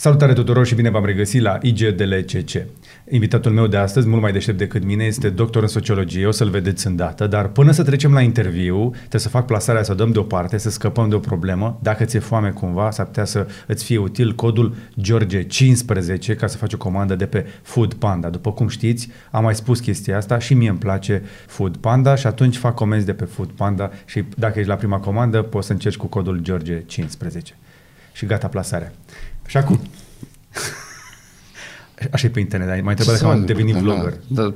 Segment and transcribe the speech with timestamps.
[0.00, 2.66] Salutare tuturor și bine v-am regăsit la IGDLCC.
[3.10, 6.50] Invitatul meu de astăzi, mult mai deștept decât mine, este doctor în sociologie, o să-l
[6.50, 10.12] vedeți îndată, dar până să trecem la interviu, trebuie să fac plasarea, să o dăm
[10.12, 11.78] deoparte, să scăpăm de o problemă.
[11.82, 16.72] Dacă ți-e foame cumva, s-ar putea să îți fie util codul George15 ca să faci
[16.72, 18.28] o comandă de pe Food Panda.
[18.28, 22.26] După cum știți, am mai spus chestia asta și mie îmi place Food Panda și
[22.26, 25.72] atunci fac comenzi de pe Food Panda și dacă ești la prima comandă, poți să
[25.72, 27.54] încerci cu codul George15.
[28.12, 28.92] Și gata plasarea.
[29.48, 29.80] Și acum...
[32.12, 34.14] Așa e pe internet, mai trebuie că am devenit vlogger.
[34.26, 34.52] Da, da.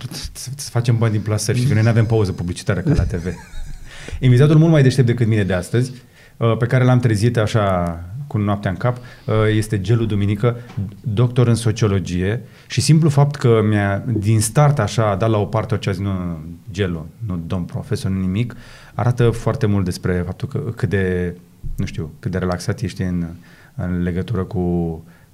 [0.56, 3.24] Să facem bani din plasări și că noi nu avem pauză publicitară ca la TV.
[4.20, 5.92] Invitatul mult mai deștept decât mine de astăzi,
[6.36, 10.56] uh, pe care l-am trezit așa cu noaptea în cap, uh, este Gelu Duminică,
[11.00, 15.44] doctor în sociologie și simplu fapt că mi-a, din start așa, a dat la o
[15.44, 16.38] parte ce a zis, nu,
[16.72, 18.56] Gelu, nu domn profesor, nu nimic,
[18.94, 21.36] arată foarte mult despre faptul că cât de,
[21.76, 23.26] nu știu, cât de relaxat ești în,
[23.76, 24.60] în legătură cu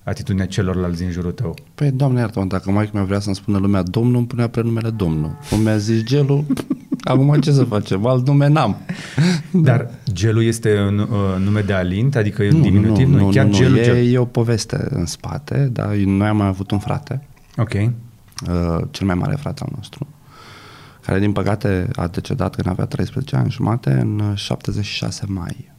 [0.03, 1.55] atitudinea celorlalți din jurul tău?
[1.75, 5.39] Păi, doamne iartă dacă mai mi vrea să-mi spună lumea domnul, îmi punea prenumele domnul.
[5.51, 6.45] Cum mi-a zis gelul,
[7.11, 8.07] acum ce să facem?
[8.07, 8.77] Alt nume n-am.
[9.51, 11.09] Dar gelul este un uh,
[11.45, 13.09] nume de alint, adică e nu, diminutiv?
[13.09, 14.13] Nu, nu, chiar nu, gelul, e, gel...
[14.13, 15.91] e o poveste în spate, da?
[16.05, 17.23] Noi am mai avut un frate.
[17.57, 17.73] Ok.
[17.75, 17.91] Uh,
[18.91, 20.07] cel mai mare frate al nostru
[21.09, 25.73] care din păcate a decedat când avea 13 ani jumate în 76 mai.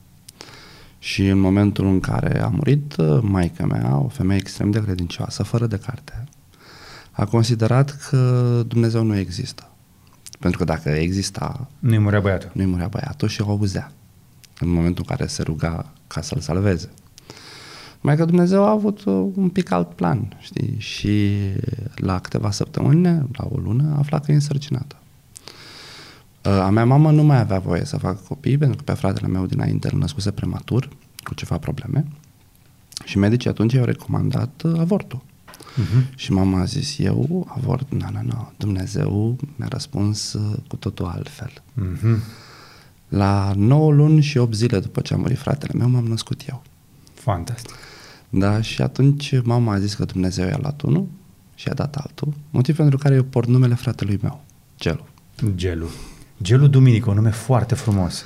[1.00, 5.68] Și în momentul în care a murit, maica mea, o femeie extrem de credincioasă, fără
[5.68, 6.24] de carte,
[7.12, 9.70] a considerat că Dumnezeu nu există.
[10.40, 11.68] Pentru că dacă exista...
[11.80, 12.52] Nu-i murea băiatul.
[12.54, 13.92] Nu-i murea băiatul și o auzea
[14.60, 16.90] în momentul în care se ruga ca să-l salveze.
[18.02, 19.04] Mai că Dumnezeu a avut
[19.36, 20.76] un pic alt plan, știi?
[20.78, 21.38] Și
[21.96, 24.99] la câteva săptămâni, la o lună, afla că e însărcinată.
[26.50, 29.46] A mea mamă nu mai avea voie să facă copii pentru că pe fratele meu
[29.46, 30.90] dinainte îl născuse prematur
[31.24, 32.06] cu ceva probleme
[33.06, 35.22] și medicii atunci i-au recomandat uh, avortul.
[35.22, 36.16] Uh-huh.
[36.16, 41.06] Și mama a zis, eu avort, nu, nu, nu, Dumnezeu mi-a răspuns uh, cu totul
[41.06, 41.52] altfel.
[41.52, 42.18] Uh-huh.
[43.08, 46.62] La 9 luni și 8 zile după ce a murit fratele meu, m-am născut eu.
[47.14, 47.76] Fantastic.
[48.30, 51.08] Da, și atunci mama a zis că Dumnezeu i-a luat unul
[51.56, 54.44] și a dat altul, motiv pentru care eu port numele fratelui meu,
[54.80, 55.08] Gelu.
[55.56, 55.88] Gelu.
[56.42, 58.24] Gelu Duminică, un nume foarte frumos.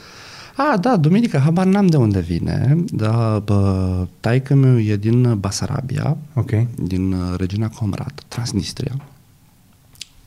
[0.56, 6.18] A, da, Duminica, habar n-am de unde vine, dar bă, taică meu e din Basarabia,
[6.34, 6.68] okay.
[6.76, 9.02] din uh, Regina Comrat, Transnistria.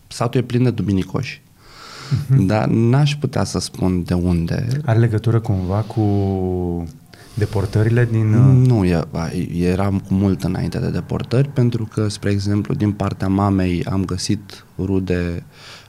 [0.07, 1.43] Satul e plin de duminicoși.
[1.43, 2.47] Uh-huh.
[2.47, 4.67] Dar n-aș putea să spun de unde.
[4.85, 6.05] Are legătură cumva cu
[7.35, 8.35] deportările din...
[8.35, 8.85] Uh, nu,
[9.53, 14.65] eram cu mult înainte de deportări, pentru că, spre exemplu, din partea mamei am găsit
[14.79, 15.43] rude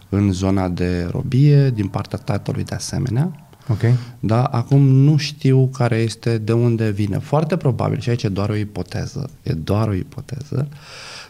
[0.10, 3.48] în zona de robie, din partea tatălui de asemenea.
[3.70, 3.96] Okay.
[4.20, 7.18] Da, acum nu știu care este, de unde vine.
[7.20, 10.68] Foarte probabil, și aici e doar o ipoteză, e doar o ipoteză,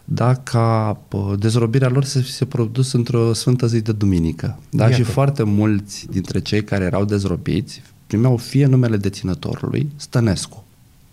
[0.03, 0.97] dacă
[1.39, 4.59] dezrobirea lor să se produs într-o sfântă zi de duminică.
[4.69, 4.83] Da?
[4.83, 4.95] Iată.
[4.95, 10.63] Și foarte mulți dintre cei care erau dezrobiți primeau fie numele deținătorului, Stănescu.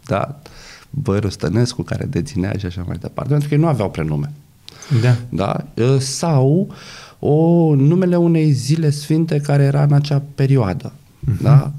[0.06, 0.40] Da?
[0.90, 4.32] Băiul Stănescu care deținea și așa mai departe, pentru că ei nu aveau prenume.
[5.02, 5.16] Da.
[5.28, 5.64] da?
[5.98, 6.74] Sau
[7.26, 10.92] o numele unei zile sfinte care era în acea perioadă.
[10.92, 11.42] Uh-huh.
[11.42, 11.72] Da?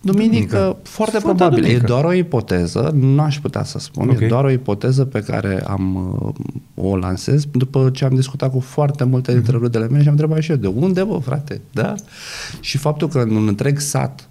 [0.00, 0.76] Duminică, Duminică.
[0.82, 1.62] foarte Sfânta probabil.
[1.62, 1.84] Duminică.
[1.84, 4.24] E doar o ipoteză, nu aș putea să spun, okay.
[4.24, 6.14] e doar o ipoteză pe care am
[6.74, 9.60] uh, o lansez după ce am discutat cu foarte multe dintre uh-huh.
[9.60, 11.60] rudele mele și am întrebat și eu, de unde vă, frate?
[11.72, 11.94] Da?
[12.60, 14.28] Și faptul că în un întreg sat,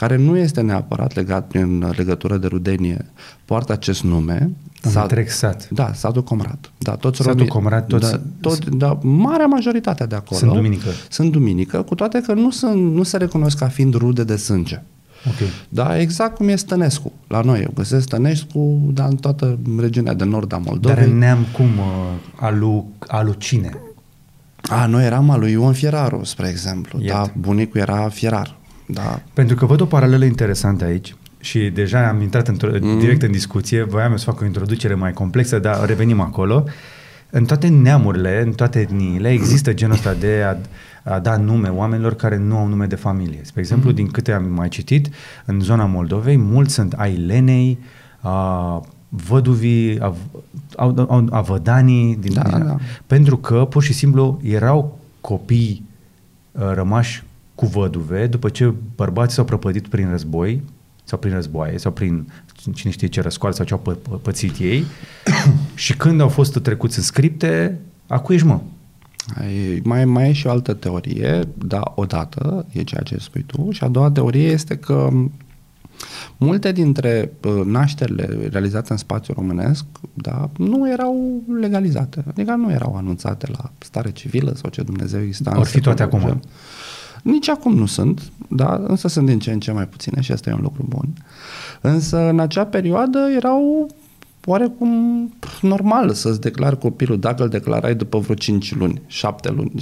[0.00, 3.04] care nu este neapărat legat prin legătură de rudenie,
[3.44, 4.50] poartă acest nume,
[4.84, 5.68] un sat, întreg sat.
[5.70, 6.72] Da, satul Comrat.
[6.78, 8.10] Da, toți satul romii, Comrat, toți...
[8.10, 10.40] Da, tot, da, marea majoritate de acolo.
[10.40, 10.88] Sunt duminică.
[11.08, 14.82] Sunt duminică, cu toate că nu, sunt, nu se recunosc ca fiind rude de sânge.
[15.34, 15.48] Okay.
[15.68, 17.12] Da, exact cum e Stănescu.
[17.26, 20.96] La noi eu găsesc Stănescu dar în toată regiunea de nord a Moldovei.
[20.96, 21.64] Dar în neam cum?
[21.64, 23.80] Uh, alu, alu cine?
[24.68, 26.98] A, noi eram al lui Ion Fieraru, spre exemplu.
[26.98, 27.30] Da, Iată.
[27.34, 28.58] Da, bunicul era fierar.
[28.92, 29.22] Da.
[29.32, 32.98] Pentru că văd o paralelă interesantă aici și deja am intrat într- mm.
[32.98, 36.64] direct în discuție, voiam să fac o introducere mai complexă, dar revenim acolo.
[37.30, 40.56] În toate neamurile, în toate etniile, există genul ăsta de a,
[41.12, 43.40] a da nume oamenilor care nu au nume de familie.
[43.42, 43.94] Spre exemplu, mm.
[43.94, 45.08] din câte am mai citit,
[45.44, 47.78] în zona Moldovei, mulți sunt ai lenei,
[48.20, 50.14] a, văduvii, a,
[50.76, 52.76] a, a, a vădanii, din, da, din, da.
[53.06, 55.88] pentru că pur și simplu erau copii
[56.52, 57.24] a, rămași
[57.60, 60.62] cu văduve după ce bărbații s-au prăpădit prin război,
[61.04, 62.32] sau prin războaie, sau prin
[62.74, 64.84] cine știe ce răscoale sau ce au pă- pățit ei
[65.74, 68.60] și când au fost trecuți în scripte, acu ești mă?
[69.82, 73.84] Mai, mai e și o altă teorie, da, odată, e ceea ce spui tu, și
[73.84, 75.10] a doua teorie este că
[76.36, 79.84] Multe dintre uh, nașterile realizate în spațiul românesc
[80.14, 85.58] da, nu erau legalizate, adică nu erau anunțate la stare civilă sau ce Dumnezeu exista.
[85.58, 86.40] Or fi toate acum.
[87.22, 90.50] Nici acum nu sunt, da, însă sunt din ce în ce mai puține și asta
[90.50, 91.08] e un lucru bun.
[91.80, 93.88] Însă în acea perioadă erau
[94.44, 94.90] oarecum
[95.60, 99.72] normal să-ți declari copilul dacă îl declarai după vreo 5 luni, 7 luni,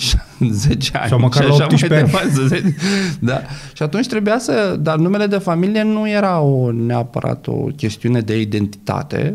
[0.50, 1.08] 10 ani.
[1.08, 2.10] Sau măcar la 18 ani.
[2.10, 2.74] Departe,
[3.20, 3.40] da.
[3.72, 8.40] Și atunci trebuia să, dar numele de familie nu era o, neapărat o chestiune de
[8.40, 9.34] identitate,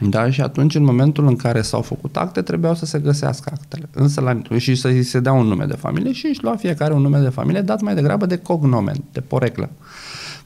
[0.00, 0.30] da?
[0.30, 3.88] Și atunci, în momentul în care s-au făcut acte, trebuiau să se găsească actele.
[3.92, 7.02] Însă la, și să se dea un nume de familie și își lua fiecare un
[7.02, 9.70] nume de familie dat mai degrabă de cognomen, de poreclă.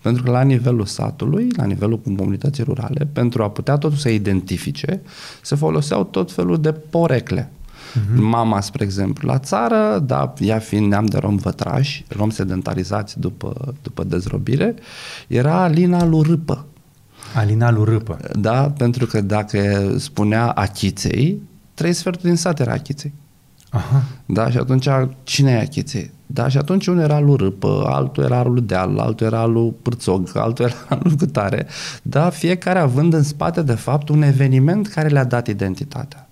[0.02, 5.00] Pentru că la nivelul satului, la nivelul comunității rurale, pentru a putea totul să identifice,
[5.42, 7.50] se foloseau tot felul de porecle.
[7.96, 8.18] Uh-huh.
[8.18, 13.74] Mama, spre exemplu, la țară, da, ea fiind neam de rom vătrași, rom sedentarizați după,
[13.82, 14.74] după dezrobire,
[15.26, 16.65] era Alina lui Râpă.
[17.36, 18.18] Alina lui Râpă.
[18.32, 21.42] Da, pentru că dacă spunea Achiței,
[21.74, 23.12] trei sferturi din sat era Achiței.
[23.70, 24.02] Aha.
[24.26, 24.88] Da, și atunci
[25.22, 26.10] cine e Achiței?
[26.26, 30.30] Da, și atunci unul era lui Râpă, altul era lui Deal, altul era lui Pârțog,
[30.34, 31.66] altul era lui Cutare.
[32.02, 36.25] Da, fiecare având în spate, de fapt, un eveniment care le-a dat identitatea.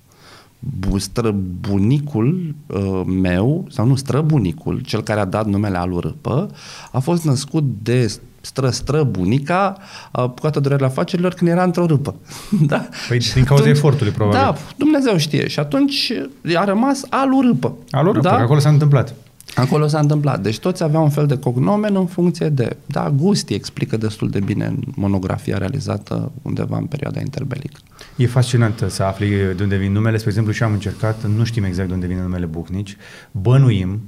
[0.96, 6.50] Străbunicul uh, meu, sau nu, străbunicul, cel care a dat numele lui Râpă,
[6.92, 9.76] a fost născut de stră-stră bunica
[10.10, 12.14] apucată durerea afacerilor când era într-o râpă.
[12.66, 12.88] da?
[13.08, 14.40] Păi din cauza atunci, efortului, probabil.
[14.40, 15.48] Da, Dumnezeu știe.
[15.48, 16.12] Și atunci
[16.54, 17.74] a rămas alu râpă.
[17.90, 18.38] Alu râpă, da?
[18.38, 19.14] acolo s-a întâmplat.
[19.54, 20.40] Acolo s-a întâmplat.
[20.40, 22.76] Deci toți aveau un fel de cognomen în funcție de...
[22.86, 27.80] Da, Gusti explică destul de bine în monografia realizată undeva în perioada interbelică.
[28.16, 30.16] E fascinant să afli de unde vin numele.
[30.16, 32.96] Spre exemplu, și am încercat, nu știm exact de unde vine numele Bucnici,
[33.30, 34.00] bănuim,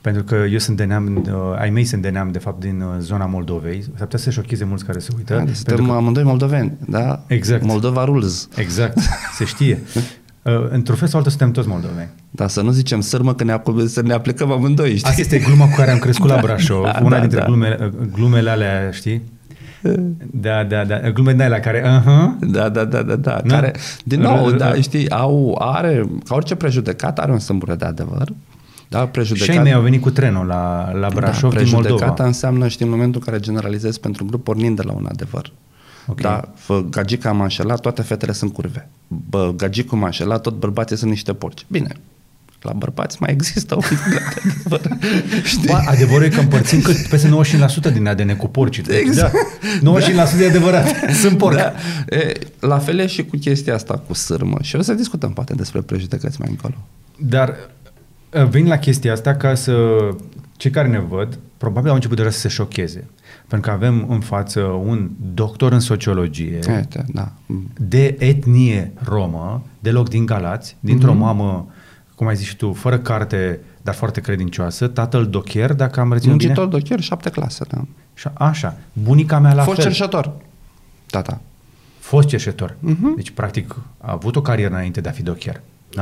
[0.00, 2.80] pentru că eu sunt de neam, uh, ai mei sunt de neam, de fapt, din
[2.80, 3.82] uh, zona Moldovei.
[3.82, 5.34] S-ar putea să șocheze mulți care se uită.
[5.34, 5.92] Da, suntem că...
[5.92, 7.24] amândoi moldoveni, da?
[7.26, 7.64] Exact.
[7.64, 8.48] Moldova rules.
[8.56, 8.98] Exact,
[9.36, 9.82] se știe.
[10.46, 12.08] Uh, într-un fel sau altul suntem toți moldoveni.
[12.30, 15.08] Da, să nu zicem sârmă că ne, ap- să ne aplicăm amândoi, știi?
[15.08, 17.44] Asta este gluma cu care am crescut da, la Brașov, da, una da, dintre da.
[17.44, 19.22] Glumele, uh, glumele alea, știi?
[20.30, 22.48] Da, da, da, glumele alea care, uh-huh.
[22.48, 27.18] Da, da, da, da, da, care, din nou, da, știi, au, are, ca orice prejudecat,
[27.18, 28.28] are un sâmbure de adevăr,
[28.88, 29.48] da, prejudecat...
[29.48, 32.14] Și ai mei au venit cu trenul la, la da, Brașov da, din Moldova.
[32.18, 35.52] înseamnă, știi, în momentul în care generalizezi pentru un grup pornind de la un adevăr.
[36.06, 36.30] Okay.
[36.30, 38.88] Da, fă, gagica m-a înșelat, toate fetele sunt curve.
[39.06, 41.66] Bă, gagicul m-a înșelat, tot bărbații sunt niște porci.
[41.68, 41.96] Bine,
[42.66, 43.82] la bărbați mai există un
[44.68, 44.98] adevăr.
[45.66, 47.30] Bă, adevărul e că împărțim cât peste
[47.90, 48.82] 95% din ADN cu porci.
[48.88, 49.34] Exact.
[49.82, 50.86] Da, 95% e adevărat.
[51.22, 51.56] Sunt porc.
[51.56, 51.72] Da.
[52.08, 54.58] E, la fel e și cu chestia asta cu sârmă.
[54.62, 56.74] Și o să discutăm poate despre prejudecăți mai încolo.
[57.18, 57.56] Dar
[58.50, 59.74] vin la chestia asta ca să
[60.56, 63.04] cei care ne văd probabil au început deja să se șocheze.
[63.48, 67.32] Pentru că avem în față un doctor în sociologie Ete, da.
[67.76, 71.16] de etnie romă, deloc din Galați, dintr-o mm-hmm.
[71.16, 71.66] mamă,
[72.14, 76.52] cum ai zis tu, fără carte, dar foarte credincioasă, tatăl docher, dacă am reținut bine.
[76.52, 77.84] Muncitor docher, șapte clase, da.
[78.14, 79.84] Și așa, bunica mea la Fost fel.
[79.84, 80.32] cerșător,
[81.06, 81.40] tata.
[81.98, 82.70] Fost cerșător.
[82.70, 83.16] Mm-hmm.
[83.16, 85.60] Deci, practic, a avut o carieră înainte de a fi docher.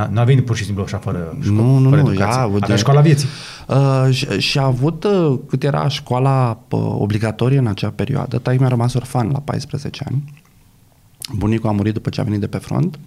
[0.09, 2.41] Nu a venit pur și simplu așa fără școală, nu, nu, fără nu, educație.
[2.41, 2.75] Avea de...
[2.75, 3.27] școala vieții.
[3.67, 8.57] Uh, și, și a avut, uh, cât era școala uh, obligatorie în acea perioadă, tai
[8.57, 10.23] mi-a rămas orfan la 14 ani.
[11.33, 12.99] Bunicul a murit după ce a venit de pe front.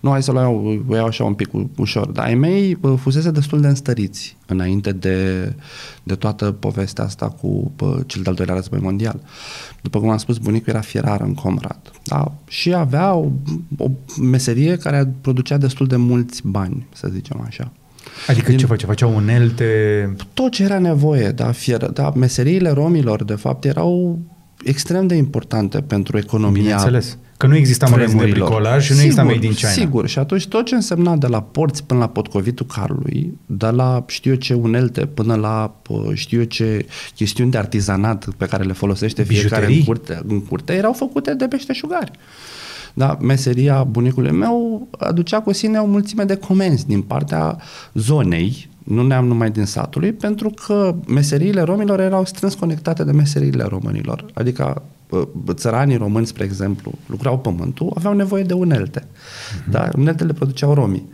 [0.00, 2.06] Nu, hai să o iau, o iau așa un pic ușor.
[2.06, 5.52] Dar ai mei uh, fusese destul de înstăriți înainte de,
[6.02, 9.20] de toată povestea asta cu uh, cel de-al doilea război mondial.
[9.82, 11.80] După cum am spus, bunicul era fierar în Comrad.
[12.04, 12.32] Da?
[12.48, 13.30] Și avea o,
[13.78, 17.72] o meserie care producea destul de mulți bani, să zicem așa.
[18.26, 18.86] Adică Din, ce făcea?
[18.86, 20.16] Făceau unelte?
[20.34, 24.18] Tot ce era nevoie, da, fier, da, meseriile romilor, de fapt, erau
[24.64, 27.18] extrem de importante pentru economia Bineînțeles.
[27.38, 29.70] Că nu exista magazin de bricolaj și nu exista made in China.
[29.70, 34.04] Sigur, și atunci tot ce însemna de la porți până la potcovitul carului, de la
[34.06, 35.74] știu eu ce unelte până la
[36.14, 40.72] știu eu ce chestiuni de artizanat pe care le folosește fiecare în curte, în curte,
[40.72, 42.10] erau făcute de peșteșugari.
[42.94, 47.58] Da, meseria bunicului meu aducea cu sine o mulțime de comenzi din partea
[47.94, 53.64] zonei, nu neam numai din satului, pentru că meseriile romilor erau strâns conectate de meseriile
[53.64, 54.24] românilor.
[54.34, 54.82] Adică
[55.52, 59.00] țăranii români, spre exemplu, lucrau pământul, aveau nevoie de unelte.
[59.00, 59.70] Uh-huh.
[59.70, 59.88] Da?
[59.96, 61.08] Uneltele produceau romii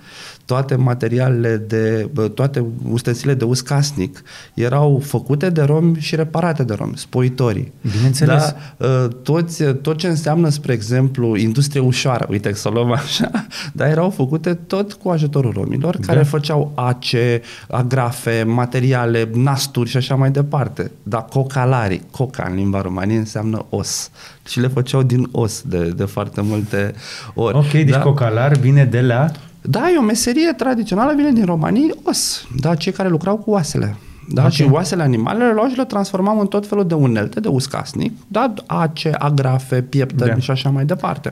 [0.44, 4.22] toate materialele de, toate ustensile de uz casnic
[4.54, 7.72] erau făcute de romi și reparate de romi, spoitorii.
[7.92, 8.54] Bineînțeles.
[8.78, 8.86] Da?
[8.86, 13.30] Ă, toți, tot ce înseamnă, spre exemplu, industrie ușoară, uite să o luăm așa,
[13.72, 16.06] dar erau făcute tot cu ajutorul romilor, da.
[16.06, 20.90] care făceau ace, agrafe, materiale, nasturi și așa mai departe.
[21.02, 24.10] Dar cocalari, coca în limba romanie înseamnă os.
[24.46, 26.94] Și le făceau din os de, de foarte multe
[27.34, 27.56] ori.
[27.56, 27.98] Ok, deci da?
[27.98, 29.30] cocalar vine de la
[29.66, 32.46] da, e o meserie tradițională, vine din România, os.
[32.60, 33.96] Da, cei care lucrau cu oasele.
[34.28, 34.52] Da, okay.
[34.52, 38.54] și oasele animalele luau și le transformau în tot felul de unelte de uscasnic, da,
[38.66, 40.38] ace, agrafe, pieptăni da.
[40.38, 41.30] și așa mai departe.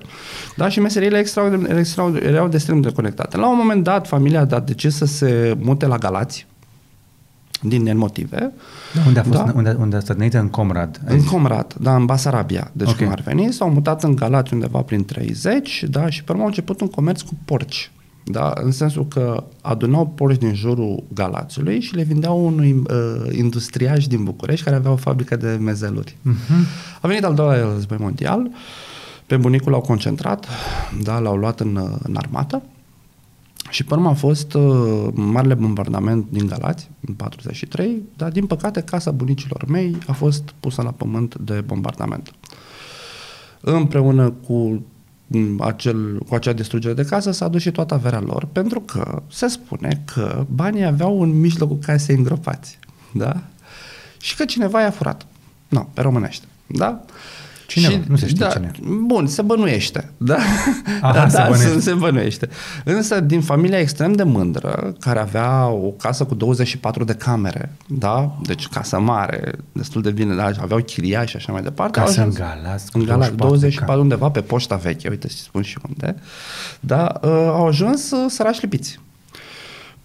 [0.57, 3.37] Da, și meseriile extraordinar, extraordinar, erau extrem de conectate.
[3.37, 6.47] La un moment dat, familia a decis să se mute la Galați,
[7.61, 8.53] din motive.
[8.95, 9.53] Da, unde a fost, da?
[9.55, 10.35] unde, unde a stătnit?
[10.35, 11.01] În Comrad?
[11.05, 12.71] În Comrad, da, în Basarabia.
[12.73, 13.03] Deci okay.
[13.03, 16.49] cum ar veni, s-au mutat în Galați undeva prin 30, da, și pe urmă au
[16.49, 17.91] început un comerț cu porci
[18.25, 18.53] da?
[18.55, 24.25] în sensul că adunau porci din jurul Galațiului și le vindeau unui uh, industriaș din
[24.25, 26.17] București care avea o fabrică de mezeluri.
[26.31, 27.01] Uh-huh.
[27.01, 28.51] A venit al doilea război mondial,
[29.27, 30.47] pe bunicul l-au concentrat,
[31.03, 31.19] da?
[31.19, 32.63] l-au luat în, în armată
[33.71, 38.81] și pe urmă a fost uh, marele bombardament din Galați, în 43, dar din păcate
[38.81, 42.33] casa bunicilor mei a fost pusă la pământ de bombardament.
[43.61, 44.85] Împreună cu
[45.61, 49.47] acel, cu acea distrugere de casă s-a dus și toată averea lor, pentru că se
[49.47, 52.79] spune că banii aveau un mijlocul casei îngropați.
[53.13, 53.43] Da?
[54.21, 55.27] Și că cineva i-a furat.
[55.69, 56.47] Nu, no, pe românește.
[56.67, 57.05] Da?
[57.73, 57.89] Cine?
[57.89, 58.71] Și, nu se știe da, cine.
[59.07, 60.11] Bun, se bănuiește.
[60.17, 60.37] Da?
[61.01, 61.73] Aha, da, se, da bănuiește.
[61.73, 62.49] Se, se bănuiește.
[62.85, 68.37] Însă, din familia extrem de mândră, care avea o casă cu 24 de camere, da?
[68.43, 70.51] Deci casă mare, destul de bine, da?
[70.61, 71.99] aveau chiria și așa mai departe.
[71.99, 72.87] Casă în Galați.
[72.93, 76.15] În Galați, 24 undeva pe poșta veche, uite să spun și unde.
[76.81, 77.21] Da?
[77.23, 79.01] Uh, au ajuns uh, sărași lipiți.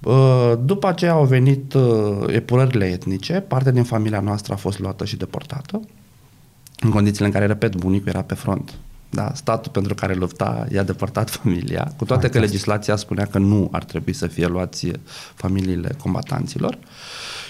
[0.04, 1.84] Uh, după aceea au venit uh,
[2.28, 5.82] epurările etnice, parte din familia noastră a fost luată și deportată
[6.80, 8.74] în condițiile în care, repet, bunicul era pe front.
[9.10, 12.32] Da, statul pentru care lupta i-a depărtat familia, cu toate Fantastic.
[12.32, 14.92] că legislația spunea că nu ar trebui să fie luați
[15.36, 16.78] familiile combatanților.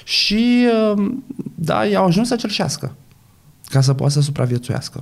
[0.04, 1.24] Și, um,
[1.56, 2.96] da, i-au ajuns să cerșească
[3.70, 5.02] ca să poată să supraviețuiască.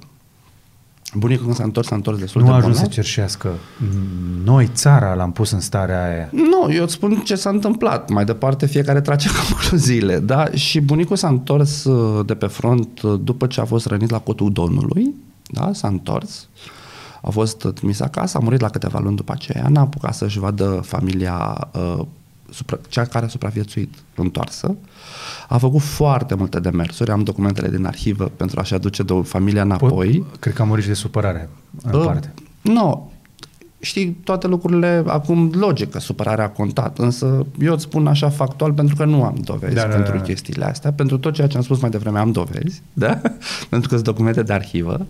[1.13, 2.93] Bunicul când s-a întors, s-a întors destul nu de Nu a ajuns bolnav.
[2.93, 3.49] să cerșească.
[4.43, 6.29] Noi, țara, l-am pus în starea aia.
[6.31, 8.09] Nu, eu îți spun ce s-a întâmplat.
[8.09, 9.27] Mai departe, fiecare trage
[9.69, 10.19] concluziile.
[10.35, 10.51] Da?
[10.51, 14.19] Și bunicul s-a întors uh, de pe front uh, după ce a fost rănit la
[14.19, 15.13] cotul Domnului.
[15.47, 15.73] Da?
[15.73, 16.47] S-a întors.
[17.21, 19.67] A fost trimis acasă, a murit la câteva luni după aceea.
[19.69, 22.05] N-a apucat să-și vadă familia uh,
[22.49, 24.75] supra, cea care a supraviețuit întoarsă.
[25.47, 30.23] A făcut foarte multe demersuri, am documentele din arhivă pentru a-și aduce de familia înapoi.
[30.29, 31.49] Pot, cred că a murit și de supărare,
[31.83, 32.33] în uh, parte.
[32.61, 33.11] Nu,
[33.79, 38.73] știi, toate lucrurile, acum logic că supărarea a contat, însă eu îți spun așa factual
[38.73, 40.23] pentru că nu am dovezi da, pentru da, da.
[40.23, 40.91] chestiile astea.
[40.91, 43.21] Pentru tot ceea ce am spus mai devreme am dovezi, da?
[43.69, 45.05] pentru că sunt documente de arhivă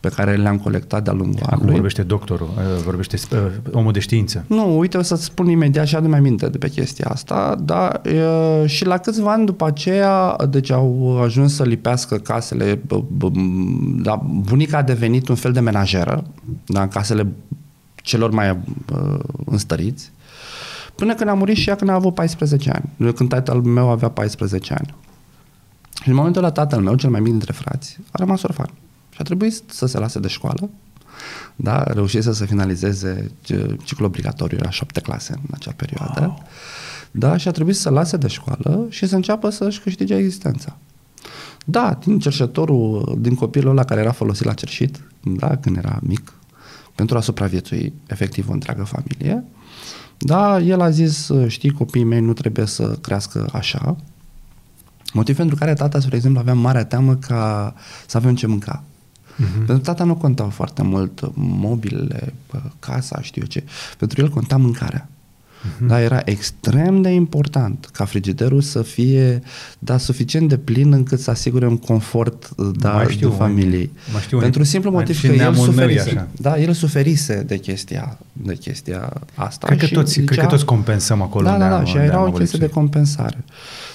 [0.00, 1.72] pe care le-am colectat de-a lungul Acum anului.
[1.72, 3.38] vorbește doctorul, uh, vorbește uh,
[3.72, 4.44] omul de știință.
[4.46, 8.00] Nu, uite, o să-ți spun imediat și adu-mi aminte de pe chestia asta, da,
[8.62, 13.32] e, și la câțiva ani după aceea, deci au ajuns să lipească casele, b- b-
[14.02, 16.24] da, bunica a devenit un fel de menajeră,
[16.66, 17.26] da, în casele
[18.02, 20.10] celor mai uh, înstăriți,
[20.94, 24.08] până când a murit și ea când a avut 14 ani, când tatăl meu avea
[24.08, 24.94] 14 ani.
[26.02, 28.70] Și în momentul ăla tatăl meu, cel mai mic dintre frați, a rămas orfan.
[29.10, 30.70] Și a trebuit să se lase de școală,
[31.56, 33.30] da, reușise să finalizeze
[33.84, 36.42] ciclul obligatoriu, era șapte clase în acea perioadă, wow.
[37.10, 40.76] da, și a trebuit să lase de școală și să înceapă să-și câștige existența.
[41.64, 46.32] Da, din cerșătorul, din copilul ăla care era folosit la cerșit, da, când era mic,
[46.94, 49.44] pentru a supraviețui efectiv o întreagă familie.
[50.18, 53.96] Da, el a zis, știi, copiii mei nu trebuie să crească așa,
[55.12, 57.74] motiv pentru care tata, spre exemplu, avea mare teamă ca
[58.06, 58.84] să avem ce mânca.
[59.32, 59.66] Uh-huh.
[59.66, 62.34] Pentru tata nu contau foarte mult mobilele,
[62.78, 63.64] casa, știu eu ce.
[63.98, 65.08] Pentru el conta mâncarea.
[65.62, 65.86] Uh-huh.
[65.86, 69.42] Da, era extrem de important ca frigiderul să fie
[69.78, 73.90] da, suficient de plin încât să asigure un confort da, mai știu, de familiei.
[74.12, 76.28] Mai știu Pentru simplu motiv că el suferise.
[76.36, 79.66] Da, el suferise de chestia, de chestia asta.
[79.66, 81.46] Cred că, toți, zicea, cred că toți compensăm acolo.
[81.46, 83.44] Da, da, da, și era o chestie de compensare.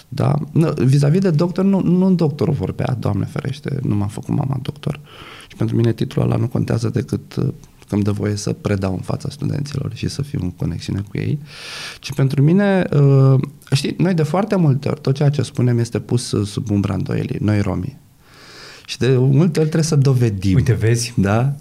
[0.08, 0.34] Da?
[0.76, 5.00] Vis-a-vis de doctor, nu, nu doctorul vorbea, Doamne ferește, nu m-am făcut mama doctor.
[5.48, 7.48] Și pentru mine titlul ăla nu contează decât uh,
[7.88, 11.18] că îmi dă voie să predau în fața studenților și să fiu în conexiune cu
[11.18, 11.40] ei,
[12.00, 13.40] ci pentru mine, uh,
[13.72, 17.38] știi, noi de foarte multe ori, tot ceea ce spunem este pus sub umbra îndoielii,
[17.42, 17.98] noi romii.
[18.86, 20.56] Și de multe ori trebuie să dovedim.
[20.56, 21.14] Uite, vezi?
[21.16, 21.56] Da?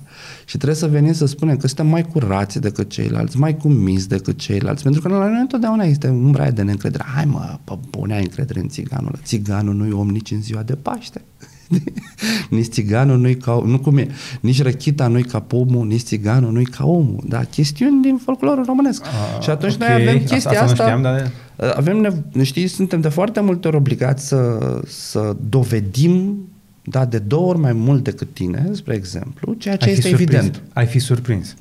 [0.44, 4.38] Și trebuie să venim să spunem că suntem mai curați decât ceilalți, mai cumiți decât
[4.38, 4.82] ceilalți.
[4.82, 7.04] Pentru că la noi întotdeauna este umbra aia de neîncredere.
[7.14, 9.22] Hai mă, pe bune ai încredere în țiganul ăla.
[9.22, 11.22] Țiganul nu-i om nici în ziua de Paște.
[12.50, 14.06] nici țiganul nu-i ca, nu cum e,
[14.40, 17.22] nici răchita nu-i ca pomul, nici țiganul nu-i ca omul.
[17.28, 19.04] Da, chestiuni din folclorul românesc.
[19.04, 19.78] Ah, și atunci ok.
[19.78, 20.84] noi avem chestia Asta- asta asta.
[20.84, 21.30] nu știam, dar-
[21.76, 26.38] Avem, nev- știi, suntem de foarte multe ori obligați să, să dovedim
[26.82, 30.08] da, de două ori mai mult decât tine, spre exemplu, ceea ce Ai fi este
[30.08, 30.32] surprins.
[30.42, 30.62] evident.
[30.72, 31.54] Ai fi surprins.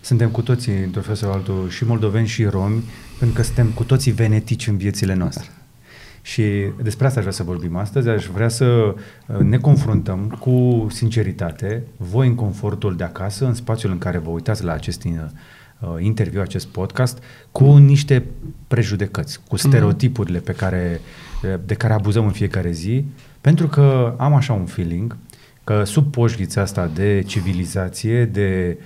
[0.00, 2.82] Suntem cu toții, într-un fel sau altul, și moldoveni și romi,
[3.18, 5.46] pentru că suntem cu toții venetici în viețile noastre.
[6.30, 8.08] Și despre asta aș vrea să vorbim astăzi.
[8.08, 13.92] Aș vrea să uh, ne confruntăm cu sinceritate, voi în confortul de acasă, în spațiul
[13.92, 17.22] în care vă uitați la acest uh, interviu, acest podcast,
[17.52, 18.24] cu niște
[18.68, 21.00] prejudecăți, cu stereotipurile pe care,
[21.42, 23.04] uh, de care abuzăm în fiecare zi,
[23.40, 25.16] pentru că am așa un feeling
[25.64, 28.78] că sub poșghița asta de civilizație, de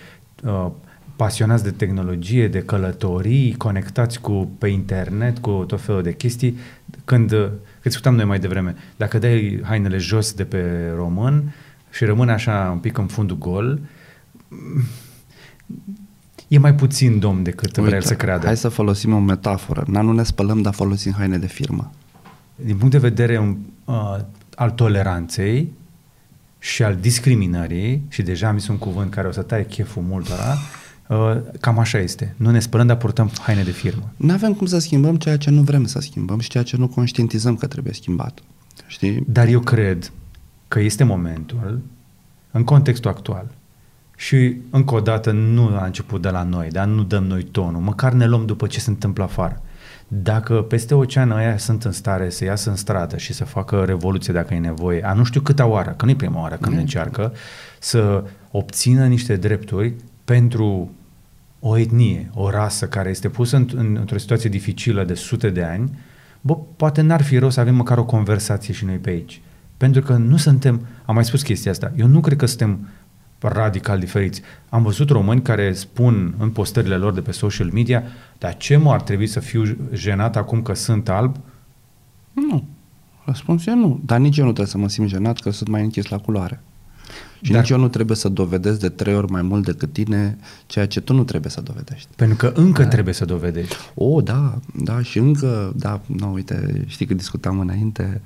[0.44, 0.70] uh,
[1.16, 6.58] pasionați de tehnologie, de călătorii, conectați cu pe internet, cu tot felul de chestii,
[7.04, 7.46] când, uh,
[7.80, 11.54] că discutam noi mai devreme, dacă dai hainele jos de pe român
[11.90, 13.80] și rămâne așa un pic în fundul gol,
[14.48, 14.82] mm,
[16.48, 18.46] e mai puțin domn decât vrea el să creadă.
[18.46, 19.84] Hai să folosim o metaforă.
[19.86, 21.90] Na, nu ne spălăm, dar folosim haine de firmă.
[22.54, 24.18] din punct de vedere um, uh,
[24.56, 25.72] al toleranței
[26.58, 30.52] și al discriminării, și deja am zis un cuvânt care o să taie cheful multora,
[30.52, 30.83] uh,
[31.60, 32.34] cam așa este.
[32.36, 34.12] Nu ne spălăm, dar purtăm haine de firmă.
[34.16, 36.88] Nu avem cum să schimbăm ceea ce nu vrem să schimbăm și ceea ce nu
[36.88, 38.38] conștientizăm că trebuie schimbat.
[38.86, 39.24] Știi?
[39.26, 40.12] Dar eu cred
[40.68, 41.80] că este momentul,
[42.50, 43.46] în contextul actual,
[44.16, 47.80] și încă o dată nu a început de la noi, dar nu dăm noi tonul,
[47.80, 49.62] măcar ne luăm după ce se întâmplă afară.
[50.08, 54.32] Dacă peste ocean ăia sunt în stare să iasă în stradă și să facă revoluție
[54.32, 56.80] dacă e nevoie, a nu știu câta oară, că nu e prima oară când Nu.
[56.80, 57.32] încearcă,
[57.78, 59.94] să obțină niște drepturi
[60.24, 60.90] pentru
[61.66, 65.62] o etnie, o rasă care este pusă în, în, într-o situație dificilă de sute de
[65.62, 65.98] ani,
[66.40, 69.40] bă, poate n-ar fi rău să avem măcar o conversație și noi pe aici.
[69.76, 72.88] Pentru că nu suntem, am mai spus chestia asta, eu nu cred că suntem
[73.38, 74.42] radical diferiți.
[74.68, 78.02] Am văzut români care spun în postările lor de pe social media,
[78.38, 81.36] dar ce mă ar trebui să fiu jenat acum că sunt alb?
[82.32, 82.64] Nu.
[83.24, 84.00] Răspunsul e nu.
[84.04, 86.62] Dar nici eu nu trebuie să mă simt jenat că sunt mai închis la culoare.
[87.40, 90.38] Și Dar- nici eu nu trebuie să dovedesc de trei ori mai mult decât tine
[90.66, 92.08] ceea ce tu nu trebuie să dovedești.
[92.16, 92.88] Pentru că încă da.
[92.88, 93.76] trebuie să dovedești.
[93.94, 98.20] O, da, da, și încă, da, nu, uite, știi că discutam înainte,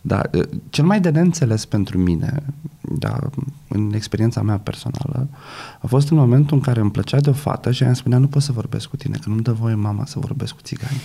[0.00, 2.42] da, eh, cel mai de neînțeles pentru mine,
[2.80, 3.18] da,
[3.68, 5.28] în experiența mea personală,
[5.80, 8.18] a fost în momentul în care îmi plăcea de o fată și ea îmi spunea,
[8.18, 11.00] nu pot să vorbesc cu tine, că nu-mi dă voie mama să vorbesc cu țigani.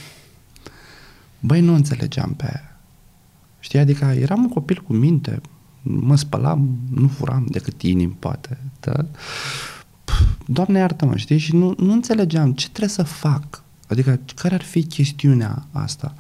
[1.40, 2.78] Băi, nu înțelegeam pe aia.
[3.60, 5.42] Știi, adică eram un copil cu minte,
[5.88, 9.06] mă spălam, nu furam decât inim, poate, da?
[10.06, 11.38] Pf, Doamne iartă-mă, știi?
[11.38, 13.64] Și nu, nu înțelegeam ce trebuie să fac.
[13.88, 16.14] Adică care ar fi chestiunea asta,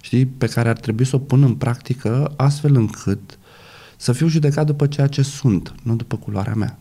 [0.00, 3.38] știi, pe care ar trebui să o pun în practică astfel încât
[3.96, 6.78] să fiu judecat după ceea ce sunt, nu după culoarea mea.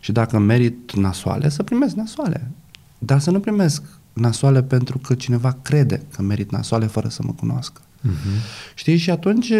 [0.00, 2.50] Și dacă merit nasoale, să primesc nasoale.
[2.98, 7.32] Dar să nu primesc nasoale pentru că cineva crede că merit nasoale fără să mă
[7.32, 7.80] cunoască.
[8.08, 8.60] Uh-huh.
[8.74, 8.96] Știi?
[8.96, 9.52] Și atunci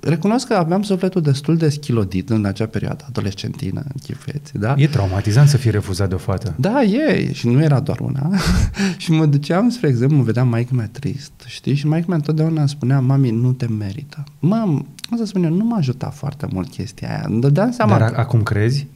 [0.00, 4.74] recunosc că aveam sufletul destul de schilodit în acea perioadă adolescentină, în chifeți, da?
[4.76, 6.54] E traumatizant să fii refuzat de o fată.
[6.58, 8.30] Da, e, și nu era doar una.
[8.96, 11.74] și mă duceam, spre exemplu, mă vedeam maică mea trist, știi?
[11.74, 14.24] Și maică mea întotdeauna îmi spunea, mami, nu te merită.
[14.38, 14.62] Mă,
[15.08, 17.24] cum să spun eu, nu m-a ajutat foarte mult chestia aia.
[17.28, 18.86] Îmi dădeam seama Dar că, a- acum crezi?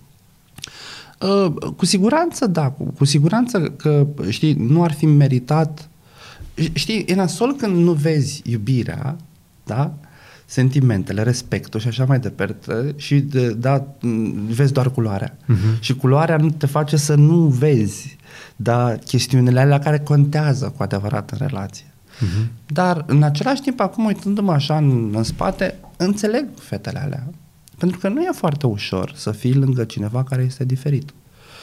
[1.20, 5.88] uh, cu siguranță, da, cu, cu siguranță că, știi, nu ar fi meritat
[6.72, 9.16] Știi, e nasol când nu vezi iubirea,
[9.64, 9.94] da?
[10.50, 15.36] sentimentele, respectul și așa mai departe și de, da, m, vezi doar culoarea.
[15.46, 15.80] Mhm.
[15.80, 18.16] Și culoarea nu te face să nu vezi
[18.56, 21.86] da, chestiunile alea care contează cu adevărat în relație.
[22.20, 22.50] Mhm.
[22.66, 27.30] Dar în același timp, acum uitându-mă așa în, în spate, înțeleg fetele alea.
[27.78, 31.10] Pentru că nu e foarte ușor să fii lângă cineva care este diferit.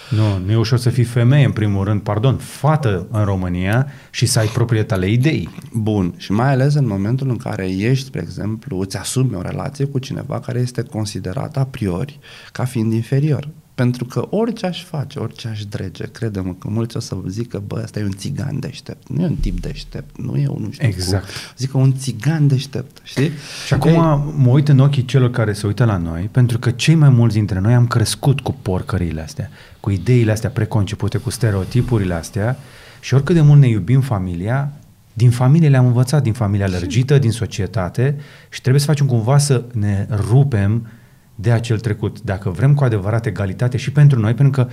[0.09, 4.25] Nu, nu e ușor să fii femeie, în primul rând, pardon, fată în România și
[4.25, 5.49] să ai propriile tale idei.
[5.73, 6.13] Bun.
[6.17, 9.99] Și mai ales în momentul în care ești, spre exemplu, îți asumi o relație cu
[9.99, 12.19] cineva care este considerat a priori
[12.51, 13.47] ca fiind inferior.
[13.75, 17.81] Pentru că orice aș face, orice aș drege, crede-mă că mulți o să zică, bă,
[17.83, 19.09] ăsta e un țigan deștept.
[19.09, 21.23] Nu e un tip deștept, nu e un nu știu Exact.
[21.23, 21.33] cum.
[21.57, 23.31] Zică un țigan deștept, știi?
[23.65, 23.97] Și acum Ei,
[24.37, 27.35] mă uit în ochii celor care se uită la noi, pentru că cei mai mulți
[27.35, 32.57] dintre noi am crescut cu porcările astea, cu ideile astea preconcepute, cu stereotipurile astea
[32.99, 34.71] și oricât de mult ne iubim familia,
[35.13, 38.15] din familie le-am învățat, din familia lărgită, din societate
[38.49, 40.87] și trebuie să facem cumva să ne rupem
[41.35, 42.21] de acel trecut.
[42.21, 44.67] Dacă vrem cu adevărat egalitate și pentru noi, pentru că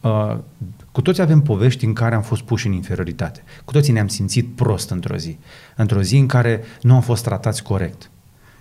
[0.00, 0.38] uh,
[0.92, 3.42] cu toți avem povești în care am fost puși în inferioritate.
[3.64, 5.38] Cu toții ne-am simțit prost într-o zi.
[5.76, 8.10] Într-o zi în care nu am fost tratați corect.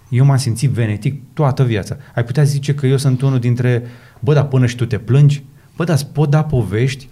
[0.10, 1.97] Eu m-am simțit venetic toată viața.
[2.15, 3.84] Ai putea zice că eu sunt unul dintre,
[4.19, 5.43] bă, dar până și tu te plângi?
[5.76, 7.08] Bă, dar pot da povești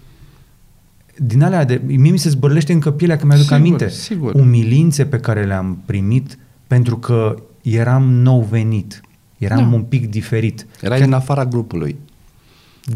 [1.16, 3.88] din alea de, mie mi se zbărlește încă pielea că mi-aduc sigur, aminte.
[3.88, 4.34] Sigur.
[4.34, 9.00] Umilințe pe care le-am primit pentru că eram nou venit.
[9.44, 9.76] Eram da.
[9.76, 10.66] un pic diferit.
[10.80, 11.06] Erai Chiar...
[11.06, 11.98] din afara grupului.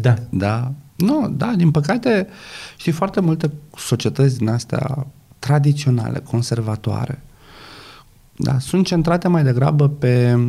[0.01, 0.13] Da.
[0.29, 0.71] Da.
[0.95, 2.27] Nu, da, din păcate,
[2.77, 5.07] știi, foarte multe societăți din astea
[5.39, 7.21] tradiționale, conservatoare,
[8.35, 10.39] da, sunt centrate mai degrabă pe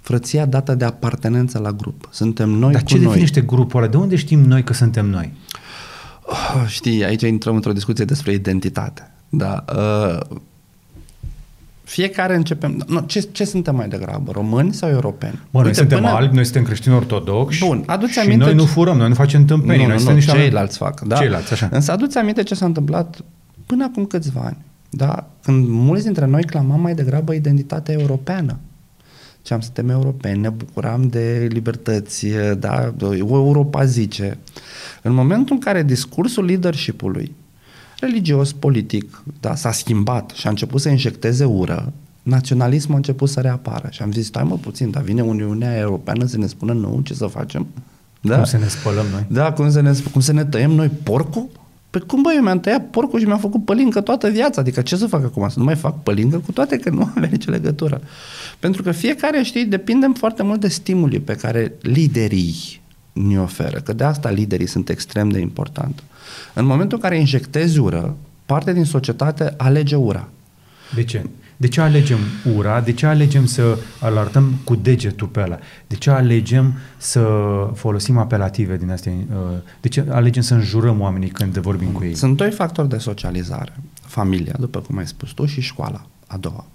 [0.00, 2.08] frăția dată de apartenență la grup.
[2.12, 3.06] Suntem noi Dar cu ce noi.
[3.06, 3.90] definește grupul ăla?
[3.90, 5.32] De unde știm noi că suntem noi?
[6.22, 9.12] Oh, știi, aici intrăm într-o discuție despre identitate.
[9.28, 9.64] Da.
[9.76, 10.36] Uh,
[11.88, 12.84] fiecare începem...
[12.86, 14.32] Nu, ce, ce suntem mai degrabă?
[14.32, 15.38] Români sau europeni?
[15.50, 16.10] Bă, noi suntem până...
[16.10, 19.14] albi, noi suntem creștini ortodoxi Bun, aduți și aminte noi nu ce- furăm, noi nu
[19.14, 19.82] facem tâmpenii.
[19.82, 21.00] nu, noi nu, nu, suntem niște ceilalți fac.
[21.00, 21.16] Da?
[21.16, 21.68] Ceilalți, așa.
[21.72, 23.18] Însă aduți aminte ce s-a întâmplat
[23.66, 24.56] până acum câțiva ani.
[24.90, 25.30] Da?
[25.42, 28.58] Când mulți dintre noi clamam mai degrabă identitatea europeană.
[29.36, 32.26] Ziceam, suntem europeni, ne bucuram de libertăți,
[32.58, 32.94] da?
[33.20, 34.38] Europa zice.
[35.02, 37.34] În momentul în care discursul leadership-ului
[38.00, 43.40] religios, politic, da, s-a schimbat și a început să injecteze ură, naționalismul a început să
[43.40, 43.88] reapară.
[43.90, 47.14] Și am zis, stai mă puțin, dar vine Uniunea Europeană să ne spună nou ce
[47.14, 47.66] să facem?
[48.20, 48.34] Da?
[48.34, 49.26] Cum să ne spălăm noi?
[49.28, 51.48] Da, cum să ne, cum să ne tăiem noi porcul?
[51.90, 54.60] Pe cum bă, eu mi-am tăiat porcul și mi-am făcut pălincă toată viața.
[54.60, 55.48] Adică ce să fac acum?
[55.48, 58.00] Să nu mai fac pălincă cu toate că nu avea nicio legătură.
[58.58, 62.77] Pentru că fiecare, știi, depindem foarte mult de stimuli pe care liderii
[63.26, 63.80] ne oferă.
[63.80, 66.02] Că de asta liderii sunt extrem de important.
[66.54, 70.28] În momentul în care injectezi ură, parte din societate alege ura.
[70.94, 71.24] De ce?
[71.56, 72.18] De ce alegem
[72.56, 72.80] ura?
[72.80, 75.58] De ce alegem să îl arătăm cu degetul pe ăla?
[75.86, 77.20] De ce alegem să
[77.74, 79.12] folosim apelative din astea?
[79.12, 79.36] uh,
[79.80, 82.14] De ce alegem să înjurăm oamenii când vorbim cu ei?
[82.14, 83.72] Sunt doi factori de socializare.
[84.00, 86.66] Familia, după cum ai spus tu, și școala, a doua.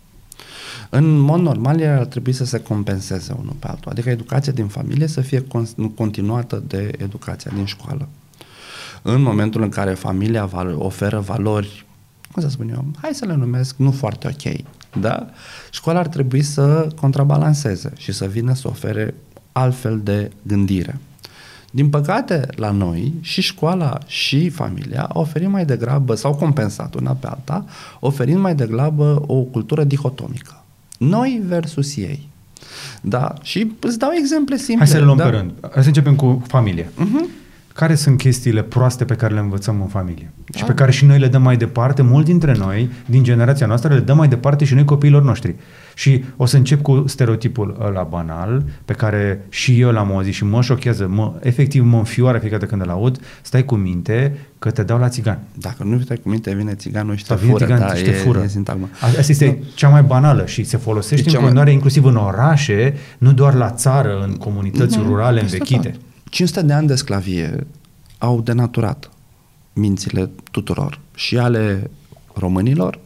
[0.95, 3.91] În mod normal, ele ar trebui să se compenseze unul pe altul.
[3.91, 8.07] Adică educația din familie să fie con- continuată de educația din școală.
[9.01, 11.85] În momentul în care familia val- oferă valori,
[12.31, 14.55] cum să spun eu, hai să le numesc, nu foarte ok,
[15.01, 15.29] da?
[15.71, 19.13] Școala ar trebui să contrabalanceze și să vină să ofere
[19.51, 20.99] altfel de gândire.
[21.71, 27.27] Din păcate, la noi, și școala și familia oferim mai degrabă, sau compensat una pe
[27.27, 27.65] alta,
[27.99, 30.62] oferind mai degrabă o cultură dihotomică.
[31.09, 32.29] Noi versus ei.
[33.01, 33.33] Da?
[33.41, 34.77] Și îți dau exemple simple.
[34.77, 35.23] Hai să le luăm da?
[35.23, 35.51] pe rând.
[35.61, 36.85] Hai să începem cu familia.
[36.85, 37.42] Uh-huh.
[37.73, 40.31] Care sunt chestiile proaste pe care le învățăm în familie?
[40.53, 40.65] Și Da.
[40.65, 43.99] pe care și noi le dăm mai departe, mulți dintre noi, din generația noastră, le
[43.99, 45.55] dăm mai departe și noi copiilor noștri.
[45.95, 50.43] Și o să încep cu stereotipul ăla banal, pe care și eu l-am auzit și
[50.43, 54.71] mă șochează, mă, efectiv mă înfioară fiecare dată când îl aud, stai cu minte că
[54.71, 55.39] te dau la țigan.
[55.53, 57.63] Dacă nu stai cu minte, vine țiganul și te Sau vine fură.
[57.65, 58.41] țigan da, și te e, fură.
[58.43, 58.87] E sintagma.
[59.01, 62.05] A- Asta este cea mai banală și se folosește E în cea mai- continuare inclusiv
[62.05, 65.89] în orașe, nu doar la țară, în comunități Mhm, rurale peste învechite.
[65.89, 65.99] tot.
[66.33, 67.67] 500 de ani de sclavie
[68.17, 69.11] au denaturat
[69.73, 71.89] mințile tuturor și ale
[72.33, 72.99] românilor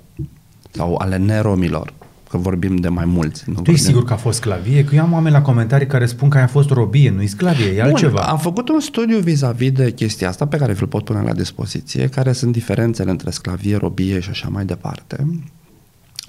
[0.72, 1.94] sau ale neromilor,
[2.30, 3.44] că vorbim de mai mulți.
[3.46, 4.84] Nu Tu vorbim- ești sigur că a fost sclavie?
[4.84, 7.66] Că eu am oameni la comentarii care spun că aia a fost robie, nu-i sclavie,
[7.66, 8.22] e Bun, altceva.
[8.22, 12.08] Am făcut un studiu vis-a-vis de chestia asta pe care vi-l pot pune la dispoziție,
[12.08, 15.28] care sunt diferențele între sclavie, robie și așa mai departe.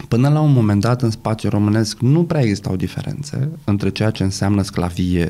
[0.08, 4.22] Până la un moment dat, în spațiul românesc, nu prea existau diferențe între ceea ce
[4.22, 5.28] înseamnă sclavie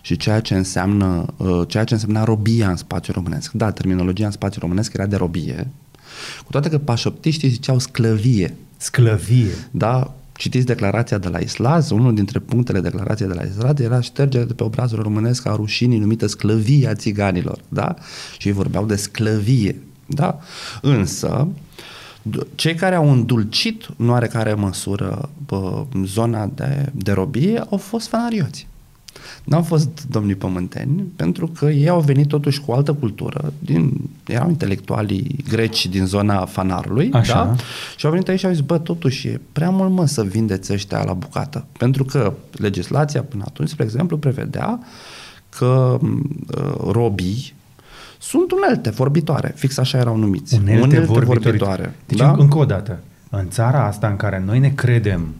[0.00, 3.52] și ceea ce înseamnă, uh, ceea ce însemna robia în spațiul românesc.
[3.52, 5.68] Da, terminologia în spațiul românesc era de robie,
[6.44, 8.56] cu toate că pașoptiștii ziceau sclăvie.
[8.76, 9.68] Sclăvie.
[9.70, 14.46] Da, citiți declarația de la Islaz, unul dintre punctele declarației de la Islaz era ștergerea
[14.46, 17.94] de pe obrazul românesc a rușinii numită sclăvia țiganilor, da?
[18.38, 20.38] Și ei vorbeau de sclăvie, da?
[20.82, 21.48] Însă,
[22.30, 28.08] d- cei care au îndulcit în oarecare măsură bă, zona de, de robie au fost
[28.08, 28.66] fanarioți.
[29.44, 34.10] N-au fost domnii pământeni, pentru că ei au venit totuși cu o altă cultură, din,
[34.26, 37.34] erau intelectualii greci din zona fanarului, Așa.
[37.34, 37.54] da?
[37.96, 40.72] Și au venit aici și au zis, bă, totuși e prea mult mă să vindeți
[40.72, 41.66] ăștia la bucată.
[41.78, 44.80] Pentru că legislația până atunci, spre exemplu, prevedea
[45.48, 47.54] că uh, robii
[48.18, 50.58] sunt unelte vorbitoare, fix așa erau numiți.
[50.58, 51.94] Unelte, vorbitoare.
[52.06, 52.34] Deci, da?
[52.38, 52.98] încă o dată,
[53.30, 55.34] în țara asta în care noi ne credem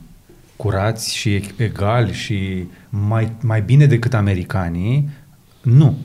[0.60, 5.08] curați și egali și mai, mai bine decât americanii,
[5.62, 5.96] nu.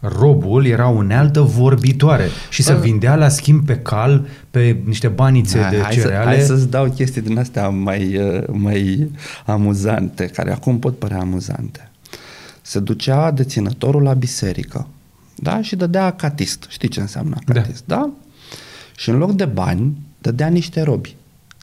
[0.00, 2.78] Robul era unealtă vorbitoare și se Bă.
[2.78, 6.26] vindea la schimb pe cal pe niște banițe Hai, de hai, să, cereale.
[6.26, 9.10] hai să-ți dau chestii din astea mai, uh, mai
[9.46, 11.90] amuzante, care acum pot părea amuzante.
[12.62, 14.86] se ducea deținătorul la biserică
[15.34, 15.62] da?
[15.62, 16.66] și dădea acatist.
[16.68, 17.96] Știi ce înseamnă acatist, da?
[17.96, 18.10] da?
[18.96, 21.16] Și în loc de bani, dădea niște robi.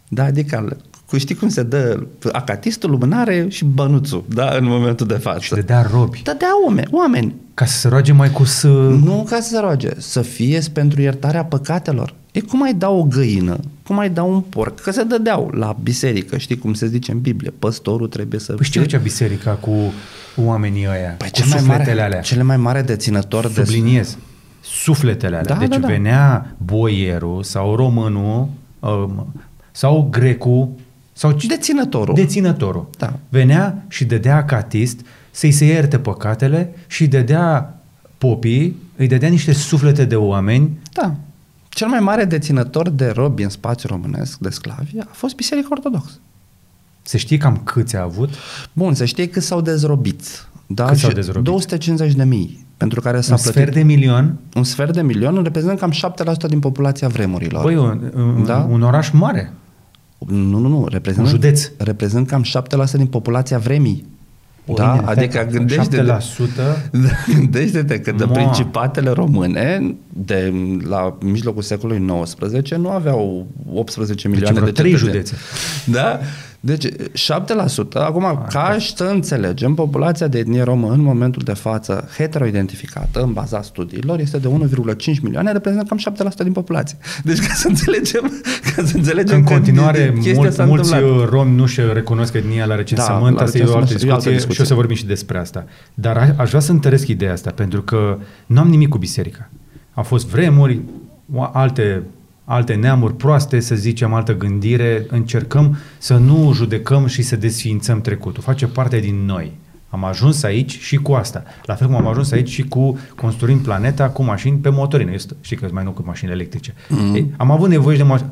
[0.07, 0.77] Da, adică
[1.09, 5.39] cu știi cum se dă acatistul, lumânare și bănuțul, da, în momentul de față.
[5.39, 6.21] Și dădea robi.
[6.23, 7.35] Dădea oameni, oameni.
[7.53, 8.67] Ca să se roage mai cu să...
[9.03, 12.13] Nu ca să se roage, să fie pentru iertarea păcatelor.
[12.31, 15.77] E cum ai da o găină, cum ai da un porc, că se dădeau la
[15.83, 18.53] biserică, știi cum se zice în Biblie, păstorul trebuie să...
[18.53, 19.93] Păi știu ce biserica cu
[20.35, 22.19] oamenii ăia, păi cu cel mai mare, alea.
[22.21, 23.63] Cele mai mare deținător de...
[23.63, 24.17] Subliniez,
[24.61, 25.53] sufletele alea.
[25.53, 25.87] Da, deci da, da.
[25.87, 28.47] venea boierul sau românul
[28.79, 29.33] um,
[29.71, 30.69] sau grecul
[31.19, 32.15] sau deținătorul.
[32.15, 32.89] Deținătorul.
[32.97, 33.13] Da.
[33.29, 34.99] Venea și dădea catist
[35.31, 37.79] să-i se ierte păcatele și dădea
[38.17, 40.79] popii, îi dădea niște suflete de oameni.
[40.93, 41.15] Da.
[41.69, 46.19] Cel mai mare deținător de robi în spațiu românesc, de sclavi, a fost Biserica Ortodoxă.
[47.01, 48.29] Se știe cam câți a avut?
[48.73, 50.47] Bun, se știe cât s-au dezrobit.
[50.67, 50.85] Da?
[50.85, 51.43] Cât s-au dezrobit?
[51.43, 53.61] 250 de mii pentru care s-a un plătit.
[53.61, 54.37] sfert de milion?
[54.53, 55.91] Un sfert de milion reprezintă cam
[56.45, 57.63] 7% din populația vremurilor.
[57.63, 58.67] Băi, un, un, da?
[58.69, 59.53] un oraș mare.
[60.27, 60.87] Nu, nu, nu.
[60.89, 61.69] Reprezint, un județ.
[61.77, 64.05] Reprezint cam 7% din populația vremii.
[64.65, 64.95] O, da?
[64.97, 66.17] Bine, adică gândește-te,
[66.91, 67.37] 7%?
[67.39, 70.53] gândește-te că de principatele române de
[70.87, 74.95] la mijlocul secolului XIX nu aveau 18 deci milioane de cetățeni.
[74.95, 75.35] județe.
[75.85, 76.19] Da?
[76.59, 76.91] Deci 7%,
[77.93, 83.21] acum A, ca și să înțelegem, populația de etnie romă în momentul de față heteroidentificată
[83.21, 86.97] în baza studiilor este de 1,5 milioane, reprezintă cam 7% din populație.
[87.23, 88.41] Deci ca să înțelegem,
[88.75, 90.93] ca să înțelegem în continuare mult, mulți
[91.29, 94.53] romi nu și recunosc etnia la recensământ, da, asta e o altă discuție, altă discuție
[94.55, 95.65] și o să vorbim și despre asta.
[95.93, 99.49] Dar aș vrea să întăresc ideea asta, pentru că nu am nimic cu biserica.
[99.93, 100.81] Au fost vremuri,
[101.51, 102.03] alte
[102.49, 108.43] alte neamuri proaste, să zicem, altă gândire, încercăm să nu judecăm și să desființăm trecutul.
[108.43, 109.51] Face parte din noi.
[109.89, 111.43] Am ajuns aici și cu asta.
[111.65, 115.11] La fel cum am ajuns aici și cu construind planeta cu mașini pe motorină.
[115.11, 116.73] Este, știi că mai nou cu mașini electrice.
[116.73, 117.15] Mm-hmm.
[117.15, 118.29] Ei, am avut nevoie de mașini.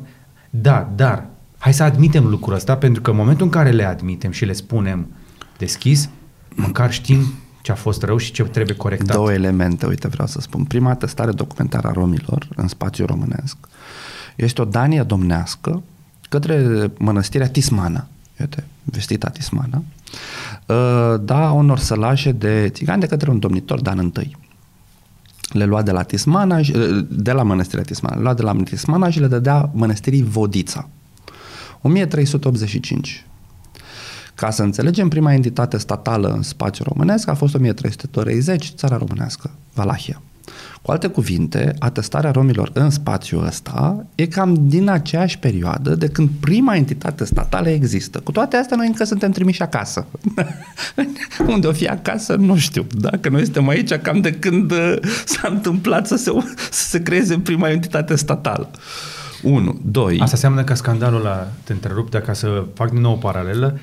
[0.50, 1.26] Da, dar
[1.58, 4.52] hai să admitem lucrul ăsta pentru că în momentul în care le admitem și le
[4.52, 5.06] spunem
[5.58, 6.08] deschis,
[6.48, 9.16] măcar știm ce a fost rău și ce trebuie corectat.
[9.16, 10.64] Două elemente, uite, vreau să spun.
[10.64, 13.56] Prima testare documentară a romilor în spațiu românesc
[14.44, 15.82] este o danie domnească
[16.28, 18.06] către mănăstirea Tismana,
[18.40, 19.82] uite, vestita Tismana,
[20.66, 24.36] uh, da unor sălașe de țigani de către un domnitor Dan I.
[25.48, 29.10] Le lua de la Tismana, uh, de la mănăstirea Tismana, le lua de la Tismana
[29.10, 30.88] și le dădea mănăstirii Vodița.
[31.82, 33.24] 1385.
[34.34, 40.22] Ca să înțelegem, prima entitate statală în spațiu românesc a fost 1330, țara românească, Valahia.
[40.82, 46.28] Cu alte cuvinte, atestarea romilor în spațiul ăsta e cam din aceeași perioadă de când
[46.40, 48.20] prima entitate statală există.
[48.20, 50.06] Cu toate astea, noi încă suntem trimiși acasă.
[51.46, 52.86] Unde o fi acasă, nu știu.
[52.94, 56.30] Dacă noi suntem aici cam de când uh, s-a întâmplat să se,
[56.70, 58.70] să se creeze prima entitate statală.
[59.42, 59.80] 1.
[59.84, 60.12] 2.
[60.12, 63.78] Asta înseamnă că scandalul ăla, te întrerup, dacă să fac din nou o paralelă,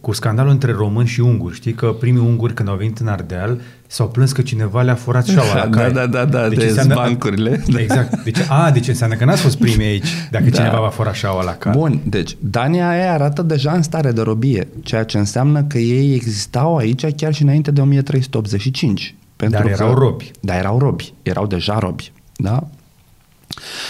[0.00, 1.54] cu scandalul între români și unguri.
[1.54, 5.26] Știi că primii unguri când au venit în Ardeal s-au plâns că cineva le-a furat
[5.26, 7.62] șaua la Da, da, da, da, deci de înseamnă, bancurile.
[7.76, 8.22] Exact.
[8.22, 10.50] Deci, a, deci înseamnă că n-ați fost primii aici dacă da.
[10.50, 11.74] cineva va fura șaua la car.
[11.76, 16.14] Bun, deci Dania aia arată deja în stare de robie, ceea ce înseamnă că ei
[16.14, 19.14] existau aici chiar și înainte de 1385.
[19.36, 20.30] Pentru Dar erau că, robi.
[20.40, 21.12] Da, erau robi.
[21.22, 22.12] Erau deja robi.
[22.36, 22.68] Da?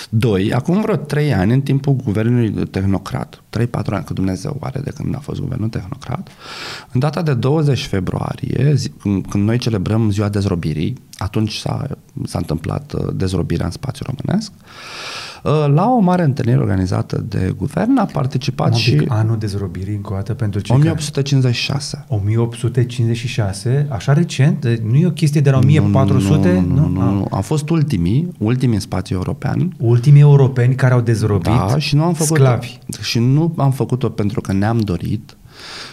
[0.08, 4.90] Doi, acum vreo trei ani, în timpul guvernului tehnocrat, 3-4 ani, că Dumnezeu are de
[4.90, 6.28] când a fost guvernul tehnocrat,
[6.92, 11.86] în data de 20 februarie, zi, când noi celebrăm ziua dezrobirii, atunci s-a,
[12.24, 14.52] s-a întâmplat uh, dezrobirea în spațiu românesc,
[15.42, 19.04] uh, la o mare întâlnire organizată de guvern a participat Mă și...
[19.08, 21.96] anul dezrobirii încă o dată pentru cei 1856.
[21.96, 22.20] Care...
[22.20, 24.66] 1856, așa recent?
[24.82, 26.52] Nu e o chestie de la 1400?
[26.52, 27.26] Nu, nu, nu, nu, nu.
[27.30, 29.74] Am fost ultimii, ultimii în spațiu european.
[29.78, 32.78] Ultimii europeni care au dezrobit da, și nu am făcut sclavi.
[33.00, 35.36] Și nu am făcut-o pentru că ne-am dorit,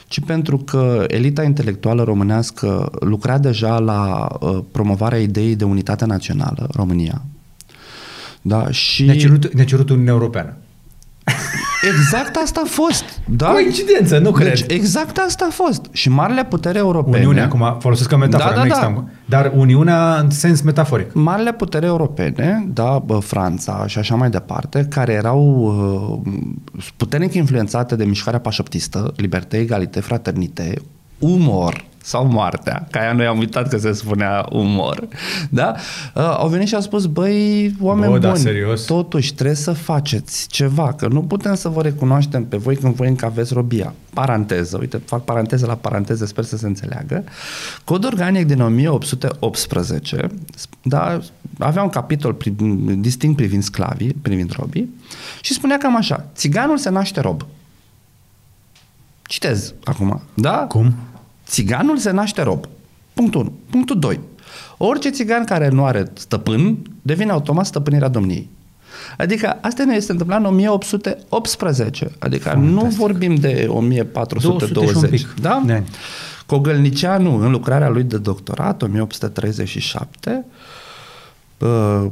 [0.07, 6.67] ci pentru că elita intelectuală românească lucra deja la uh, promovarea ideii de unitate națională,
[6.71, 7.21] România.
[8.41, 9.03] Da, și...
[9.03, 10.57] Ne-a cerut, ne-a cerut Uniunea Europeană.
[11.91, 13.03] Exact asta a fost.
[13.25, 13.51] Da?
[13.51, 14.71] Coincidență, nu deci, cred.
[14.71, 15.85] exact asta a fost.
[15.91, 17.17] Și marile putere europene...
[17.17, 19.03] Uniunea, acum folosesc ca metaforă, da, da, da.
[19.25, 21.13] dar Uniunea în sens metaforic.
[21.13, 25.41] Marile putere europene, da, bă, Franța și așa mai departe, care erau
[26.23, 30.73] uh, puternic influențate de mișcarea pașăptistă, liberté, egalité, fraternité,
[31.21, 35.07] umor sau moartea, ca aia noi am uitat că se spunea umor,
[35.49, 35.75] da?
[36.15, 38.85] Uh, au venit și au spus, băi, oameni Bă, da, buni, serios?
[38.85, 43.07] totuși trebuie să faceți ceva, că nu putem să vă recunoaștem pe voi când voi
[43.07, 43.93] încă aveți robia.
[44.13, 47.23] Paranteză, uite, fac paranteză la paranteză, sper să se înțeleagă.
[47.83, 50.27] Cod organic din 1818,
[50.81, 51.19] da,
[51.59, 52.55] avea un capitol pri,
[52.97, 54.89] distinct privind sclavii, privind robii,
[55.41, 57.45] și spunea cam așa, țiganul se naște rob.
[59.21, 60.55] Citez acum, da?
[60.55, 60.93] Cum?
[61.51, 62.65] Țiganul se naște rob.
[63.13, 63.53] Punctul 1.
[63.69, 64.19] Punctul 2.
[64.77, 68.49] Orice țigan care nu are stăpân devine automat stăpânirea domniei.
[69.17, 72.11] Adică asta ne este întâmplat în 1818.
[72.19, 72.73] Adică Fantastic.
[72.73, 75.27] nu vorbim de 1420.
[75.41, 75.61] Da?
[75.65, 75.87] De ani.
[76.45, 80.45] Cogălnicianu, în lucrarea lui de doctorat, 1837,
[81.57, 82.05] uh,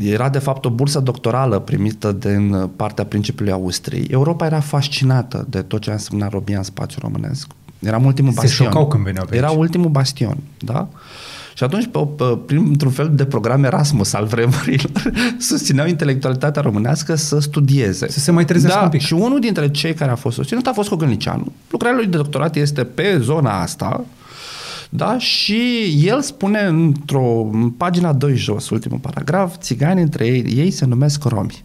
[0.00, 4.06] era de fapt o bursă doctorală primită din partea principiului Austriei.
[4.10, 7.46] Europa era fascinată de tot ce a însemnat robia în spațiul românesc.
[7.78, 8.66] Eram ultimul Se bastion.
[8.68, 9.58] șocau când veneau pe Era aici.
[9.58, 10.88] ultimul bastion, da?
[11.54, 17.38] Și atunci, pe, pe, printr-un fel de program Erasmus al vremurilor, susțineau intelectualitatea românească să
[17.38, 18.08] studieze.
[18.08, 19.00] Să se mai trezească da, un pic.
[19.00, 21.52] Și unul dintre cei care a fost susținut a fost Cogălnicianu.
[21.70, 24.04] Lucrarea lui de doctorat este pe zona asta,
[24.90, 25.18] da?
[25.18, 25.58] Și
[26.06, 31.24] el spune într-o în pagina 2 jos, ultimul paragraf, țigani între ei, ei se numesc
[31.24, 31.64] romi.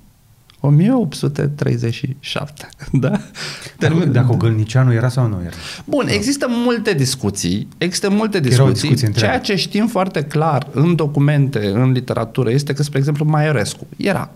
[0.65, 3.19] 1837, da?
[3.79, 5.55] Dacă, dacă Ogălnicianu era sau nu era?
[5.85, 8.73] Bun, există multe discuții, există multe Erau discuții.
[8.73, 9.43] discuții între Ceea ele.
[9.43, 14.31] ce știm foarte clar în documente, în literatură, este că, spre exemplu, Maiorescu era.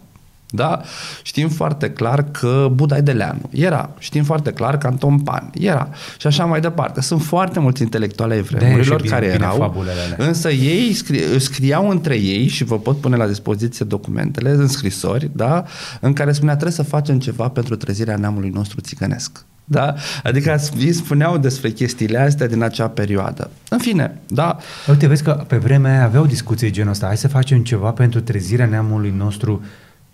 [0.50, 0.82] Da?
[1.22, 3.90] Știm foarte clar că Budai Deleanu era.
[4.00, 5.90] Știm foarte clar că Anton Pan era.
[6.18, 7.02] Și așa mai departe.
[7.02, 9.58] Sunt foarte mulți intelectuali ai vremurilor bine- care bine erau.
[9.58, 10.28] fabulele alea.
[10.28, 15.30] Însă ei scri- scriau între ei și vă pot pune la dispoziție documentele în scrisori,
[15.34, 15.64] da?
[16.02, 19.46] în care spunea trebuie să facem ceva pentru trezirea neamului nostru țigănesc.
[19.70, 19.94] Da?
[20.24, 23.50] Adică ei spuneau despre chestiile astea din acea perioadă.
[23.70, 24.58] În fine, da?
[24.90, 27.06] Uite, vezi că pe vremea aia aveau discuții genul ăsta.
[27.06, 29.62] Hai să facem ceva pentru trezirea neamului nostru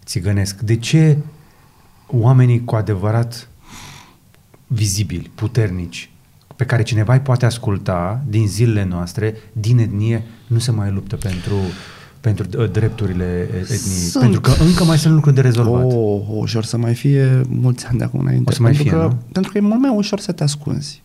[0.06, 0.60] țigănesc.
[0.60, 1.18] De ce
[2.08, 3.48] oamenii cu adevărat
[4.68, 6.10] vizibili, puternici,
[6.56, 11.16] pe care cineva îi poate asculta din zilele noastre, din etnie, nu se mai luptă
[11.16, 11.56] pentru,
[12.22, 13.78] pentru uh, drepturile etniei?
[14.10, 14.24] Sunt.
[14.24, 15.84] Pentru că încă mai sunt lucruri de rezolvat.
[15.86, 18.50] Oh, oh, și or să mai fie mulți ani de acum înainte.
[18.50, 19.18] O să mai pentru fie, că, nu?
[19.32, 21.02] Pentru că e mult mai ușor să te ascunzi.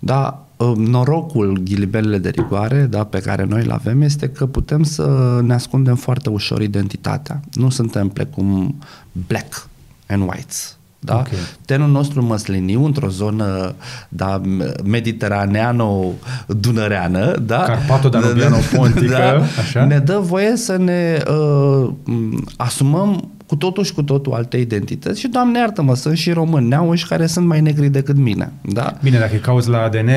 [0.00, 5.38] Da, norocul, ghilibelele de rigoare, da, pe care noi îl avem, este că putem să
[5.42, 7.40] ne ascundem foarte ușor identitatea.
[7.52, 8.78] Nu suntem precum
[9.12, 9.68] black
[10.06, 10.76] and whites.
[11.04, 11.16] Da?
[11.16, 11.28] Ok.
[11.64, 13.74] Tenul nostru măsliniu într-o zonă
[14.08, 14.40] da,
[14.84, 17.62] mediteraneano-dunăreană da?
[17.62, 19.84] Carpato-danubiano-pontică, așa?
[19.84, 25.20] ne dă voie să ne uh, m, asumăm cu totul și cu totul alte identități
[25.20, 28.52] și, Doamne iartă-mă, sunt și români neauși care sunt mai negri decât mine.
[28.62, 28.98] Da?
[29.02, 30.10] Bine, dacă e cauți la ADN,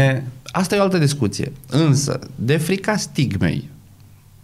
[0.51, 1.51] Asta e o altă discuție.
[1.69, 3.69] Însă, de frica stigmei,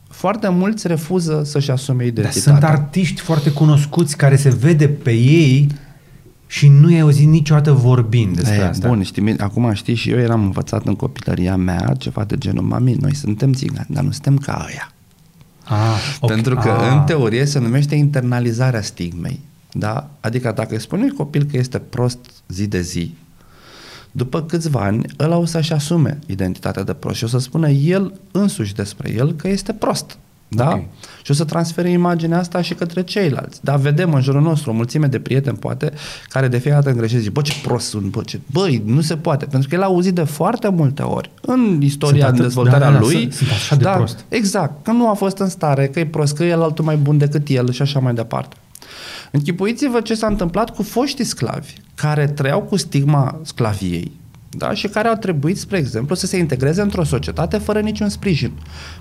[0.09, 2.41] foarte mulți refuză să-și asume dar identitatea.
[2.41, 5.67] sunt artiști foarte cunoscuți care se vede pe ei
[6.47, 8.87] și nu i-ai auzit niciodată vorbind despre E, asta.
[8.87, 12.93] Bun, știi, acum știi și eu eram învățat în copilăria mea ceva de genul, mami,
[12.93, 14.92] noi suntem țigani, dar nu suntem ca ăia.
[15.63, 16.29] Ah, ok.
[16.29, 16.91] Pentru că ah.
[16.91, 19.39] în teorie se numește internalizarea stigmei.
[19.71, 20.09] Da?
[20.19, 23.15] Adică dacă îți spune unui copil că este prost zi de zi,
[24.11, 28.13] după câțiva ani, ăla o să-și asume identitatea de prost și o să spună el
[28.31, 30.17] însuși despre el că este prost.
[30.55, 30.69] Da?
[30.73, 30.83] Ok.
[31.23, 33.59] Și o să transfere imaginea asta și către ceilalți.
[33.63, 35.91] Dar vedem în jurul nostru o mulțime de prieteni, poate,
[36.29, 38.39] care de fiecare dată îngreșesc, zic, bă, ce prost sunt, bă, ce...
[38.51, 39.45] Băi, nu se poate.
[39.45, 42.79] Pentru că el a auzit de foarte multe ori în istoria, Sunt în atât- dezvoltarea
[42.87, 43.11] da, da, da, lui.
[43.15, 44.25] sunt- sunt așa de da, prost.
[44.29, 46.95] Exact, că nu a fost în stare, că e prost, că e el altul mai
[46.95, 48.55] bun decât el și așa mai departe.
[49.31, 54.11] Închipuiți-vă ce s-a întâmplat cu foștii sclavi care trăiau cu stigma sclaviei
[54.57, 54.73] da?
[54.73, 58.51] și care au trebuit, spre exemplu, să se integreze într-o societate fără niciun sprijin.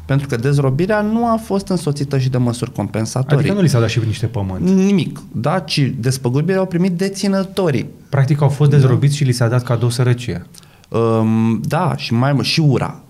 [0.04, 3.38] Pentru că dezrobirea nu a fost însoțită și de măsuri compensatorii.
[3.38, 4.68] Adică nu li s-au dat și niște pământ.
[4.68, 5.58] Nimic, da?
[5.58, 7.86] Ci despăgubirile au primit deținătorii.
[8.08, 10.46] Practic au fost dezrobiți și li s-a dat cadou sărăcia.
[10.88, 13.02] Um, da, și mai mult, și ura.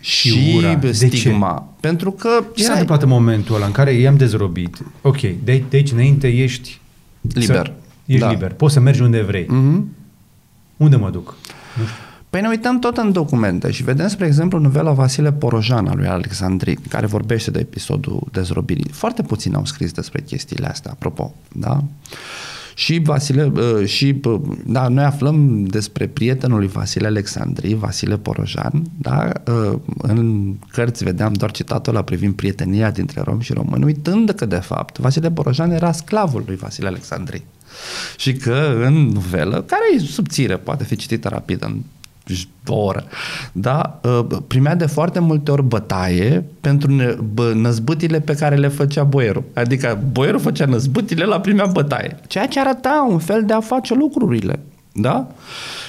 [0.00, 0.74] Și ura.
[0.74, 1.68] De stigma.
[1.80, 4.78] Pentru că Ce s-a erai întâmplat în momentul ăla în care i-am dezrobit?
[5.02, 6.80] Ok, de, de aici înainte ești...
[7.20, 7.66] liber.
[7.66, 7.72] Să,
[8.06, 8.30] ești Da.
[8.30, 8.52] liber.
[8.52, 9.46] Poți să mergi unde vrei.
[9.48, 9.88] Mhm.
[10.76, 11.36] Unde mă duc?
[11.78, 11.96] Nu știu.
[12.30, 16.06] Păi ne uităm tot în documente și vedem, spre exemplu, novela Vasile Porojan al lui
[16.06, 18.90] Alexandri, care vorbește de episodul dezrobirii.
[18.92, 21.84] Foarte puțini au scris despre chestiile astea, apropo, da?
[22.74, 28.82] Și Vasile, uh, și, uh, da, noi aflăm despre prietenul lui Vasile Alexandri, Vasile Porojan,
[28.98, 29.32] da?
[29.46, 34.46] Uh, În cărți vedeam doar citatul ăla privind prietenia dintre romi și români, uitând că,
[34.46, 37.42] de fapt, Vasile Porojan era sclavul lui Vasile Alexandri.
[38.16, 41.80] Și că în novelă, care e subțire, poate fi citită rapid în
[42.66, 43.04] o oră.
[43.52, 44.00] Da?
[44.02, 49.04] Uh, primea de foarte multe ori bătaie pentru ne, bă, năzbâtile pe care le făcea
[49.04, 49.44] boierul.
[49.54, 52.20] Adică boierul făcea năzbâtile, la primea bătaie.
[52.26, 54.60] Ceea ce arăta un fel de a face lucrurile.
[54.92, 55.26] Da?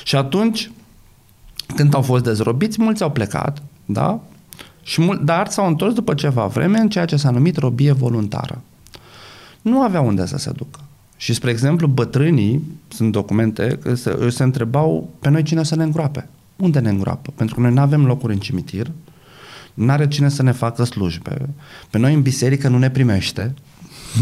[0.04, 0.72] Și atunci,
[1.76, 4.20] când au fost dezrobiți, mulți au plecat, da?
[4.84, 8.62] Și mul- dar s-au întors după ceva vreme în ceea ce s-a numit robie voluntară.
[9.62, 10.80] Nu aveau unde să se ducă.
[11.20, 15.84] Și, spre exemplu, bătrânii, sunt documente, că se, se întrebau pe noi cine să ne
[15.84, 16.28] îngroape.
[16.56, 17.32] Unde ne îngroapă?
[17.36, 18.92] Pentru că noi nu avem locuri în cimitir,
[19.74, 21.50] nu are cine să ne facă slujbe.
[21.90, 23.54] Pe noi în biserică nu ne primește,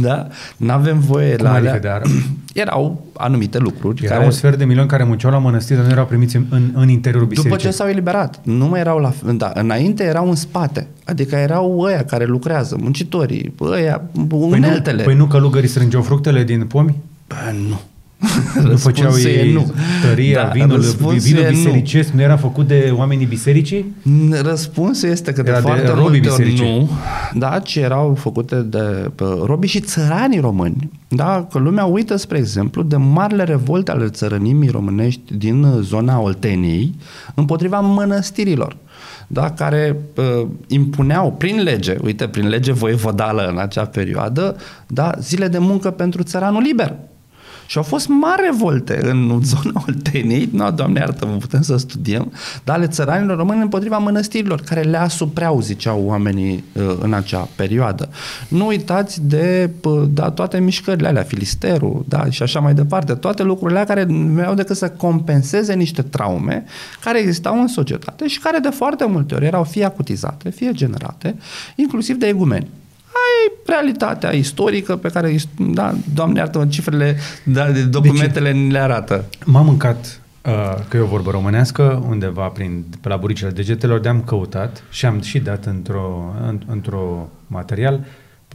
[0.01, 0.27] da?
[0.57, 1.79] Nu avem voie Cum la adică alea.
[1.81, 2.01] de ar-
[2.53, 4.25] Erau anumite lucruri Era care...
[4.25, 6.89] un sfert de milion care munceau la mănăstire, dar nu erau primiți în, în, în
[6.89, 7.69] interiorul După bisericii.
[7.69, 10.87] ce s-au eliberat, nu mai erau la da, înainte erau în spate.
[11.05, 15.03] Adică erau ăia care lucrează, muncitorii, ăia, Păi nu, uneltele.
[15.03, 16.95] păi nu călugării strângeau fructele din pomi?
[17.27, 17.35] Bă,
[17.69, 17.79] nu.
[18.63, 19.73] Nu făceau Răspunsul e ei nu.
[20.01, 21.55] tăria, Da, vinul, răspunsul vinul e nu.
[21.55, 23.95] bisericesc, nu era făcut de oamenii bisericii?
[24.41, 26.77] Răspunsul este că de Era de foarte robii multe ori bisericii.
[26.79, 26.89] nu,
[27.39, 30.89] da, ci erau făcute de pe, robii și țăranii români.
[31.07, 36.95] Da, că lumea uită, spre exemplu, de marile revolte ale țărănimii românești din zona Olteniei
[37.35, 38.75] împotriva mănăstirilor
[39.27, 44.55] da, care uh, impuneau prin lege, uite, prin lege voievodală în acea perioadă,
[44.87, 46.95] da, zile de muncă pentru țăranul liber.
[47.67, 52.31] Și au fost mari revolte în zona Olteniei, nu, doamne iartă, putem să studiem,
[52.63, 58.09] dar ale țăranilor români împotriva mănăstirilor, care le asupreau, ziceau oamenii uh, în acea perioadă.
[58.47, 63.43] Nu uitați de uh, da, toate mișcările alea, filisterul, da, și așa mai departe, toate
[63.43, 66.65] lucrurile alea care nu au decât să compenseze niște traume
[67.03, 71.35] care existau în societate și care de foarte multe ori erau fie acutizate, fie generate,
[71.75, 72.67] inclusiv de egumeni
[73.25, 79.25] ai realitatea istorică pe care, da, doamne iartă cifrele, da, de documentele ni le arată.
[79.45, 80.51] M-am mâncat, uh,
[80.87, 85.21] că e o vorbă românească, undeva prin, pe la buricile degetelor, de-am căutat și am
[85.21, 88.05] și dat într-o, în, într-o material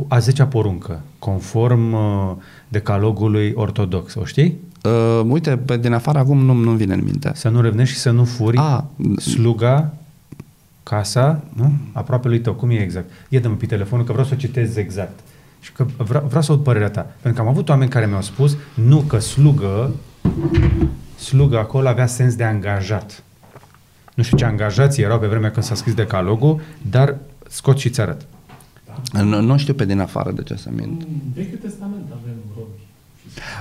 [0.09, 2.33] a zecea poruncă, conform uh,
[2.69, 4.15] decalogului ortodox.
[4.15, 4.59] O știi?
[4.83, 7.31] Uh, uite, pe din afară acum nu, nu vine în minte.
[7.35, 8.91] Să nu revnești și să nu furi A.
[9.17, 9.95] sluga,
[10.83, 11.72] casa, nu?
[11.93, 12.55] Aproape lui tău.
[12.55, 13.11] Cum e exact?
[13.28, 15.18] Ia dă-mă pe telefonul că vreau să o citez exact.
[15.61, 17.01] Și că vreau, vreau să aud părerea ta.
[17.20, 19.95] Pentru că am avut oameni care mi-au spus nu, că slugă,
[21.18, 23.22] slugă acolo avea sens de angajat.
[24.14, 26.61] Nu știu ce angajații erau pe vremea când s-a scris decalogul,
[26.91, 27.16] dar
[27.49, 28.26] scot și ți arăt.
[29.12, 31.03] Nu, nu știu pe din afară de ce să mint.
[31.03, 32.80] În Vechiul Testament avem robi.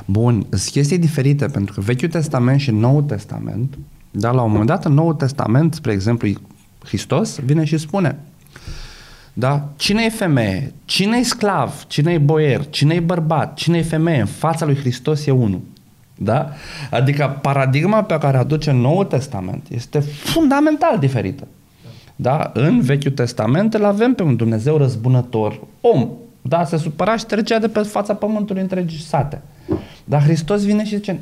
[0.05, 3.78] Bun, sunt chestii diferite, pentru că Vechiul Testament și Noul Testament,
[4.11, 6.30] dar la un moment dat în Noul Testament, spre exemplu,
[6.84, 8.19] Hristos vine și spune
[9.34, 9.69] da?
[9.75, 10.73] Cine e femeie?
[10.86, 11.84] Cine e sclav?
[11.88, 12.69] Cine e boier?
[12.69, 13.53] Cine e bărbat?
[13.53, 14.19] Cine e femeie?
[14.19, 15.61] În fața lui Hristos e unul.
[16.17, 16.49] Da?
[16.91, 21.47] Adică paradigma pe care aduce Noul Testament este fundamental diferită.
[22.15, 22.51] Da?
[22.53, 26.09] În Vechiul Testament îl avem pe un Dumnezeu răzbunător, om.
[26.41, 26.65] Da?
[26.65, 29.41] Se supăra și trecea de pe fața pământului întregi sate.
[30.03, 31.19] Dar Hristos vine și zice,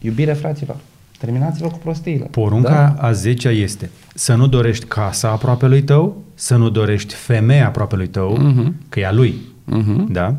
[0.00, 0.76] iubire fraților,
[1.24, 2.24] terminați-vă cu prostiile.
[2.30, 3.06] Porunca Da?
[3.08, 7.96] a zecea este să nu dorești casa aproape lui tău, să nu dorești femeia aproape
[7.96, 8.74] lui tău, Mhm.
[8.88, 10.12] că e a lui, Mhm.
[10.12, 10.34] da?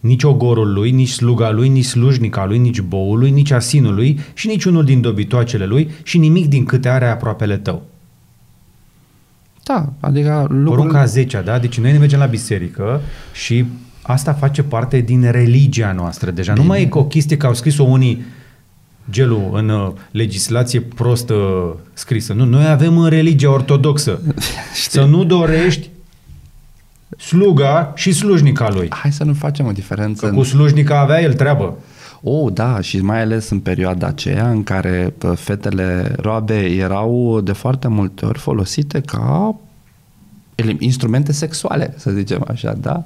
[0.00, 4.18] Nici ogorul lui, nici sluga lui, nici slujnica lui, nici boul lui, nici asinul lui
[4.34, 7.82] și nici unul din dobitoacele lui și nimic din câte are aproapele tău.
[9.64, 11.04] Da, adică Porunca a lucrurile...
[11.04, 11.58] zecea, da?
[11.58, 13.00] Deci noi ne mergem la biserică
[13.32, 13.64] și
[14.02, 16.30] asta face parte din religia noastră.
[16.30, 18.22] Deja nu mai e o chestie că au scris-o unii
[19.10, 22.32] gelul în uh, legislație prost uh, scrisă.
[22.32, 24.20] Nu, noi avem în religia ortodoxă
[24.90, 25.88] să nu dorești
[27.18, 28.86] sluga și slujnica lui.
[28.90, 30.26] Hai să nu facem o diferență.
[30.26, 31.78] Că cu slujnica avea el treabă.
[32.22, 37.52] Oh, da, și mai ales în perioada aceea în care pă, fetele roabe erau de
[37.52, 39.67] foarte multe ori folosite ca ele-
[40.78, 43.02] instrumente sexuale, să zicem așa, da?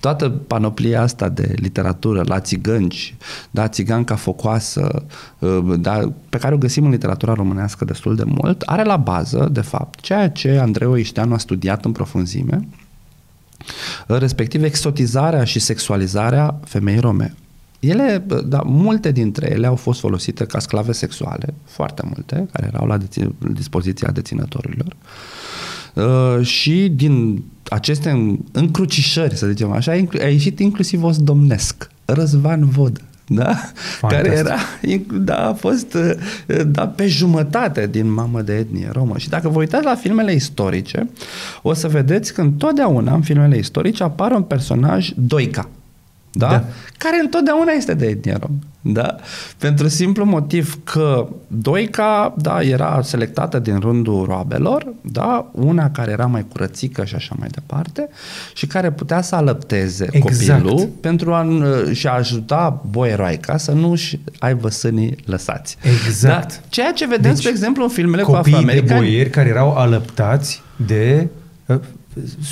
[0.00, 3.14] Toată panoplia asta de literatură, la țigănci,
[3.50, 5.04] da, țiganca focoasă,
[5.38, 9.48] uh, da, pe care o găsim în literatura românească destul de mult, are la bază,
[9.52, 12.68] de fapt, ceea ce Andreu Ișteanu a studiat în profunzime,
[14.06, 17.34] respectiv exotizarea și sexualizarea femeii rome.
[17.80, 22.86] Ele, da, multe dintre ele au fost folosite ca sclave sexuale, foarte multe, care erau
[22.86, 24.86] la dețin- dispoziția deținătorilor.
[24.86, 25.71] Uh,
[26.42, 33.00] și din aceste încrucișări, să zicem așa, inclu- a ieșit inclusiv os domnesc, Răzvan Vod,
[33.26, 33.54] da?
[33.98, 34.32] Fantastic.
[34.32, 34.56] care era,
[34.96, 39.18] inc- da, a fost uh, da, pe jumătate din mamă de etnie romă.
[39.18, 41.10] Și dacă vă uitați la filmele istorice,
[41.62, 45.68] o să vedeți că întotdeauna în filmele istorice apare un personaj doica.
[46.32, 46.48] Da?
[46.48, 46.64] Da.
[46.98, 48.58] care întotdeauna este de etnie rom.
[48.84, 49.16] Da?
[49.58, 55.50] Pentru simplu motiv că Doica da, era selectată din rândul roabelor, da?
[55.52, 58.08] una care era mai curățică și așa mai departe,
[58.54, 60.62] și care putea să alăpteze Exact.
[60.62, 61.46] copilul pentru a
[61.92, 65.76] și a ajuta boieroaica să nu-și aibă sânii lăsați.
[66.06, 66.54] Exact.
[66.54, 66.60] Da?
[66.68, 69.00] Ceea ce vedem, deci, spre exemplu, în filmele cu Copiii de afroamericani.
[69.00, 71.28] boieri care erau alăptați de
[71.66, 71.78] uh,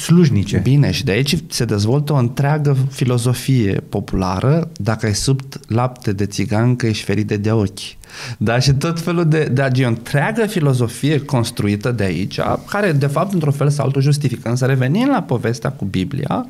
[0.03, 0.59] slujnice.
[0.59, 6.27] Bine, și de aici se dezvoltă o întreagă filozofie populară, dacă ai sub lapte de
[6.27, 7.99] țigancă, ești șferit de ochi.
[8.39, 13.07] Da, și tot felul de, de agi, o întreagă filozofie construită de aici, care de
[13.07, 14.49] fapt într-un fel sau altul justifică.
[14.49, 16.47] Însă revenind la povestea cu Biblia,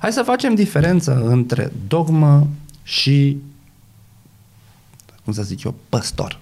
[0.00, 2.46] hai să facem diferență între dogmă
[2.82, 3.36] și,
[5.24, 6.38] cum să zic eu, păstor.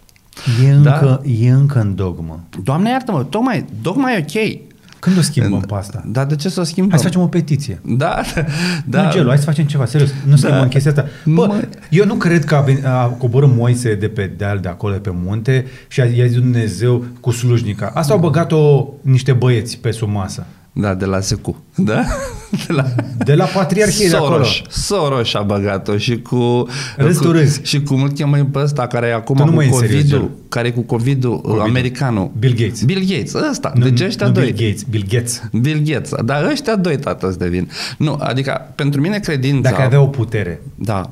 [0.65, 0.93] E Da?
[0.93, 2.45] încă, e încă în dogmă.
[2.63, 4.72] Doamne iartă-mă, tocmai, dogma e ok.
[5.03, 6.03] Când o schimbăm pe asta?
[6.07, 6.91] Dar de ce să o schimbăm?
[6.91, 7.81] Hai să facem o petiție.
[7.85, 8.45] Da, Da.
[8.87, 9.03] da.
[9.03, 10.11] Nu, Gelu, hai să facem ceva, serios.
[10.27, 10.69] Nu schimbăm Da.
[10.69, 11.07] chestia asta.
[11.25, 14.69] Bă, Mă- eu nu cred că a, venit, a coborât Moise de pe deal de
[14.69, 17.91] acolo, de pe munte și a, i-a zis Dumnezeu cu slujnica.
[17.95, 20.47] Asta au băgat-o niște băieți pe sub masă.
[20.75, 21.63] Da, de la Secu.
[21.75, 22.03] Da?
[22.67, 22.85] De la,
[23.19, 24.31] De la patriarhie de acolo.
[24.45, 24.63] Soros.
[24.69, 26.67] Soros a băgat-o și cu...
[26.97, 27.61] Râzi cu, tu râzi.
[27.63, 30.01] Și cu mult chemă pe ăsta care e acum Tu nu cu mai ești serios,
[30.01, 30.31] COVID-ul, Gelu.
[30.49, 31.61] care e cu COVID-ul, COVID-ul.
[31.61, 32.31] americanul.
[32.39, 32.83] Bill Gates.
[32.83, 33.73] Bill Gates, ăsta.
[33.75, 34.45] Nu, deci ăștia nu doi.
[34.53, 35.43] Bill Gates, Bill Gates.
[35.53, 36.13] Bill Gates.
[36.25, 37.71] Dar ăștia doi, tată, îți devin.
[37.99, 39.71] Nu, adică, pentru mine credința...
[39.71, 41.11] Dacă avea o putere, Da.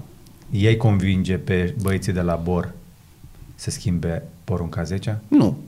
[0.50, 2.72] ei convinge pe băieții de la Bor
[3.54, 5.58] să schimbe porunca 10 Nu.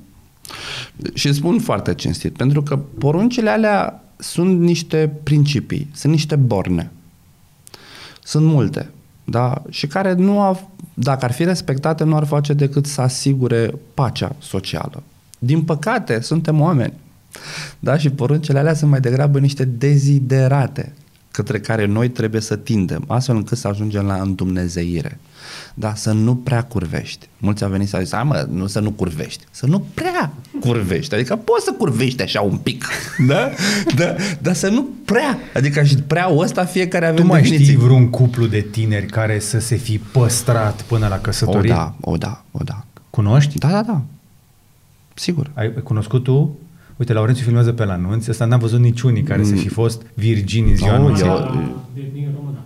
[1.14, 6.90] Și spun foarte cinstit, pentru că poruncile alea sunt niște principii, sunt niște borne.
[8.24, 8.90] Sunt multe,
[9.24, 9.62] da?
[9.68, 14.36] Și care nu au, dacă ar fi respectate, nu ar face decât să asigure pacea
[14.38, 15.03] socială.
[15.38, 16.93] Din păcate, suntem oameni.
[17.78, 17.97] Da?
[17.97, 20.93] Și poruncile alea sunt mai degrabă niște deziderate
[21.33, 25.18] către care noi trebuie să tindem, astfel încât să ajungem la îndumnezeire.
[25.74, 27.28] Da, să nu prea curvești.
[27.39, 30.33] Mulți au venit să au zis, "Hai, mă, nu să nu curvești, să nu prea
[30.61, 31.14] curvești.
[31.14, 32.85] Adică poți să curvești așa un pic,
[33.28, 33.51] da?
[33.97, 34.14] da?
[34.43, 35.39] Dar să nu prea.
[35.55, 37.66] Adică și prea ăsta fiecare avem Tu mai definiții.
[37.66, 41.72] știi vreun cuplu de tineri care să se fi păstrat până la O căsătorie?
[41.72, 42.85] da, o da, o da.
[43.11, 43.59] Cunoști?
[43.59, 44.01] Da, da, da.
[45.14, 45.51] Sigur.
[45.55, 46.57] Ai cunoscut tu?
[47.03, 50.71] Uite, Laurențiu filmează pe la anunț, ăsta n-am văzut niciunii care să fi fost virgini
[50.71, 51.25] în ziua Oh, anunții.
[51.27, 52.57] eu- De etnie română.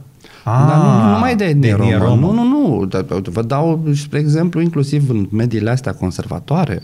[0.45, 2.09] Ah, Dar nu, nu numai de etnie etnie romă.
[2.27, 2.27] romă.
[2.27, 2.85] Nu, nu, nu.
[2.85, 6.83] Dar, Vă dau, spre exemplu, inclusiv în mediile astea conservatoare,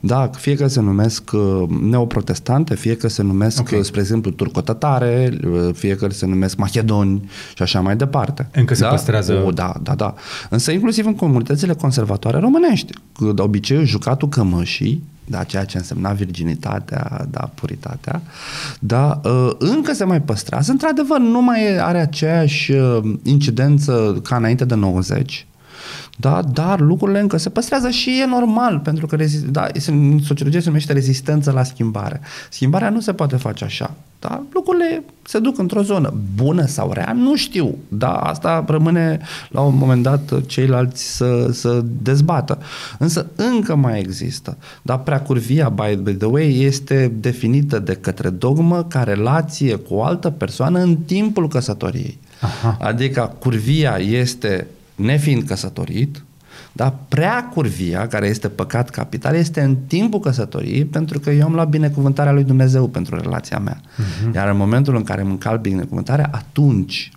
[0.00, 3.66] da, fie că se numesc uh, neoprotestante, fie că se numesc, Ok.
[3.70, 3.84] okay.
[3.84, 8.48] spre exemplu, turcotătare, uh, fie că se numesc macedoni și așa mai departe.
[8.54, 8.88] Încă se da?
[8.88, 10.14] păstrează- O, da, da, da.
[10.50, 16.12] Însă inclusiv în comunitățile conservatoare românești, cu de obicei jucatul cămășii, da, ceea ce însemna
[16.12, 18.22] virginitatea, da, puritatea,
[18.80, 20.70] da, uh, încă se mai păstrează.
[20.70, 25.46] Într-adevăr, nu mai are aceeași uh, incidență ca înainte de 90,
[26.16, 30.18] da, dar lucrurile încă se păstrează și e normal, pentru că rezi- da, este- în
[30.18, 32.20] sociologie se numește rezistență la schimbare.
[32.50, 33.94] Schimbarea nu se poate face așa.
[34.20, 34.42] Da?
[34.52, 36.14] Lucrurile se duc într-o zonă.
[36.34, 37.78] Bună sau rea, nu știu.
[37.88, 42.58] Da, asta rămâne la un moment dat ceilalți să, să dezbată.
[42.98, 44.56] Însă încă mai există.
[44.82, 50.30] Dar preacurvia, by the way, este definită de către dogmă ca relație cu o altă
[50.30, 52.18] persoană în timpul căsătoriei.
[52.40, 52.76] Aha.
[52.80, 56.22] Adică curvia este nefiind căsătorit,
[56.78, 61.52] dar prea curvia, care este păcat capital, este în timpul căsătoriei, pentru că eu am
[61.52, 63.80] luat binecuvântarea lui Dumnezeu pentru relația mea.
[63.80, 64.34] Uh-huh.
[64.34, 67.10] Iar în momentul în care îmi încalc binecuvântarea, atunci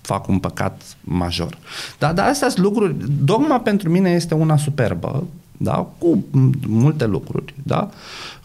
[0.00, 1.58] fac un păcat major.
[1.98, 2.94] Dar, dar astea sunt lucruri.
[3.24, 5.26] Dogma pentru mine este una superbă,
[5.58, 5.88] da?
[5.98, 7.88] cu m- multe lucruri, da?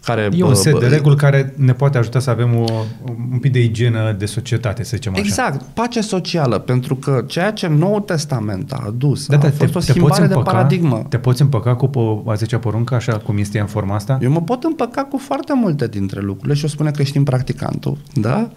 [0.03, 2.65] Care, E un bă, set bă, de reguli care ne poate ajuta să avem o,
[3.31, 5.21] un pic de igienă de societate, să zicem așa.
[5.21, 9.57] Exact, pace socială, pentru că ceea ce Noul Testament a adus Da, a da, fost
[9.57, 11.05] te, o te poți schimbare de împăca, paradigmă.
[11.09, 14.17] Te poți împăca cu po- a 10 poruncă, așa cum este ea în forma asta?
[14.21, 18.49] Eu mă pot împăca cu foarte multe dintre lucrurile și o spune creștin practicantul, da?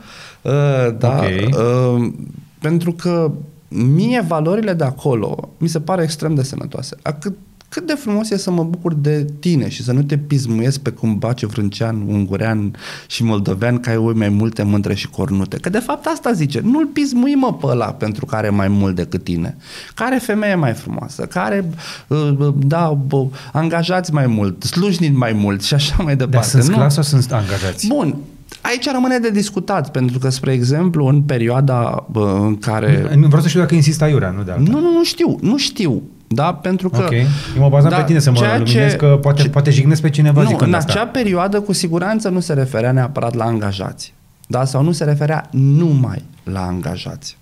[0.43, 0.53] Uh,
[0.99, 1.25] da Ok.
[1.57, 2.13] uh,
[2.61, 3.33] pentru că
[3.69, 6.97] mie valorile de acolo mi se pare extrem de sănătoase.
[7.03, 7.37] A cât,
[7.75, 10.91] cât de frumos e să mă bucur de tine și să nu te pismuiesc pe
[10.91, 15.57] cum bace vrâncean, ungurean și moldovean că ai ui mai multe mântre și cornute.
[15.57, 18.95] Că de fapt asta zice, nu-l pismui mă pe ăla pentru că are mai mult
[18.95, 19.57] decât tine.
[19.95, 21.71] Care femeie mai frumoasă, care
[22.07, 26.49] uh, da, bă, angajați mai mult, slujniți mai mult și așa mai Dar departe.
[26.49, 26.73] sunt Nu.
[26.73, 27.87] sclavi sau sunt angajați?
[27.87, 28.17] Bun,
[28.61, 33.11] aici rămâne de discutat, pentru că, spre exemplu, în perioada bă, în care...
[33.17, 34.71] Nu Vreau să știu dacă insistă aiurea, nu de alta.
[34.71, 36.03] Nu, nu, nu știu, nu știu.
[36.35, 37.01] Da, pentru că...
[37.03, 37.13] Ok.
[37.13, 37.27] Eu
[37.59, 40.01] mă bazam da, pe tine să mă ceea luminez ce- că poate, ce- poate jignesc
[40.03, 40.93] pe cineva nu, zicând în asta.
[40.93, 44.15] acea perioadă cu siguranță nu se referea neapărat la angajați.
[44.47, 44.65] Da?
[44.65, 47.37] Sau nu se referea numai la angajați.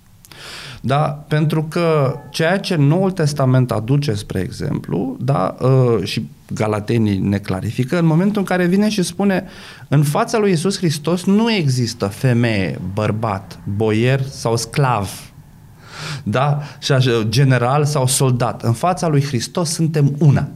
[0.80, 1.24] Da?
[1.28, 5.55] Pentru că ceea ce Noul Testament aduce, spre exemplu, da?
[5.61, 9.45] Uh, și Galatenii ne clarifică, în momentul în care vine și spune
[9.88, 15.11] în fața lui Isus Hristos nu există femeie, bărbat, boier sau sclav,
[16.22, 16.62] da?
[16.80, 18.62] Și așa, general sau soldat.
[18.62, 20.48] În fața lui Hristos suntem una,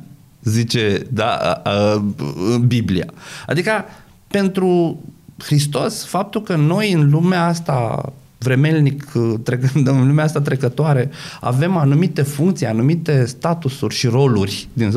[0.43, 2.05] zice da, a, a,
[2.67, 3.07] Biblia.
[3.47, 3.71] Adică
[4.29, 5.01] pentru
[5.39, 12.23] Hristos, faptul că noi în lumea asta vremelnic, trecând în lumea asta trecătoare, avem anumite
[12.23, 14.91] funcții, anumite statusuri și roluri din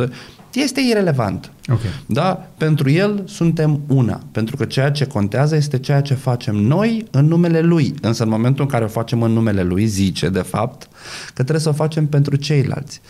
[0.54, 1.52] este irelevant.
[1.68, 1.92] Okay.
[2.06, 2.48] Da?
[2.58, 7.26] Pentru el suntem una, pentru că ceea ce contează este ceea ce facem noi în
[7.26, 7.94] numele lui.
[8.02, 10.88] Însă în momentul în care o facem în numele lui, zice de fapt
[11.26, 13.02] că trebuie să o facem pentru ceilalți.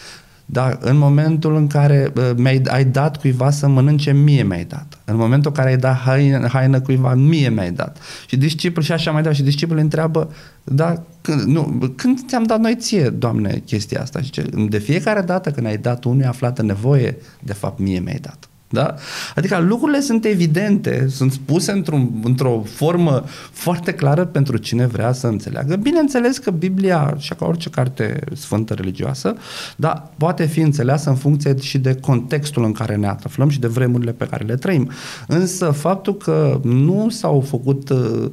[0.52, 4.98] Da, în momentul în care uh, mi-ai ai dat cuiva să mănânce, mie mi-ai dat.
[5.06, 7.98] În momentul în care ai dat haină, haină cuiva, mie mi-ai dat.
[8.28, 9.32] Și discipul și așa mai dau.
[9.32, 10.32] Și discipul întreabă,
[10.64, 14.22] da, când, nu, când ți-am dat noi ție, Doamne, chestia asta?
[14.22, 14.32] Și
[14.70, 18.50] de fiecare dată când ai dat unui aflat în nevoie, de fapt mie mi-ai dat.
[18.72, 18.96] Da?
[19.36, 25.28] Adică lucrurile sunt evidente, sunt spuse într-un, într-o formă foarte clară pentru cine vrea să
[25.28, 25.76] înțeleagă.
[25.76, 29.36] Bineînțeles că Biblia, și ca orice carte sfântă religioasă,
[29.76, 33.68] da, poate fi înțeleasă în funcție și de contextul în care ne aflăm și de
[33.68, 34.92] vremurile pe care le trăim.
[35.28, 38.30] Însă faptul că nu s-au făcut uh,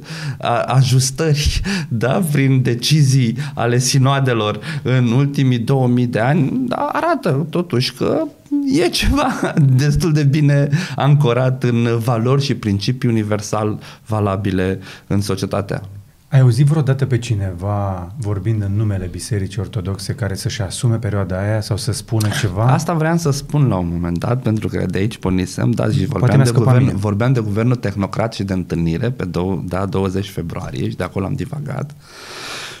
[0.65, 8.23] ajustări da, prin decizii ale sinoadelor în ultimii 2000 de ani, da, arată totuși că
[8.65, 15.81] e ceva destul de bine ancorat în valori și principii universal valabile în societatea.
[16.29, 21.61] Ai auzit vreodată pe cineva vorbind în numele Bisericii Ortodoxe care să-și asume perioada aia
[21.61, 22.65] sau să spună ceva?
[22.65, 26.05] Asta vreau să spun la un moment dat, pentru că de aici pornisem, da, și
[26.05, 30.89] vorbeam de, guvern, vorbeam de guvernul tehnocrat și de întâlnire pe dou- da, 20 februarie
[30.89, 31.95] și de acolo am divagat.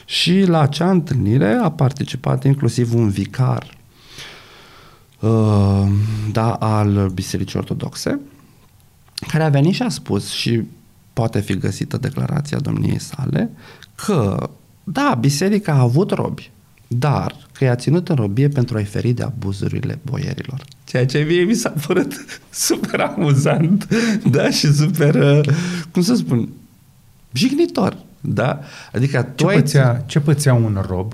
[0.05, 3.76] Și la acea întâlnire a participat inclusiv un vicar
[5.19, 5.87] Uh,
[6.31, 8.19] da, al Bisericii Ortodoxe,
[9.27, 10.63] care a venit și a spus și
[11.13, 13.49] poate fi găsită declarația domniei sale
[13.95, 14.49] că,
[14.83, 16.51] da, biserica a avut robi,
[16.87, 20.63] dar că i-a ținut în robie pentru a-i feri de abuzurile boierilor.
[20.83, 22.13] Ceea ce mie mi s-a părut
[22.49, 23.87] super amuzant,
[24.29, 25.55] da, și super, uh,
[25.91, 26.49] cum să spun,
[27.31, 28.59] jignitor, da?
[28.93, 29.55] Adică tu ce, ai...
[29.55, 31.13] pățea, ce pățea un rob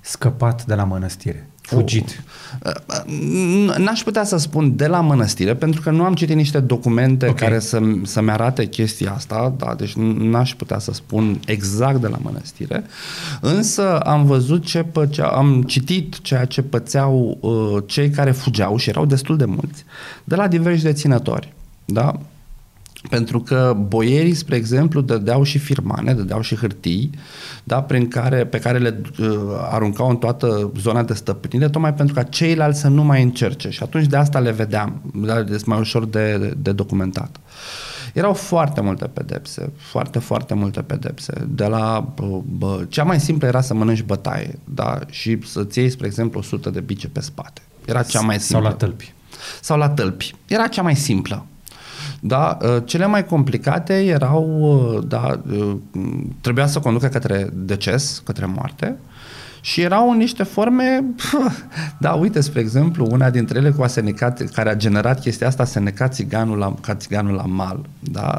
[0.00, 1.48] scăpat de la mănăstire?
[1.68, 2.22] Fugit.
[3.76, 7.48] N-aș putea să spun de la mănăstire, pentru că nu am citit niște documente okay.
[7.48, 12.18] care să, să-mi arate chestia asta, da, deci n-aș putea să spun exact de la
[12.22, 12.84] mănăstire,
[13.40, 18.88] însă am văzut ce păcea, am citit ceea ce pățeau uh, cei care fugeau și
[18.88, 19.84] erau destul de mulți,
[20.24, 21.52] de la diversi deținători.
[21.84, 22.20] Da?
[23.10, 27.10] Pentru că boierii, spre exemplu, dădeau și firmane, dădeau și hârtii,
[27.64, 29.28] da, prin care, pe care le uh,
[29.70, 33.70] aruncau în toată zona de stăpânire, tocmai pentru ca ceilalți să nu mai încerce.
[33.70, 37.36] Și atunci de asta le vedeam, da, este mai ușor de, de documentat.
[38.12, 41.46] Erau foarte multe pedepse, foarte, foarte multe pedepse.
[41.48, 46.06] De la bă, cea mai simplă era să mănânci bătaie, da, și să-ți iei, spre
[46.06, 47.62] exemplu, 100 de bice pe spate.
[47.84, 48.60] Era cea mai simplă.
[48.60, 49.12] Sau la tălpi.
[49.60, 50.34] Sau la tălpi.
[50.46, 51.46] Era cea mai simplă.
[52.20, 55.76] Da, uh, cele mai complicate erau, uh, da, uh,
[56.40, 58.96] trebuia să conducă către deces, către moarte,
[59.60, 61.04] și erau în niște forme,
[62.00, 65.66] da, uite, spre exemplu, una dintre ele cu asenecat, care a generat chestia asta, a
[65.66, 67.86] senecat țiganul la, ca țiganul la mal.
[68.00, 68.38] Da?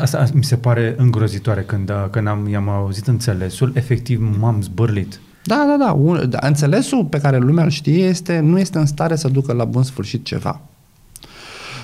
[0.00, 5.20] Asta mi se pare îngrozitoare când, când am, i-am auzit înțelesul, efectiv m-am zbârlit.
[5.44, 6.38] Da, da, da, un, da.
[6.40, 9.82] Înțelesul pe care lumea îl știe este, nu este în stare să ducă la bun
[9.82, 10.60] sfârșit ceva.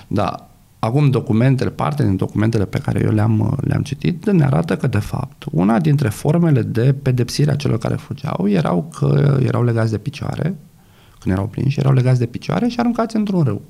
[0.06, 0.48] Da,
[0.85, 4.99] Acum, documentele, parte din documentele pe care eu le-am, le-am citit ne arată că, de
[4.99, 9.99] fapt, una dintre formele de pedepsire a celor care fugeau erau că erau legați de
[9.99, 10.57] picioare,
[11.18, 13.62] când erau prinși, erau legați de picioare și aruncați într-un râu.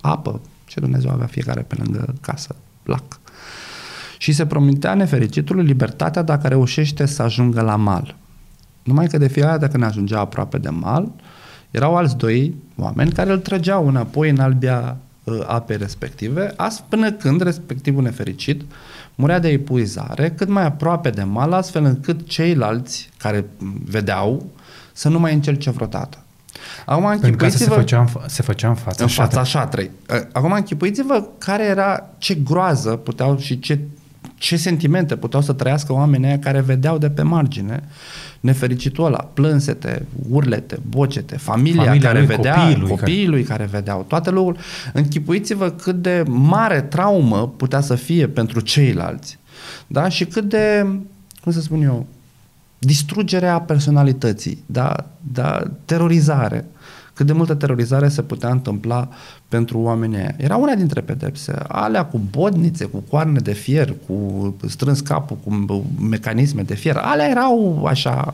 [0.00, 3.20] Apă, ce Dumnezeu avea fiecare pe lângă casă, lac.
[4.18, 8.16] Și se promitea nefericitului libertatea dacă reușește să ajungă la mal.
[8.82, 11.12] Numai că de fiecare dată când ajungea aproape de mal,
[11.70, 15.10] erau alți doi oameni care îl trăgeau înapoi în albia uh,
[15.46, 18.62] apei respective, astfel până când respectivul nefericit
[19.14, 23.44] murea de epuizare cât mai aproape de mal, astfel încât ceilalți care
[23.84, 24.46] vedeau
[24.92, 26.18] să nu mai încerce vreodată.
[26.86, 27.64] Acum închipuiți-vă...
[27.64, 29.90] Se făcea, în, se făcea în fața În fața șatrei.
[30.10, 33.78] Uh, acum închipuiți-vă care era, ce groază puteau și ce,
[34.42, 37.82] ce sentimente puteau să trăiască oamenii care vedeau de pe margine
[38.40, 43.58] nefericitul ăla, plânsete, urlete, bocete, familia, familia care lui, vedea, copiii lui, copiii lui care...
[43.58, 44.64] care vedeau, toate lucrurile.
[44.92, 49.38] Închipuiți-vă cât de mare traumă putea să fie pentru ceilalți.
[49.86, 50.08] Da?
[50.08, 50.86] Și cât de,
[51.42, 52.06] cum să spun eu,
[52.78, 56.64] distrugerea personalității, da, da, terorizare.
[57.22, 59.08] Cât de multă terorizare se putea întâmpla
[59.48, 60.34] pentru oamenii aia.
[60.36, 61.54] Era una dintre pedepse.
[61.68, 66.96] Alea cu bodnițe, cu coarne de fier, cu strâns capul, cu mecanisme de fier.
[66.96, 68.32] Alea erau așa,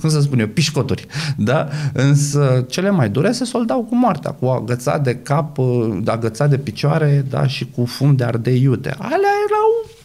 [0.00, 1.06] cum să spun eu, pișcoturi.
[1.36, 1.68] Da?
[1.92, 5.58] Însă cele mai dure se soldau cu moartea, cu agățat de cap,
[6.06, 7.46] agățat de picioare da?
[7.46, 8.94] și cu fum de ardei iute.
[8.98, 9.97] Alea erau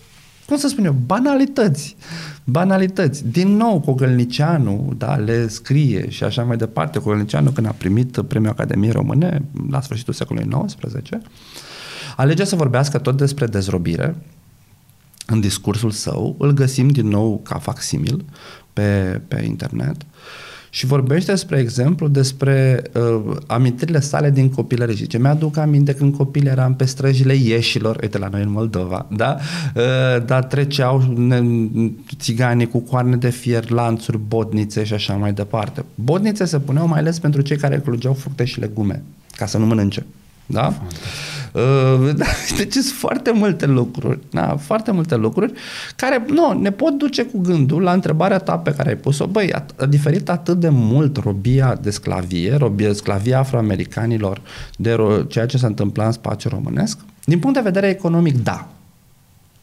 [0.45, 1.95] cum să spun eu, banalități.
[2.43, 3.27] Banalități.
[3.31, 6.99] Din nou, Cogălnicianu da, le scrie și așa mai departe.
[6.99, 11.09] Cogălnicianu, când a primit Premiul Academiei Române, la sfârșitul secolului XIX,
[12.15, 14.15] alege să vorbească tot despre dezrobire
[15.25, 16.35] în discursul său.
[16.39, 18.25] Îl găsim din nou ca facsimil
[18.73, 20.01] pe, pe internet.
[20.01, 20.07] Uh,
[20.73, 24.95] și vorbește, spre exemplu, despre uh, amintirile sale din copilărie.
[24.95, 29.05] Și ce mi-aduc aminte când copil eram pe străjile ieșilor, uite la noi în Moldova,
[29.15, 29.37] da?
[29.75, 31.15] Uh, dar treceau
[32.19, 35.85] țiganii cu coarne de fier, lanțuri, bodnițe și așa mai departe.
[35.95, 39.03] Bodnițe se puneau mai ales pentru cei care clugeau fructe și legume,
[39.35, 40.05] ca să nu mănânce.
[40.45, 40.61] Da?
[40.61, 41.01] Fantastic.
[41.53, 42.25] Uh, da,
[42.57, 45.53] deci sunt foarte multe lucruri, da, foarte multe lucruri
[45.95, 49.27] care nu, ne pot duce cu gândul la întrebarea ta pe care ai pus-o.
[49.27, 54.41] Băi, a, a diferit atât de mult robia de sclavie, robia, sclavia afroamericanilor
[54.77, 56.99] de ro- ceea ce s-a întâmplat în spațiu românesc?
[57.25, 58.67] Din punct de vedere economic, da.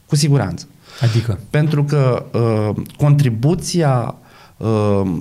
[0.06, 0.66] Cu siguranță.
[1.00, 1.38] Adică?
[1.50, 4.14] Pentru că uh, contribuția
[4.56, 5.12] uh,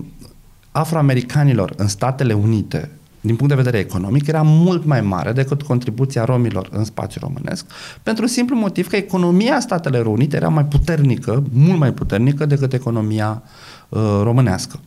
[0.71, 2.89] afroamericanilor în Statele Unite
[3.21, 7.65] din punct de vedere economic, era mult mai mare decât contribuția romilor în spațiul românesc,
[8.03, 13.43] pentru simplu motiv că economia Statelor Unite era mai puternică, mult mai puternică decât economia
[13.89, 14.79] uh, românească.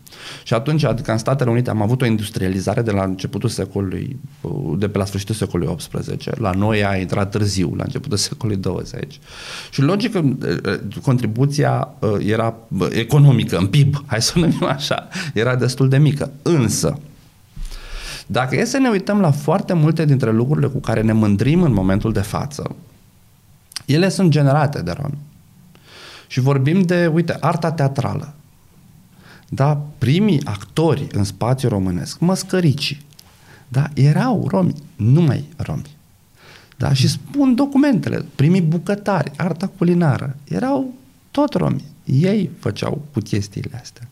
[0.43, 4.79] Și atunci, adică în Statele Unite am avut o industrializare de la începutul secolului, uh,
[4.79, 9.21] de pe la sfârșitul secolului XVIII, la noi a intrat târziu, la începutul secolului 20.
[9.71, 12.55] Și logic, uh, contribuția uh, era
[12.91, 16.31] economică, în PIB, hai să o numim așa, era destul de mică.
[16.43, 16.99] Însă,
[18.33, 21.73] dacă e să ne uităm la foarte multe dintre lucrurile cu care ne mândrim în
[21.73, 22.77] momentul de față,
[23.87, 25.19] ele sunt generate de romi.
[26.27, 28.35] Și vorbim de, uite, arta teatrală.
[29.49, 33.01] Da, primii actori în spațiu românesc, măscăricii,
[33.69, 35.97] da, erau romi, numai romi.
[36.77, 40.95] Da, și spun documentele, primii bucătari, arta culinară, erau
[41.31, 41.85] tot romi.
[42.05, 44.09] Ei făceau cu chestiile astea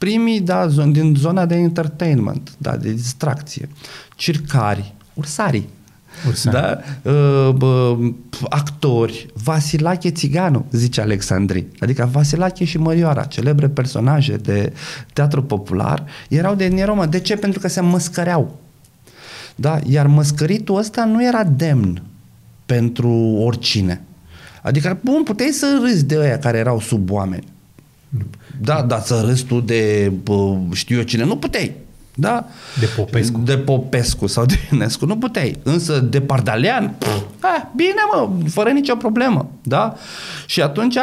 [0.00, 3.68] primii da, din zona de entertainment, da, de distracție,
[4.16, 5.68] circari, ursarii,
[6.28, 6.54] Ursani.
[6.54, 6.78] Da?
[7.10, 8.12] Uh, uh,
[8.48, 11.66] actori, Vasilache Țiganu, zice Alexandri.
[11.78, 14.72] Adică Vasilache și Mărioara, celebre personaje de
[15.12, 17.06] teatru popular, erau de Roma.
[17.06, 17.36] De ce?
[17.36, 18.58] Pentru că se măscăreau.
[19.54, 19.78] Da?
[19.86, 22.02] Iar măscăritul ăsta nu era demn
[22.66, 24.00] pentru oricine.
[24.62, 27.46] Adică, bun, puteai să râzi de ăia care erau sub oameni.
[28.60, 31.74] Da, dar să râzi tu de bă, știu eu cine, nu puteai.
[32.14, 32.46] Da?
[32.80, 33.40] De Popescu.
[33.44, 35.56] De Popescu sau de Ionescu, nu puteai.
[35.62, 37.06] Însă de Pardalean, pf,
[37.42, 39.50] eh, bine mă, fără nicio problemă.
[39.62, 39.94] Da?
[40.46, 40.96] Și atunci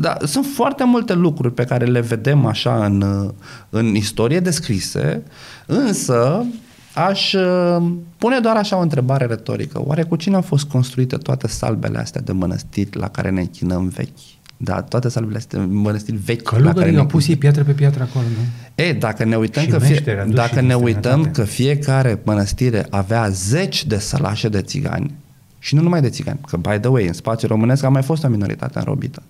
[0.00, 3.30] da, sunt foarte multe lucruri pe care le vedem așa în,
[3.70, 5.22] în istorie descrise,
[5.66, 6.46] însă
[6.94, 9.82] aș uh, pune doar așa o întrebare retorică.
[9.84, 13.88] Oare cu cine au fost construite toate salbele astea de mănăstiri la care ne închinăm
[13.88, 14.37] vechi?
[14.60, 16.42] Da, toate salvele astea, mănăstiri vechi.
[16.42, 18.82] Călugării au pus ei piatră pe piatră acolo, nu?
[18.84, 23.98] E, dacă ne uităm, că, fie, dacă ne uităm că fiecare mănăstire avea zeci de
[23.98, 25.14] sălașe de țigani,
[25.58, 28.24] și nu numai de țigani, că, by the way, în spațiul românesc a mai fost
[28.24, 29.22] o minoritate înrobită,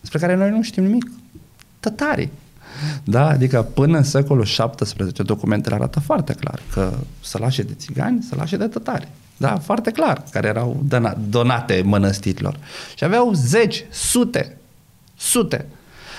[0.00, 1.10] despre care noi nu știm nimic.
[1.80, 2.30] Tătarii.
[3.04, 3.28] Da?
[3.28, 8.66] Adică până în secolul XVII documentele arată foarte clar că sălașe de țigani, sălașe de
[8.66, 9.08] tătari.
[9.36, 10.84] Da, foarte clar, care erau
[11.28, 12.58] donate mănăstirilor.
[12.96, 14.56] Și aveau zeci, sute,
[15.16, 15.66] sute.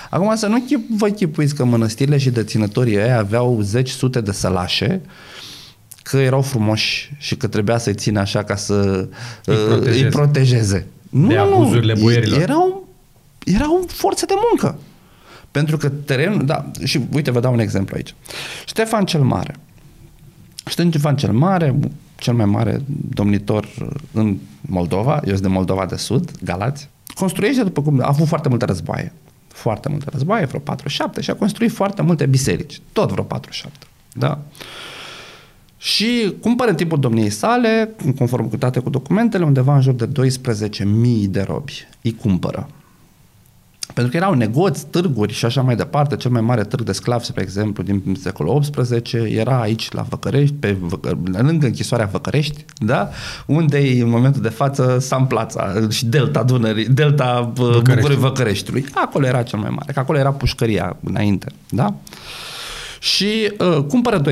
[0.09, 4.31] Acum să nu chip, vă chipuiți că mănăstirile și deținătorii ei aveau zeci, sute de
[4.31, 5.01] sălașe,
[6.03, 9.07] că erau frumoși și că trebuia să-i țină așa ca să
[9.45, 10.03] îi uh, protejeze.
[10.03, 10.87] Îi protejeze.
[11.09, 12.41] De nu, abuzurile boierilor.
[12.41, 12.87] Erau,
[13.43, 14.79] erau forțe de muncă.
[15.51, 18.15] Pentru că terenul, da, și uite, vă dau un exemplu aici.
[18.65, 19.55] Ștefan cel Mare.
[20.65, 21.75] Ștefan cel Mare,
[22.17, 23.67] cel mai mare domnitor
[24.11, 28.49] în Moldova, eu sunt de Moldova de Sud, Galați, construiește după cum a avut foarte
[28.49, 29.13] multe războaie.
[29.47, 33.77] Foarte multe războaie, vreo 47 și a construit foarte multe biserici, tot vreo 47.
[34.13, 34.39] Da?
[35.77, 41.27] Și cumpără în timpul domniei sale, în conformitate cu documentele, undeva în jur de 12.000
[41.29, 41.87] de robi.
[42.01, 42.69] Îi cumpără.
[43.93, 46.15] Pentru că erau negoți, târguri și așa mai departe.
[46.15, 50.55] Cel mai mare târg de sclavi, spre exemplu, din secolul XVIII, era aici la Văcărești,
[50.55, 53.09] pe Văcă, lângă închisoarea Văcărești, da?
[53.45, 57.93] unde e în momentul de față San Plața și delta Dunării, delta Văcărești.
[57.93, 58.85] Bucurii Văcăreștiului.
[58.93, 61.47] Acolo era cel mai mare, că acolo era pușcăria înainte.
[61.69, 61.93] Da?
[62.99, 64.31] Și uh, cumpără 12.000,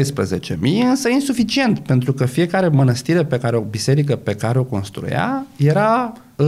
[0.90, 6.14] însă insuficient, pentru că fiecare mănăstire pe care o biserică pe care o construia era
[6.36, 6.46] uh,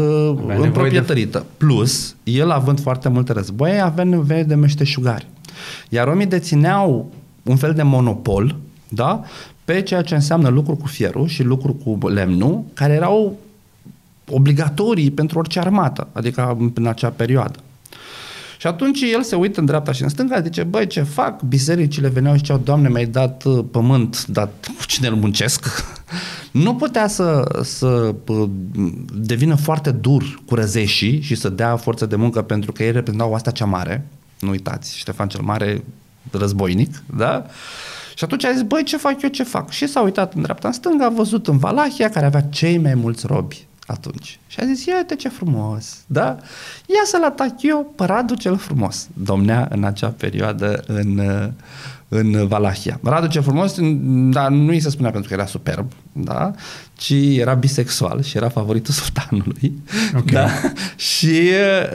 [0.48, 1.46] nevoie împroprietărită.
[1.58, 5.28] Plus, el având foarte multe războaie, avea nevoie de meșteșugari.
[5.90, 7.12] Iar romii dețineau
[7.44, 8.56] un fel de monopol,
[8.88, 9.24] da?
[9.66, 13.38] pe ceea ce înseamnă lucru cu fierul și lucru cu lemnul, care erau
[14.32, 17.60] obligatorii pentru orice armată, adică în acea perioadă.
[18.58, 21.42] Și atunci el se uită în dreapta și în stânga, zice, băi, ce fac?
[21.42, 25.66] Bisericile veneau și ziceau, Doamne, mi-ai dat uh, pământ, dar cu cine îl muncesc?
[26.52, 28.50] nu putea să, să uh,
[29.14, 33.34] devină foarte dur cu răzeșii și să dea forță de muncă pentru că ei reprezentau
[33.34, 34.08] asta cea mare.
[34.40, 35.84] Nu uitați, Ștefan cel Mare,
[36.32, 37.46] războinic, da?
[38.16, 39.70] Și atunci a zis, băi, ce fac eu, ce fac?
[39.70, 42.94] Și s-a uitat în dreapta, în stânga, a văzut în Valahia, care avea cei mai
[42.94, 44.40] mulți robi atunci.
[44.48, 46.38] Și a zis, iată ce frumos, da?
[46.86, 49.08] Ia să-l atac eu pe Radu cel frumos.
[49.14, 51.22] Domnea în acea perioadă în,
[52.08, 53.00] în Valahia.
[53.04, 53.76] Radu cel frumos,
[54.32, 56.52] dar nu îi se spunea pentru că era superb, da?
[56.96, 59.84] Ci era bisexual și era favoritul sultanului.
[60.16, 60.32] Ok.
[60.32, 60.48] Da?
[60.96, 61.50] Și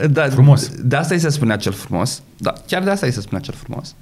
[0.09, 0.69] da, Frumos.
[0.83, 2.21] de asta îi se spunea cel frumos.
[2.37, 3.95] Da, chiar de asta îi se spunea cel frumos.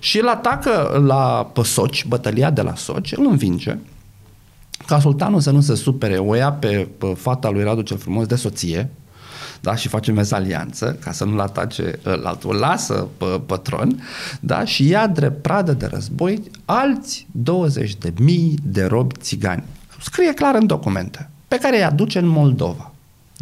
[0.00, 3.76] Și îl atacă la pe Soci, bătălia de la Soci, îl învinge
[4.86, 8.26] ca sultanul să nu se supere, o ia pe, pe fata lui Radu cel frumos
[8.26, 8.90] de soție,
[9.60, 14.02] da, și face mezalianță, ca să nu-l atace altul, lasă pe, pe tron,
[14.40, 19.64] da, și ia drept pradă de război alți 20 de mii de robi țigani.
[20.00, 22.92] Scrie clar în documente, pe care îi aduce în Moldova.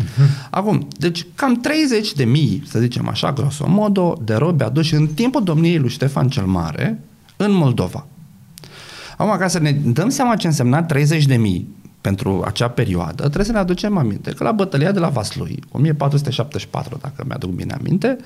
[0.03, 0.51] Uh-huh.
[0.51, 5.43] Acum, deci cam 30 de mii, să zicem așa, grosomodo, de robi aduși în timpul
[5.43, 7.01] domniei lui Ștefan cel Mare
[7.37, 8.07] în Moldova.
[9.21, 11.69] Acum, ca să ne dăm seama ce însemna 30 de mii
[12.01, 16.99] pentru acea perioadă, trebuie să ne aducem aminte că la bătălia de la Vaslui, 1474,
[17.03, 18.17] dacă mi-aduc bine aminte,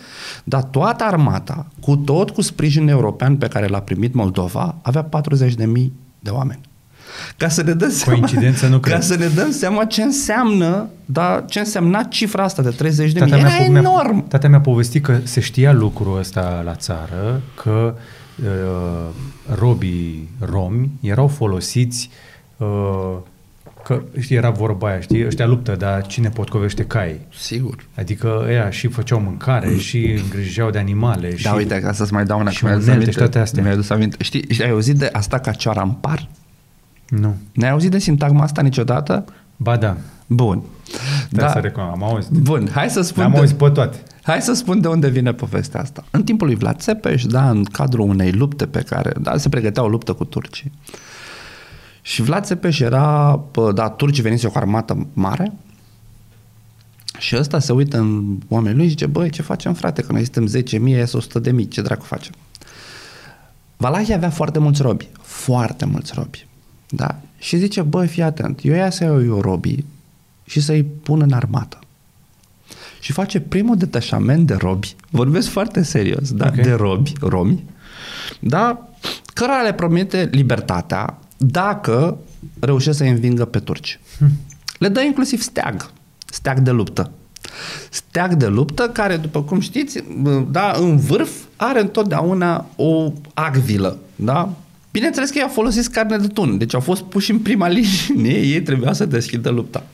[0.45, 5.55] dar toată armata, cu tot cu sprijin european pe care l-a primit Moldova, avea 40
[5.55, 6.61] de mii de oameni.
[7.37, 9.03] Ca să ne dăm seama, Coincidență nu ca cred.
[9.03, 13.31] să ne dăm seama ce înseamnă, da, ce însemna cifra asta de 30 de mii.
[13.31, 14.15] Tata Era mea, enorm.
[14.15, 18.01] Mi-a, tata mi-a povestit că se știa lucrul ăsta la țară, că uh,
[19.59, 22.11] robii romi erau folosiți
[22.57, 23.17] uh,
[23.85, 27.21] că știi, era vorba aia, știi, ăștia luptă, dar cine potcovește cai?
[27.39, 27.77] Sigur.
[27.97, 31.37] Adică ăia și făceau mâncare și îngrijeau de animale.
[31.37, 32.51] și Da, uite, ca să-ți mai dau una.
[32.51, 33.63] și că mi-ai adus unelte aminte- și toate astea.
[33.63, 34.17] Mi-ai adus aminte.
[34.21, 36.29] Știi, știi, ai auzit de asta ca cioara în par?
[37.09, 37.35] Nu.
[37.53, 39.25] Ne-ai auzit de sintagma asta niciodată?
[39.57, 40.63] Ba da, Bun.
[41.31, 41.49] da.
[41.49, 42.31] să recunosc, am auzit.
[42.31, 43.97] Bun, hai să spun Am de, auzit pe toate.
[44.25, 46.05] Hai să spun de unde vine povestea asta.
[46.11, 49.83] În timpul lui Vlad Țepeș, da, în cadrul unei lupte pe care, da, se pregătea
[49.83, 50.73] o luptă cu turcii.
[52.03, 55.53] Și Vlad Țepeș era, pă, da, turcii venise cu armată mare
[57.19, 60.25] și ăsta se uită în oamenii lui și zice, băi, ce facem, frate, că noi
[60.33, 62.33] suntem 10.000, ies 100.000, ce dracu facem?
[63.77, 66.47] Valahia avea foarte mulți robi, foarte mulți robi.
[66.89, 67.21] Da?
[67.39, 69.85] Și zice, băi, fii atent, eu ia să iau eu robii
[70.45, 71.79] și să-i pun în armată.
[73.05, 76.47] Și face primul detașament de robi, vorbesc foarte serios, da?
[76.47, 76.55] Ok.
[76.55, 77.65] de robi, romi,
[78.41, 78.89] da?
[79.35, 82.19] cărora le promite libertatea dacă
[82.61, 84.01] reușesc să-i învingă pe turci.
[84.79, 85.91] Le dă inclusiv steag,
[86.27, 87.11] steag de luptă.
[87.91, 90.05] Steag de luptă care, după cum știți,
[90.51, 94.53] da, în vârf are întotdeauna o agvilă, da?
[94.91, 98.39] Bineînțeles că ei au folosit carne de tun, deci au fost puși în prima linie,
[98.55, 99.85] ei trebuia să deschidă lupta.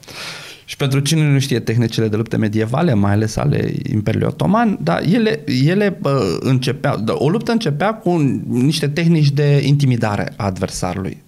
[0.70, 4.98] Și pentru cine nu știe tehnicile de lupte medievale, mai ales ale Imperiului Otoman, da,
[4.98, 8.16] ele, ele bă, începeau, da, o luptă începea cu
[8.48, 11.22] niște tehnici de intimidare a adversarului.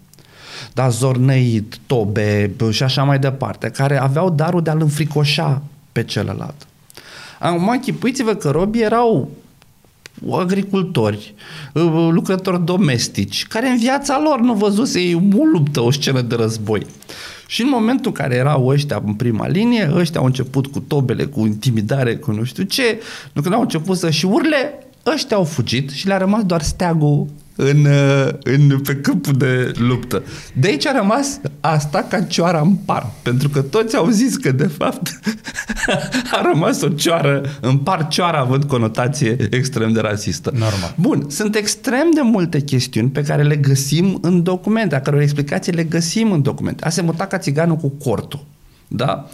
[0.72, 5.62] Da, zornăit, tobe bă, și așa mai departe, care aveau darul de a-l înfricoșa
[5.92, 6.66] pe celălalt.
[7.38, 9.30] Acum închipuiți-vă că robii erau
[10.30, 11.34] agricultori,
[11.72, 16.34] uh, lucrători domestici, care în viața lor nu văzuse ei o luptă, o scenă de
[16.34, 16.86] război.
[17.46, 21.24] Și în momentul în care erau ăștia în prima linie, ăștia au început cu tobele,
[21.24, 23.00] cu intimidare, cu nu știu ce,
[23.32, 27.26] nu când au început să și urle, ăștia au fugit și le-a rămas doar steagul
[27.56, 30.22] în, uh, în, pe câmpul de luptă.
[30.54, 34.52] De aici a rămas asta ca cioara în par, pentru că toți au zis că
[34.52, 35.20] de fapt
[36.36, 40.50] a rămas o cioară în par, cioara având conotație extrem de rasistă.
[40.52, 40.94] Normal.
[40.96, 45.72] Bun, sunt extrem de multe chestiuni pe care le găsim în documente, a căror explicații
[45.72, 46.84] le găsim în documente.
[46.84, 48.44] A se muta ca țiganul cu cortul.
[48.88, 49.28] Da?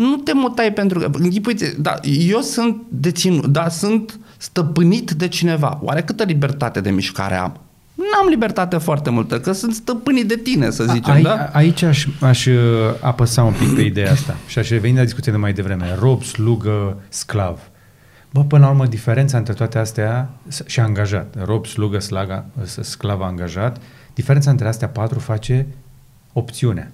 [0.00, 5.78] Nu te mutai pentru că, închipuiți, da, eu sunt deținut, da, sunt stăpânit de cineva.
[5.82, 7.60] Oare câtă libertate de mișcare am?
[7.94, 11.50] N-am libertate foarte multă, că sunt stăpânit de tine, să zicem, Ai, da?
[11.52, 12.54] Aici aș, aș uh,
[13.00, 15.96] apăsa un pic pe ideea asta și aș reveni la discuția de mai devreme.
[15.98, 17.60] Rob, slugă, sclav.
[18.30, 20.30] Bă, până la urmă, diferența între toate astea
[20.66, 22.46] și angajat, rob, slugă, slaga,
[22.80, 23.80] sclav, angajat,
[24.14, 25.66] diferența între astea patru face
[26.32, 26.90] opțiunea.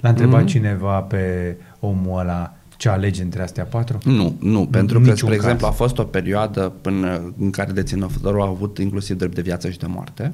[0.00, 0.46] L-a întrebat mm-hmm.
[0.46, 3.98] cineva pe omul ăla ce alege între astea patru?
[4.04, 5.34] Nu, nu, pentru că, spre caz.
[5.34, 9.70] exemplu, a fost o perioadă până în care deținătorul a avut inclusiv drept de viață
[9.70, 10.32] și de moarte,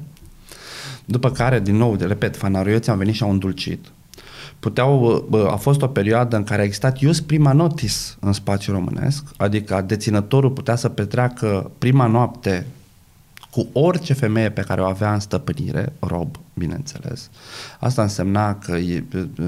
[1.05, 3.85] după care, din nou, repet, fanarioții au venit și au îndulcit.
[4.59, 9.23] Puteau, a fost o perioadă în care a existat ius prima notis în spațiul românesc,
[9.37, 12.67] adică deținătorul putea să petreacă prima noapte
[13.51, 17.29] cu orice femeie pe care o avea în stăpânire, rob, bineînțeles.
[17.79, 18.77] Asta însemna că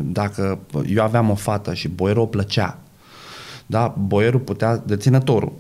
[0.03, 2.77] dacă eu aveam o fată și boierul o plăcea,
[3.65, 5.53] da, boierul putea, deținătorul,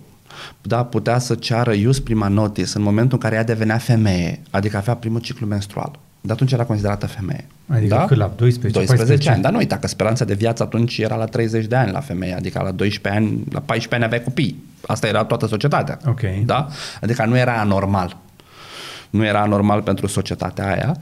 [0.61, 4.77] da, putea să ceară ius prima notis în momentul în care ea devenea femeie, adică
[4.77, 5.99] avea primul ciclu menstrual.
[6.21, 7.45] De atunci era considerată femeie.
[7.67, 8.05] Adică da?
[8.05, 9.41] cât la 12, 12 14 ani.
[9.41, 12.33] Dar nu uita că speranța de viață atunci era la 30 de ani la femeie,
[12.33, 14.63] adică la 12 ani, la 14 ani avea copii.
[14.87, 15.99] Asta era toată societatea.
[16.05, 16.21] Ok.
[16.45, 16.67] Da?
[17.01, 18.17] Adică nu era anormal.
[19.09, 20.97] Nu era anormal pentru societatea aia.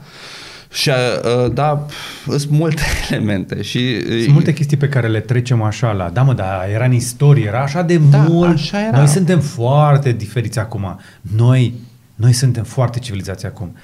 [0.72, 1.86] Și uh, da,
[2.26, 4.00] sunt multe elemente și...
[4.22, 6.08] Sunt multe chestii pe care le trecem așa la...
[6.08, 8.54] Da, mă, dar era în istorie, era așa de da, mult.
[8.54, 8.96] Așa era.
[8.96, 11.00] Noi suntem foarte diferiți acum.
[11.20, 11.74] Noi,
[12.14, 13.76] noi suntem foarte civilizați acum.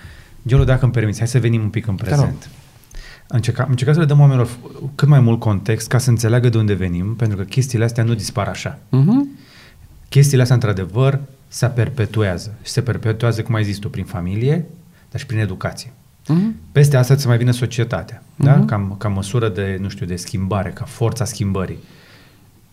[0.46, 2.48] Gelu, dacă îmi permiți, hai să venim un pic în prezent.
[3.26, 4.48] Încercăm, încercăm să le dăm oamenilor
[4.94, 8.14] cât mai mult context ca să înțeleagă de unde venim, pentru că chestiile astea nu
[8.14, 8.78] dispar așa.
[8.78, 9.42] Uh-huh.
[10.14, 12.54] Chestiile astea, într-adevăr, se perpetuează.
[12.62, 14.64] Și se perpetuează, cum ai zis tu, prin familie,
[15.10, 15.92] dar și prin educație.
[16.22, 16.70] Uh-huh.
[16.72, 18.44] Peste asta să mai vină societatea, uh-huh.
[18.44, 18.64] da?
[18.64, 21.78] ca, ca măsură de, nu știu, de schimbare, ca forța schimbării.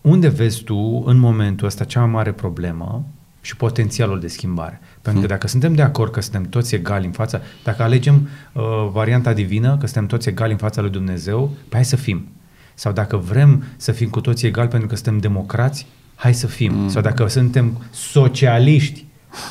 [0.00, 3.04] Unde vezi tu, în momentul ăsta, cea mai mare problemă
[3.40, 4.80] și potențialul de schimbare?
[4.80, 5.36] Pentru că hmm.
[5.36, 8.62] dacă suntem de acord că suntem toți egali în fața, dacă alegem uh,
[8.92, 12.28] varianta divină, că suntem toți egali în fața lui Dumnezeu, păi hai să fim.
[12.74, 15.86] Sau dacă vrem să fim cu toții egali pentru că suntem democrați,
[16.22, 16.74] hai să fim.
[16.74, 16.88] Mm.
[16.88, 19.04] Sau dacă suntem socialiști,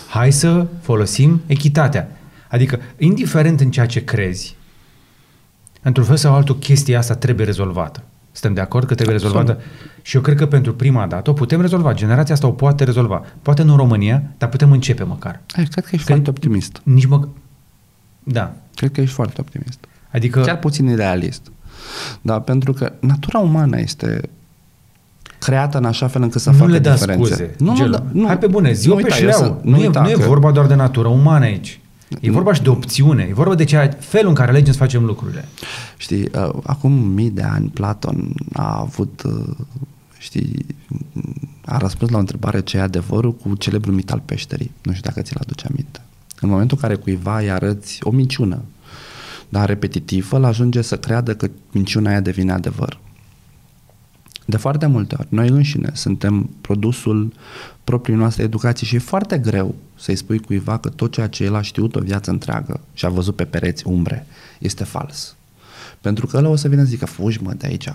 [0.10, 2.18] hai să folosim echitatea.
[2.50, 4.56] Adică, indiferent în ceea ce crezi,
[5.82, 8.04] într-un fel sau altul, chestia asta trebuie rezolvată.
[8.32, 9.36] Suntem de acord că trebuie Absolut.
[9.36, 9.66] rezolvată?
[10.02, 11.94] Și eu cred că pentru prima dată o putem rezolva.
[11.94, 13.26] Generația asta o poate rezolva.
[13.42, 15.42] Poate nu în România, dar putem începe măcar.
[15.56, 16.82] Ai, cred că ești cred, foarte optimist.
[16.84, 17.28] Nici mă...
[18.24, 18.54] Da.
[18.76, 19.80] Cred că ești foarte optimist.
[20.12, 20.42] Adică...
[20.42, 21.52] Chiar puțin idealist.
[22.22, 24.30] Da, pentru că natura umană este
[25.46, 27.26] creată în așa fel încât să nu facă le da diferențe.
[27.26, 27.56] scuze.
[27.58, 29.62] Nu, nu, da, nu, Hai pe bune, zi pe șleau.
[29.64, 31.80] Nu, nu, e, nu e vorba doar de natură umană aici.
[32.20, 35.06] E vorba și de opțiune, e vorba de ceea, felul în care alegem să facem
[35.06, 35.46] lucrurile.
[35.98, 39.56] Știi, uh, acum mii de ani Platon a avut, uh,
[40.18, 40.66] știi,
[41.66, 44.72] a răspuns la o întrebare ce e adevărul cu celebrul mit al peșterii.
[44.82, 46.02] Nu știu dacă ți-l aduce aminte.
[46.40, 48.62] În momentul în care cuiva îi arăți o minciună,
[49.50, 53.00] dar repetitivă, îl ajunge să creadă că minciuna aia devine adevăr.
[54.52, 57.34] De foarte multe ori, noi înșine suntem produsul
[57.84, 61.56] propriei noastre educații și e foarte greu să-i spui cuiva că tot ceea ce el
[61.56, 64.26] a știut o viață întreagă și a văzut pe pereți umbre
[64.60, 65.36] este fals.
[66.02, 67.90] Pentru că ăla o să vină să zică, fugi mă de aici,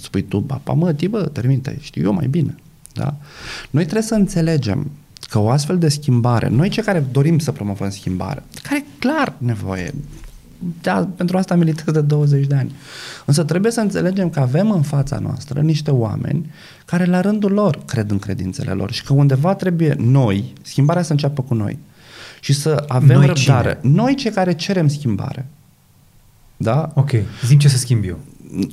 [0.00, 2.54] spui tu, papa mă, bă, termină, știu eu mai bine.
[2.94, 3.14] Da?
[3.70, 4.90] Noi trebuie să înțelegem
[5.28, 9.34] că o astfel de schimbare, noi cei care dorim să promovăm schimbare, care e clar
[9.38, 9.94] nevoie,
[10.82, 12.74] da, pentru asta militez de 20 de ani.
[13.24, 16.50] Însă trebuie să înțelegem că avem în fața noastră niște oameni
[16.84, 21.12] care la rândul lor cred în credințele lor și că undeva trebuie noi, schimbarea să
[21.12, 21.78] înceapă cu noi
[22.40, 23.78] și să avem noi răbdare.
[23.80, 23.94] Cine?
[23.94, 25.46] Noi cei care cerem schimbare.
[26.56, 26.92] Da?
[26.94, 27.10] Ok.
[27.46, 28.18] Zim ce să schimb eu.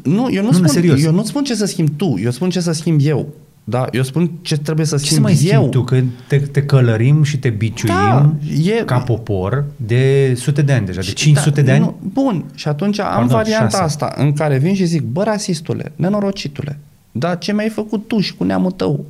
[0.04, 1.04] Nu, eu nu, nu spun, serios.
[1.04, 3.34] eu nu spun ce să schimb tu, eu spun ce să schimb eu.
[3.64, 5.70] Da, eu spun ce trebuie să schimb ce să mai eu.
[5.70, 5.84] tu?
[5.84, 8.34] Că te, te călărim și te biciuim da,
[8.64, 11.80] e, ca popor de sute de ani deja, de 500 da, de ani.
[11.80, 13.84] Nu, bun, și atunci Pardon, am varianta șase.
[13.84, 16.80] asta în care vin și zic, bă, rasistule, nenorocitule,
[17.12, 19.06] da, ce mi-ai făcut tu și cu neamul tău?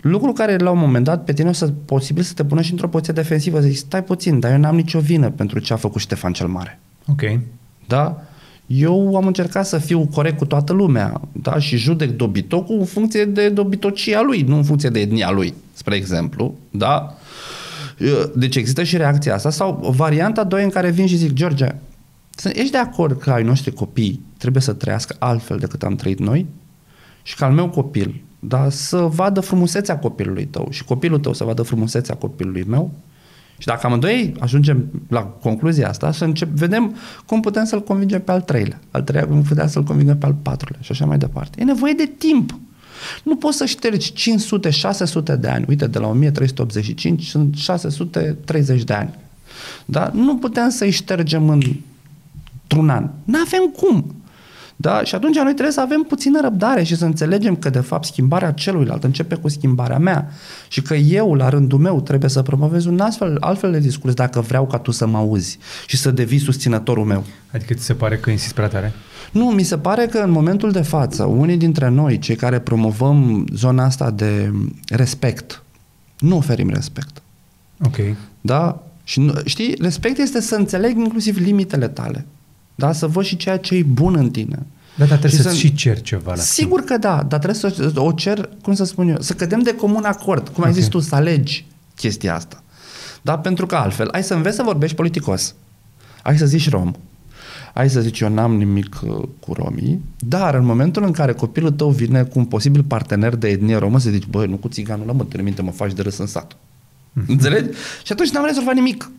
[0.00, 2.70] Lucru care la un moment dat pe tine o să posibil să te pună și
[2.70, 6.00] într-o poziție defensivă, zic, stai puțin, dar eu n-am nicio vină pentru ce a făcut
[6.00, 6.80] Ștefan cel Mare.
[7.08, 7.22] Ok.
[7.86, 8.22] Da?
[8.66, 11.58] Eu am încercat să fiu corect cu toată lumea, da?
[11.58, 15.94] Și judec dobitocul în funcție de dobitocia lui, nu în funcție de etnia lui, spre
[15.94, 17.14] exemplu, da?
[18.34, 21.66] Deci există și reacția asta sau varianta 2 în care vin și zic, George,
[22.44, 26.46] ești de acord că ai noștri copii trebuie să trăiască altfel decât am trăit noi?
[27.22, 31.44] Și că al meu copil, da, să vadă frumusețea copilului tău și copilul tău să
[31.44, 32.90] vadă frumusețea copilului meu
[33.58, 36.96] Și dacă amândoi ajungem la concluzia asta, să încep, vedem
[37.26, 38.80] cum putem să-l convingem pe al treilea.
[38.90, 41.60] Al treilea cum putem să-l convingem pe al patrulea și așa mai departe.
[41.60, 42.58] E nevoie de timp.
[43.22, 45.64] Nu poți să ștergi 500, 600 de ani.
[45.68, 49.14] Uite, de la 1385 sunt 630 de ani.
[49.84, 50.10] Da?
[50.14, 51.60] Nu putem să-i ștergem în,
[52.62, 53.10] într-un an.
[53.24, 54.14] Nu avem cum.
[54.76, 55.02] Da?
[55.04, 58.52] Și atunci noi trebuie să avem puțină răbdare și să înțelegem că, de fapt, schimbarea
[58.52, 60.30] celuilalt începe cu schimbarea mea
[60.68, 64.40] și că eu, la rândul meu, trebuie să promovez un astfel, altfel de discurs dacă
[64.40, 67.24] vreau ca tu să mă auzi și să devii susținătorul meu.
[67.52, 68.92] Adică ți se pare că insist prea tare?
[69.32, 73.46] Nu, mi se pare că în momentul de față, unii dintre noi, cei care promovăm
[73.54, 74.52] zona asta de
[74.88, 75.62] respect,
[76.18, 77.22] nu oferim respect.
[77.84, 77.96] Ok.
[78.40, 78.82] Da?
[79.04, 82.26] Și nu, știi, respect este să înțeleg inclusiv limitele tale.
[82.74, 82.92] Da?
[82.92, 84.66] Să văd și ceea ce e bun în tine.
[84.96, 87.54] Da, dar trebuie Și să-ți să- și ceri ceva la Sigur că da, dar trebuie
[87.54, 90.76] să o cer, cum să spun eu, să cădem de comun acord, cum ai Ok.
[90.76, 91.66] zis tu, să alegi
[91.96, 92.62] chestia asta.
[93.22, 95.54] Da, pentru că altfel, ai să înveți să vorbești politicos,
[96.22, 96.92] ai să zici rom,
[97.74, 101.70] ai să zici eu n-am nimic uh, cu romii, dar în momentul în care copilul
[101.70, 105.02] tău vine cu un posibil partener de etnie romă, să zici, băi, nu cu țiganul
[105.08, 106.56] ăla, mă, te minte, mă faci de râs în sat.
[107.26, 107.68] Înțelegi?
[108.04, 109.10] Și atunci n-am rezolvat nimic.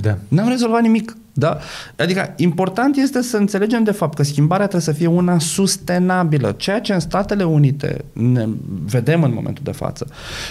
[0.00, 0.18] Da.
[0.28, 1.16] N-am rezolvat nimic.
[1.32, 1.58] Da?
[1.96, 6.54] Adică important este să înțelegem de fapt că schimbarea trebuie să fie una sustenabilă.
[6.56, 8.48] Ceea ce în Statele Unite ne
[8.84, 10.06] vedem în momentul de față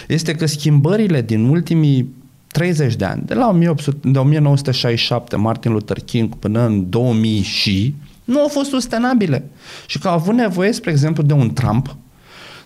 [0.07, 2.13] este că schimbările din ultimii
[2.47, 7.95] 30 de ani, de la 1800, de 1967, Martin Luther King, până în 2000 și,
[8.23, 9.49] nu au fost sustenabile.
[9.85, 11.95] Și că au avut nevoie, spre exemplu, de un Trump,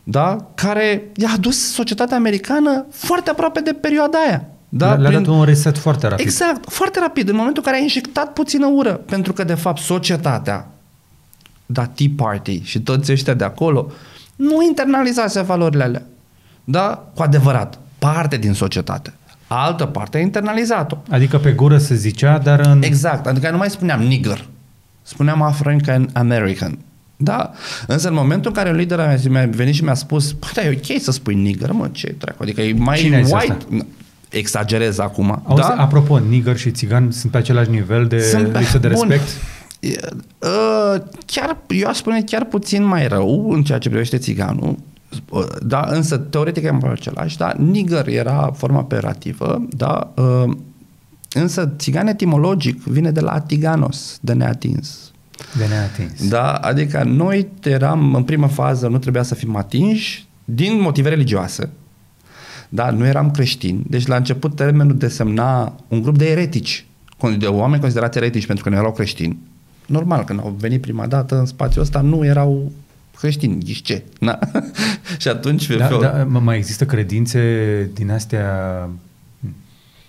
[0.03, 0.51] da?
[0.55, 4.49] care i-a adus societatea americană foarte aproape de perioada aia.
[4.69, 4.87] Da?
[4.87, 6.25] Da, Le-a Prin- dat un reset foarte rapid.
[6.25, 9.81] Exact, foarte rapid, în momentul în care a injectat puțină ură, pentru că, de fapt,
[9.81, 10.67] societatea,
[11.65, 13.91] da, Tea Party și toți ăștia de acolo,
[14.35, 16.03] nu internalizase valorile alea.
[16.63, 17.09] Da?
[17.13, 19.13] Cu adevărat, parte din societate.
[19.47, 20.97] Altă parte a internalizat-o.
[21.09, 22.81] Adică pe gură se zicea, dar în...
[22.83, 24.45] Exact, adică nu mai spuneam nigger,
[25.01, 26.77] spuneam African American.
[27.17, 27.51] Da?
[27.87, 30.63] Însă în momentul în care un lider a mi-a venit și mi-a spus, păi da,
[30.63, 33.65] e ok să spui nigger, mă, ce dracu, adică e mai Cine a zis white.
[34.27, 34.37] Asta?
[34.37, 35.41] Exagerez acum.
[35.47, 35.75] Auzi, da?
[35.77, 39.07] apropo, nigger și țigan sunt pe același nivel de Sunt- lipsă de bun.
[39.09, 39.27] respect?
[39.79, 39.89] E,
[40.39, 44.75] uh, chiar, eu aș spune chiar puțin mai rău în ceea ce privește țiganul,
[45.29, 50.51] uh, da, însă teoretic e mai același, da, nigger era forma operativă, da, uh,
[51.33, 55.11] însă țigan etimologic vine de la atiganos, de neatins.
[55.57, 56.29] De neatins.
[56.29, 61.69] Da, adică noi eram, în primă fază, nu trebuia să fim atinși din motive religioase.
[62.69, 63.83] Da, nu eram creștini.
[63.87, 66.85] Deci la început termenul desemna un grup de eretici,
[67.37, 69.37] de oameni considerați eretici pentru că nu erau creștini.
[69.85, 72.71] Normal, când au venit prima dată în spațiul ăsta, nu erau
[73.17, 74.03] creștini, ghiși ce.
[74.19, 74.39] Da?
[75.19, 75.67] și atunci...
[75.67, 77.41] Da, fe- da, mă, mai există credințe
[77.93, 78.49] din astea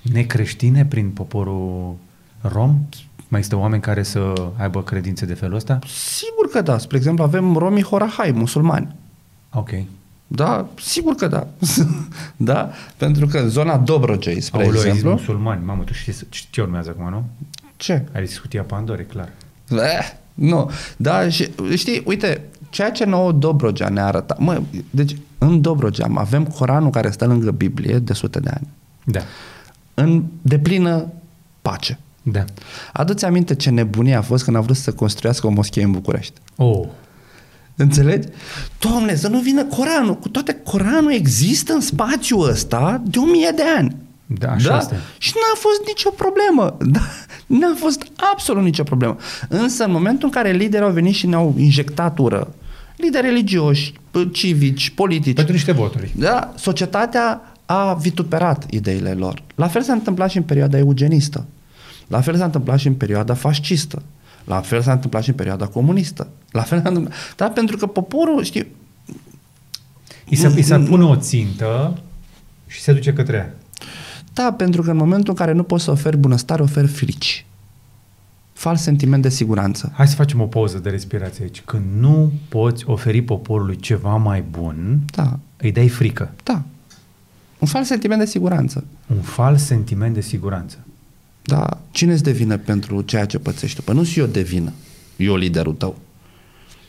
[0.02, 1.96] necreștine prin poporul
[2.40, 2.88] rom?
[3.28, 5.78] Mai există oameni care să aibă credințe de felul ăsta?
[5.86, 6.78] Sigur că da.
[6.78, 8.96] Spre exemplu, avem romii Horahai, musulmani.
[9.52, 9.70] Ok.
[10.30, 11.46] Da, sigur că da.
[12.36, 15.10] da, pentru că în zona Dobrogei, spre Aoleu, ai zis exemplu...
[15.10, 15.64] musulmani.
[15.64, 17.24] Mamă, tu știi, știi ce urmează acum, nu?
[17.76, 18.04] Ce?
[18.14, 19.28] Ai zis cutia Pandore, clar.
[19.70, 20.70] Eh, nu.
[20.96, 26.44] Da, și știi, uite, ceea ce nouă Dobrogea ne arată, mă, deci în Dobrogea avem
[26.44, 28.68] Coranul care stă lângă Biblie de sute de ani,
[29.04, 29.20] Da.
[29.94, 31.12] în deplină
[31.62, 31.98] pace.
[32.22, 32.44] Da.
[32.92, 36.40] Adu-ți aminte ce nebunie a fost când a vrut să construiască o moschee în București.
[36.56, 36.86] Oh,
[37.78, 38.28] Înțelegi?
[38.78, 40.16] Doamne, să nu vină Coranul.
[40.16, 43.96] Cu toate Coranul există în spațiul ăsta de o mie de ani.
[44.26, 44.96] Da, așa este.
[45.18, 46.76] Și n-a fost nicio problemă.
[46.92, 47.00] Da?
[47.46, 48.02] N-a fost
[48.32, 49.16] absolut nicio problemă.
[49.48, 52.54] Însă în momentul în care liderii au venit și ne-au injectat ură,
[52.96, 56.12] lideri religioși, p- civici, politici, pentru niște voturi.
[56.16, 59.42] da, societatea a vituperat ideile lor.
[59.54, 61.46] La fel s-a întâmplat și în perioada eugenistă.
[62.06, 64.02] La fel s-a întâmplat și în perioada fascistă.
[64.44, 66.26] La fel s-a întâmplat și în perioada comunistă.
[66.50, 67.16] La fel s-a întâmplat.
[67.36, 68.66] Da, pentru că poporul, știi,
[70.28, 72.00] I se, i se pune o țintă
[72.66, 73.54] și se duce către ea.
[74.32, 77.46] da, pentru că în momentul în care nu poți să oferi bunăstare, oferi frici.
[78.52, 79.92] Fals sentiment de siguranță.
[79.94, 81.60] Hai să facem o pauză de respirație aici.
[81.60, 86.30] Când nu poți oferi poporului ceva mai bun, Da, îi dai frică.
[86.42, 86.62] da.
[87.58, 88.84] Un fals sentiment de siguranță.
[89.06, 90.78] Un fals sentiment de siguranță.
[91.42, 93.82] Da, cine îți devină pentru ceea ce pățești tu?
[93.82, 94.72] Păi nu și eu devină.
[95.16, 95.96] Eu liderul tău.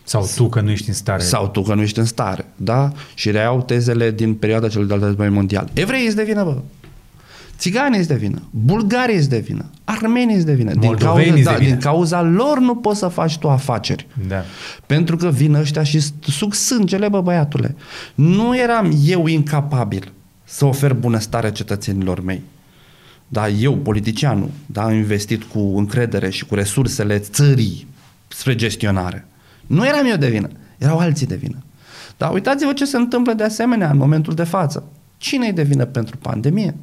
[0.10, 1.22] Sau tu că nu ești în stare.
[1.24, 2.92] Sau tu că nu ești în stare, da?
[3.14, 5.70] Și reiau tezele din perioada celui de-al doilea război mondial.
[5.74, 6.58] Evreii îți devină, bă.
[7.58, 10.72] Țiganii îți devină, bulgarii îți devină, armenii îți devină.
[10.72, 11.70] Din cauza, Moldovenii îți da, devină.
[11.70, 14.08] din cauza lor nu poți să faci tu afaceri.
[14.28, 14.44] Da.
[14.86, 17.76] Pentru că vin ăștia și suc sângele, bă, băiatule.
[18.16, 20.12] Nu eram eu incapabil
[20.44, 22.42] să ofer bunăstare cetățenilor mei.
[23.28, 27.88] da, eu, politicianul, da, am investit cu încredere și cu resursele țării
[28.28, 29.28] spre gestionare.
[29.70, 30.48] Nu eram eu de vină,
[30.78, 31.58] erau alții de vină.
[32.18, 34.84] Dar uitați-vă ce se întâmplă de asemenea în momentul de față.
[35.18, 36.76] Cine e de vină pentru pandemie?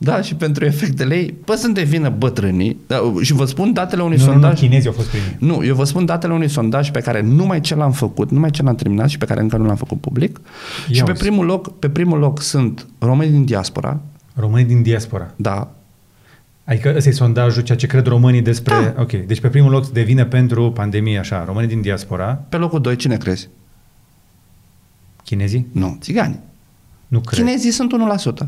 [0.00, 1.34] Da, și pentru efectele ei.
[1.44, 2.76] Păi sunt de vină bătrânii.
[2.86, 4.50] Da, și vă spun datele unui Nu, nu, sondaj.
[4.52, 5.36] nu, chinezii au fost primii.
[5.38, 8.62] Nu, eu vă spun datele unui sondaj pe care numai ce l-am făcut, numai ce
[8.62, 10.40] l-am terminat și pe care încă nu l-am făcut public.
[10.88, 11.20] Ia și pe uzi.
[11.22, 14.00] primul, loc, pe primul loc sunt românii din diaspora,
[14.34, 15.30] Românii din diaspora.
[15.36, 15.70] da,
[16.68, 18.74] Adică ăsta e sondajul, ceea ce cred românii despre...
[18.74, 19.02] Da.
[19.02, 22.96] Ok, deci pe primul loc devine pentru pandemie, așa, românii din diaspora, pe locul 2
[22.96, 23.48] cine crezi?
[25.24, 25.66] chinezii?
[25.72, 26.40] Nu, țigani.
[27.06, 27.38] Nu cred.
[27.44, 27.92] Chinezii sunt
[28.42, 28.46] 1%.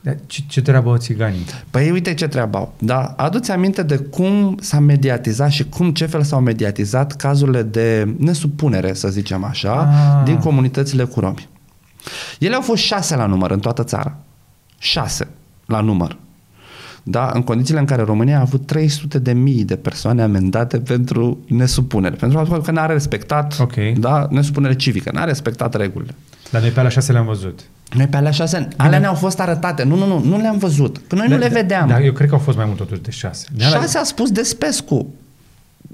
[0.00, 1.44] Dar ce, ce treabă au țiganii?
[1.70, 2.74] Păi uite ce treabă au.
[2.78, 8.14] Da, aduți aminte de cum s-a mediatizat și cum ce fel s-au mediatizat cazurile de
[8.18, 10.24] nesupunere, să zicem așa, Ah.
[10.24, 11.48] din comunitățile cu romi.
[12.38, 14.16] Ele au fost șase la număr în toată țara.
[14.78, 15.28] Șase
[15.72, 16.16] la număr.
[17.02, 21.38] Da, în condițiile în care România a avut 300 de mii de persoane amendate pentru
[21.48, 23.74] nesupunere, pentru faptul că n-a respectat Ok.
[23.98, 26.14] da, nesupunere civică, n-a respectat regulile.
[26.50, 27.60] Dar noi pe alea șase le-am văzut.
[27.96, 29.82] Noi pe alea șase, alea ne-au fost arătate.
[29.82, 31.00] Nu, nu, nu, nu le-am văzut.
[31.06, 31.88] Că noi nu le vedeam.
[31.88, 33.46] Dar eu cred că au fost mai mult totuși de șase.
[33.56, 35.06] De alea- Șase a spus Despescu.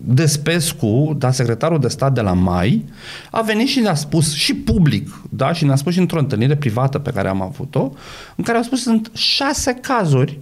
[0.01, 2.85] Despescu, da, secretarul de stat de la Mai,
[3.31, 6.99] a venit și ne-a spus și public, da, și ne-a spus și într-o întâlnire privată
[6.99, 7.93] pe care am avut-o,
[8.37, 10.39] în care au spus că sunt șase cazuri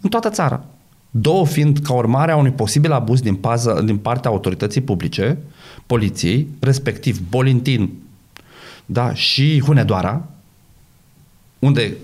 [0.00, 0.64] în toată țara.
[1.10, 5.38] Două fiind ca urmare a unui posibil abuz din, pază, din partea autorității publice,
[5.86, 7.90] poliției, respectiv Bolintin
[8.86, 10.22] da, și Hunedoara,
[11.58, 11.96] unde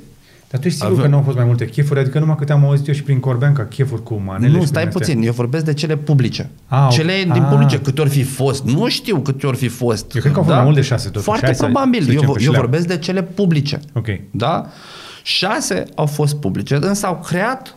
[0.56, 2.00] Dar tu ești sigur Ave- că nu au fost mai multe chefuri?
[2.00, 4.52] Adică numai câte am auzit eu și prin Corbean ca chefuri cu manele.
[4.52, 5.06] nu, și stai din astea.
[5.06, 6.50] puțin, eu vorbesc de cele publice.
[6.66, 7.32] Ah, cele ok.
[7.32, 7.48] din Ah.
[7.50, 10.14] publice, câte ori fi fost, nu știu câte ori fi fost.
[10.14, 11.24] Eu cred că au fost mai mult de șase, totuși.
[11.24, 12.02] Foarte Hai să- probabil.
[12.02, 12.60] să eu, zicem vo- pe eu șleau.
[12.62, 13.80] vorbesc de cele publice.
[13.92, 14.06] Ok.
[14.30, 14.66] Da?
[15.22, 17.76] Șase au fost publice, însă au creat,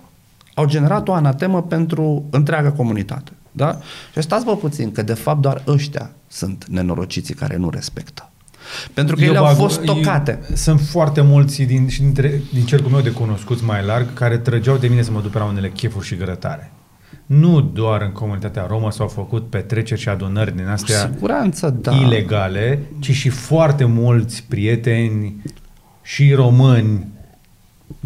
[0.53, 3.31] au generat o anatemă pentru întreaga comunitate.
[3.51, 3.79] Da?
[4.13, 8.28] Și stați vă puțin, că de fapt doar ăștia sunt nenorociții care nu respectă.
[8.93, 10.39] Pentru că Eu ele au bag- fost tocate.
[10.49, 14.37] eu- Sunt foarte mulți din, și dintre, din cercul meu de cunoscuți mai larg care
[14.37, 16.71] trăgeau de mine să mă duc pe la unele chefuri și grătare.
[17.25, 21.91] Nu doar în comunitatea romă s-au făcut petreceri și adunări din Cu astea siguranță, da.
[21.95, 25.35] ilegale, ci și foarte mulți prieteni
[26.01, 27.07] și români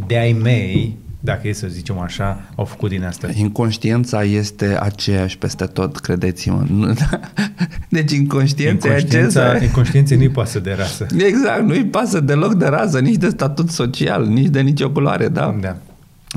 [0.08, 3.28] de ai mei, dacă e să zicem așa, au făcut din asta.
[3.36, 6.64] Inconștiența este aceeași peste tot, credeți-mă.
[6.70, 6.94] Nu-
[7.90, 9.64] Deci inconștiența e Inconștiența, aceea.
[9.64, 11.06] inconștienței nu-i pasă de rasă.
[11.18, 15.56] Exact, nu-i pasă deloc de rază, nici de statut social, nici de nicio culoare, da?
[15.62, 15.76] Da.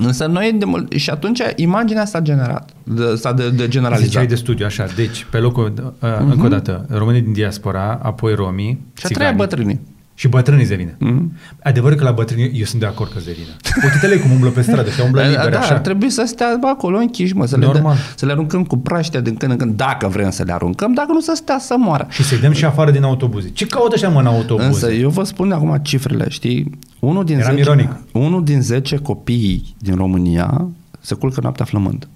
[0.03, 4.07] Însă noi, de mult, și atunci imaginea s-a generat, de, s-a de, de generalizat.
[4.09, 4.87] Ziceai de studiu, așa.
[4.97, 6.31] Deci, pe locul, uh, Mhm.
[6.31, 9.81] încă o dată, românii din diaspora, apoi romii, și a treia bătrânii.
[10.19, 10.95] Și bătrânii de vină.
[10.99, 11.33] Mhm.
[11.63, 13.57] Adevărul că la bătrâni eu sunt de acord că de vină.
[13.93, 15.75] Uite-le cum umblă pe stradă, că umblă liber, da, așa.
[15.75, 17.95] ar trebui să stea bă, acolo închiși, mă, să le, Normal.
[17.95, 20.93] dă, să le aruncăm cu praștea din când în când, dacă vrem să le aruncăm,
[20.93, 22.07] dacă nu să stea să moară.
[22.11, 23.51] Și să-i dăm și afară din autobuze.
[23.51, 24.67] Ce caută așa mă în autobuze?
[24.67, 26.79] Însă eu vă spun acum cifrele, știi?
[26.99, 27.91] Unul din, Eram 10, ironic.
[28.13, 30.69] unul din 10 copii din România
[31.01, 32.09] se culcă noaptea flămând.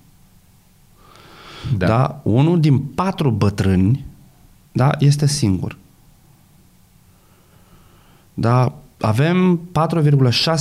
[1.77, 1.87] Da.
[1.87, 2.21] da.
[2.23, 4.05] Unul din patru bătrâni
[4.73, 5.77] da, este singur.
[8.41, 9.61] Da, avem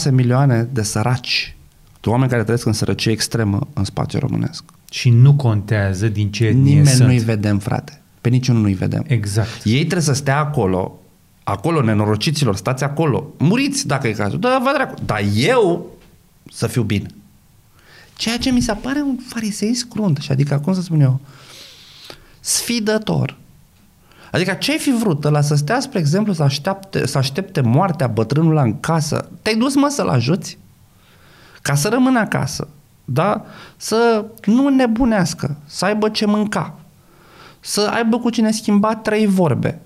[0.06, 1.56] 4,6 milioane de săraci,
[2.02, 4.64] de oameni care trăiesc în sărăcie extremă în spațiul românesc.
[4.92, 7.08] Și nu contează din ce etnie Nimeni sunt.
[7.08, 8.02] nu-i vedem, frate.
[8.22, 9.04] Pe niciunul nu-i vedem.
[9.08, 9.50] Exact.
[9.64, 11.00] Ei trebuie să stea acolo,
[11.44, 13.34] acolo, nenorociților, stați acolo.
[13.38, 14.40] Muriți dacă e cazul.
[14.40, 14.94] Da, vă dracu.
[15.06, 15.98] Dar eu
[16.52, 17.08] să fiu bine.
[18.16, 20.18] Ceea ce mi se pare un fariseism crunt.
[20.18, 21.20] Și adică, cum să spun eu,
[22.40, 23.38] sfidător.
[24.32, 25.26] Adică ce ai fi vrut?
[25.26, 29.30] Ăla să stea, spre exemplu, să aștepte, să aștepte moartea bătrânului în casă.
[29.42, 30.58] Te-ai dus, mă, să-l ajuți?
[31.62, 32.68] Ca să rămână acasă.
[33.06, 33.46] Da?
[33.78, 35.56] Să nu nebunească.
[35.66, 36.80] Să aibă ce mânca.
[37.60, 39.80] Să aibă cu cine schimba trei vorbe.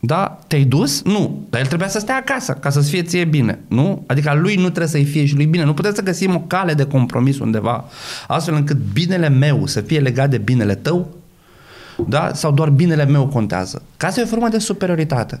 [0.00, 0.38] Da?
[0.46, 1.02] Te-ai dus?
[1.02, 1.46] Nu.
[1.50, 3.58] Dar el trebuia să stea acasă ca să-ți fie ție bine.
[3.68, 4.04] Nu?
[4.06, 5.64] Adică lui nu trebuie să-i fie și lui bine.
[5.64, 7.84] Nu putem să găsim o cale de compromis undeva
[8.26, 11.14] astfel încât binele meu să fie legat de binele tău
[12.08, 12.30] da?
[12.34, 13.82] sau doar binele meu contează.
[13.96, 15.40] Ca să e o formă de superioritate.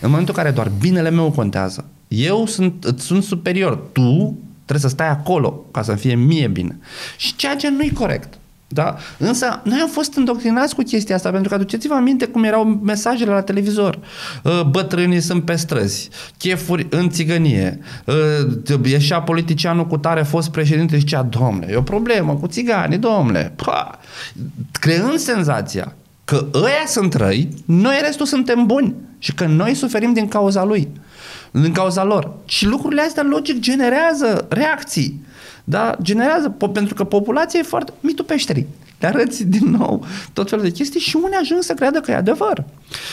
[0.00, 4.90] În momentul în care doar binele meu contează, eu sunt, îți sunt superior, tu trebuie
[4.90, 6.78] să stai acolo ca să fie mie bine.
[7.16, 8.38] Și ceea ce nu e corect.
[8.72, 8.96] Da?
[9.18, 13.30] Însă noi am fost îndoctrinați cu chestia asta pentru că aduceți-vă aminte cum erau mesajele
[13.30, 13.98] la televizor.
[14.42, 20.94] Uh, Bătrânii sunt pe străzi, chefuri în țigănie, uh, ieșea politicianul cu tare fost președinte
[20.94, 23.52] și zicea, domnule, e o problemă cu țiganii, domnule.
[23.56, 23.98] Pa!
[24.72, 25.94] Creând senzația
[26.24, 30.88] că ăia sunt răi, noi restul suntem buni și că noi suferim din cauza lui.
[31.50, 32.32] din cauza lor.
[32.44, 35.24] Și lucrurile astea logic generează reacții.
[35.64, 35.96] Da?
[36.02, 37.92] Generează, po- pentru că populația e foarte...
[38.00, 38.66] Mitul peșterii.
[39.00, 42.14] Le arăți din nou tot felul de chestii și unii ajung să creadă că e
[42.14, 42.64] adevăr.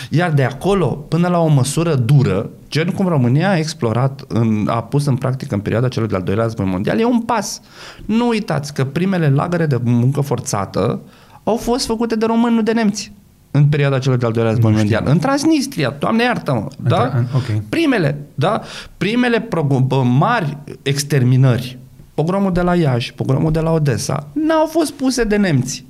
[0.10, 4.84] Iar de acolo, până la o măsură dură, gen cum România a explorat, în, a
[4.84, 7.62] pus în practică în perioada celui de-al doilea război mondial, e un pas.
[8.06, 11.00] Nu uitați că primele lagăre de muncă forțată
[11.44, 13.12] au fost făcute de români, nu de nemți
[13.52, 15.00] în perioada celui de-al doilea război Nu mondial.
[15.02, 15.14] știu.
[15.14, 17.12] În Transnistria, Doamne iartă-mă, da?
[17.12, 17.62] Întra- ok.
[17.70, 18.62] Primele, da?
[18.98, 21.78] Primele pro- bă, mari exterminări,
[22.18, 25.86] pogromul de la Iași, pogromul de la Odessa, n-au fost puse de nemți.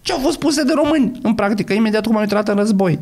[0.00, 2.98] Ce au fost puse de români, în practică, imediat cum au intrat în război.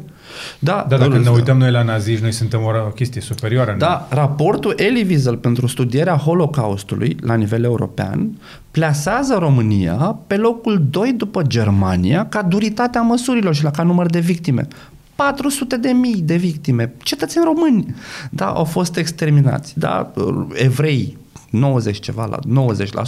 [0.59, 3.71] Da, Da, dacă îl- ne uităm noi la naziști, noi suntem o, o chestie superioară.
[3.73, 3.77] nu?
[3.79, 8.31] da, raportul Elie Wiesel pentru studierea Holocaustului la nivel european
[8.71, 14.19] plasează România pe locul 2 după Germania ca duritatea măsurilor și la ca număr de
[14.21, 14.69] victime.
[15.15, 17.95] 400 de mii de victime, cetățeni români,
[18.31, 20.13] da, au fost exterminați, da,
[20.53, 21.17] evrei,
[21.59, 22.43] 90 ceva la 90%.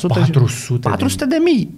[0.09, 0.21] 400
[0.75, 1.75] de 400 de mii.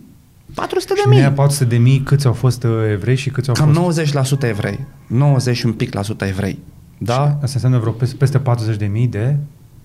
[0.55, 1.19] 400 Și de din mii.
[1.19, 4.01] aia 400 de mii, câți au fost uh, evrei și câți au Cam fost...
[4.43, 4.79] 90% evrei.
[5.07, 6.59] 90 și un pic la sută evrei.
[6.99, 7.21] Da?
[7.23, 9.37] Asta înseamnă vreo peste, peste 40 de mii de...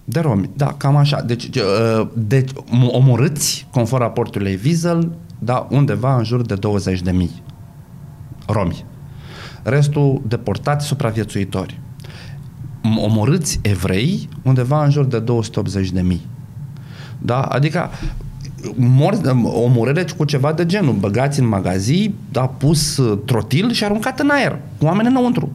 [0.08, 1.22] De romi, da, cam așa.
[1.22, 7.12] Deci, uh, deci m- omorâți, conform raportului Wiesel, da, undeva în jur de 20 de
[7.12, 7.44] mii
[8.48, 8.86] romi.
[9.64, 11.80] Restul deportați supraviețuitori.
[12.82, 16.26] M- Omorâți evrei, undeva în jur de 280 de mii.
[17.26, 17.42] Da?
[17.42, 17.90] Adică
[18.76, 24.20] mor, omorâre cu ceva de genul, băgați în magazii, da, pus uh, trotil și aruncat
[24.20, 25.52] în aer, cu oameni înăuntru.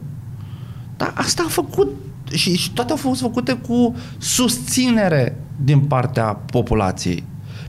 [0.97, 1.89] Dar asta a făcut
[2.33, 7.23] și, și toate au fost făcute cu susținere din partea populației.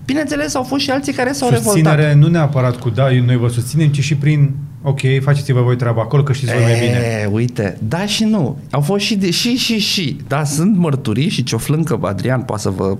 [0.04, 1.72] Bineînțeles, au fost și alții care s-au revoltat.
[1.72, 4.50] Susținere nu neapărat cu da, noi vă susținem, ci și prin
[4.82, 7.20] ok, faceți-vă voi treaba acolo, că știți voi mai bine.
[7.22, 8.58] E, uite, da și nu.
[8.70, 10.16] Au fost și, de, și, și, și.
[10.28, 12.96] Da, sunt mărturii și cioflâncă Adrian poate să vă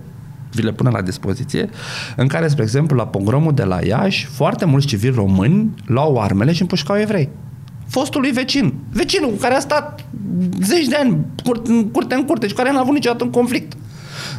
[0.53, 1.71] vi le pună la dispoziție,
[2.17, 6.53] în care, spre exemplu, la pogromul de la Iași, foarte mulți civili români luau armele
[6.53, 7.29] și împușcau evrei.
[7.87, 10.05] Fostului vecin, vecinul cu care a stat
[10.63, 13.73] zeci de ani cur- în curte în curte și care n-a avut niciodată un conflict.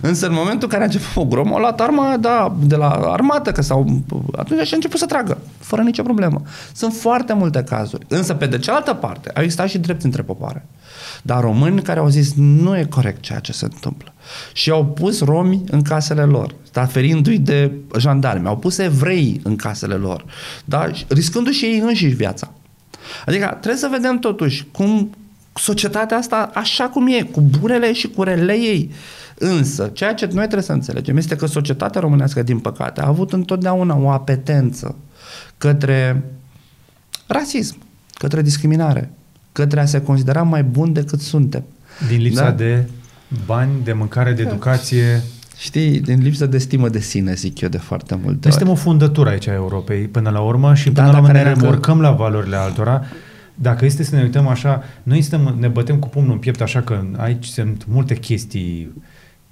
[0.05, 3.51] Însă în momentul în care a început pogromul, a luat arma da, de la armată,
[3.51, 4.01] că sau
[4.35, 6.41] atunci și a început să tragă, fără nicio problemă.
[6.73, 8.05] Sunt foarte multe cazuri.
[8.07, 10.65] Însă, pe de cealaltă parte, au existat și drept între popoare.
[11.21, 14.13] Dar români care au zis nu e corect ceea ce se întâmplă.
[14.53, 18.47] Și au pus romi în casele lor, da, ferindu-i de jandarmi.
[18.47, 20.25] Au pus evrei în casele lor,
[20.65, 22.51] da, riscându-și ei înșiși viața.
[23.25, 25.09] Adică trebuie să vedem totuși cum
[25.53, 28.91] societatea asta așa cum e, cu bunele și cu rele ei.
[29.37, 33.33] Însă, ceea ce noi trebuie să înțelegem este că societatea românească, din păcate, a avut
[33.33, 34.95] întotdeauna o apetență
[35.57, 36.23] către
[37.27, 37.77] rasism,
[38.13, 39.11] către discriminare,
[39.51, 41.63] către a se considera mai bun decât suntem.
[42.07, 42.51] Din lipsa Da.
[42.51, 42.87] de
[43.45, 45.21] bani, de mâncare, de educație.
[45.57, 48.79] Știi, din lipsă de stimă de sine, zic eu de foarte multe Noi suntem ori.
[48.79, 51.43] o fundătură aici a Europei până la urmă și Da, până la urmă dacă ne
[51.53, 53.03] dacă- remorcăm la valorile altora.
[53.55, 56.81] Dacă este să ne uităm așa, noi suntem, ne bătem cu pumnul în piept așa
[56.81, 58.91] că aici sunt multe chestii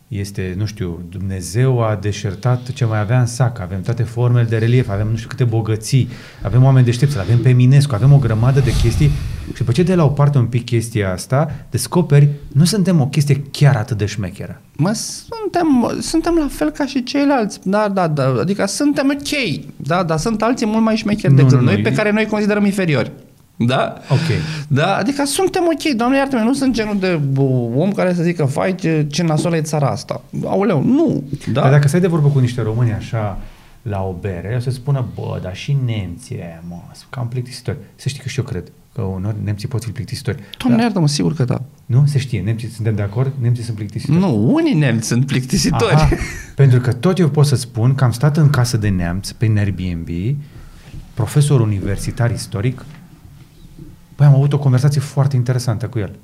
[0.08, 4.58] este, nu știu, Dumnezeu a deșertat ce mai avea în sac, avem toate formele de
[4.58, 6.10] relief, avem nu știu câte bogății,
[6.42, 9.12] avem oameni deștepți, avem pe Eminescu, avem o grămadă de chestii
[9.48, 13.08] și după ce de la o parte un pic chestia asta, descoperi, nu suntem o
[13.08, 14.62] chestie chiar atât de șmecheră.
[14.76, 17.60] Mă, suntem, suntem la fel ca și ceilalți.
[17.64, 18.36] Da, da, da.
[18.40, 19.64] Adică suntem ok.
[19.76, 22.12] Da, dar sunt alții mult mai șmecheri Nu, decât nu, noi, nu, pe e- care
[22.12, 23.12] noi considerăm inferiori.
[23.56, 23.94] Da?
[24.10, 24.20] Ok.
[24.68, 27.42] Da, adică suntem ok, doamne iartă nu sunt genul de bă,
[27.76, 30.22] om care să zică, fai ce, ce nasoală e țara asta.
[30.46, 31.24] Aoleu, nu.
[31.30, 31.52] Da?
[31.52, 31.62] Da?
[31.62, 33.38] Dar dacă stai de vorbă cu niște români așa
[33.82, 37.78] la o bere, o să spună, bă, dar și nemții aia, mă, sunt cam plictisitori.
[37.96, 40.38] Să știi că și eu cred că unor nemții pot fi plictisitori.
[40.58, 40.84] Doamne Da.
[40.84, 41.62] iartă-mă, sigur că da.
[41.86, 42.04] Nu?
[42.06, 43.32] Se știe, nemții suntem de acord?
[43.42, 44.20] Nemții sunt plictisitori.
[44.20, 45.94] Nu, unii nemți sunt plictisitori.
[45.94, 46.10] Aha,
[46.56, 49.54] pentru că tot eu pot să spun că am stat în casă de neamț, pe
[49.58, 50.08] Airbnb,
[51.14, 52.86] profesor universitar istoric,
[54.22, 56.16] Păi am avut o conversație foarte interesantă cu el.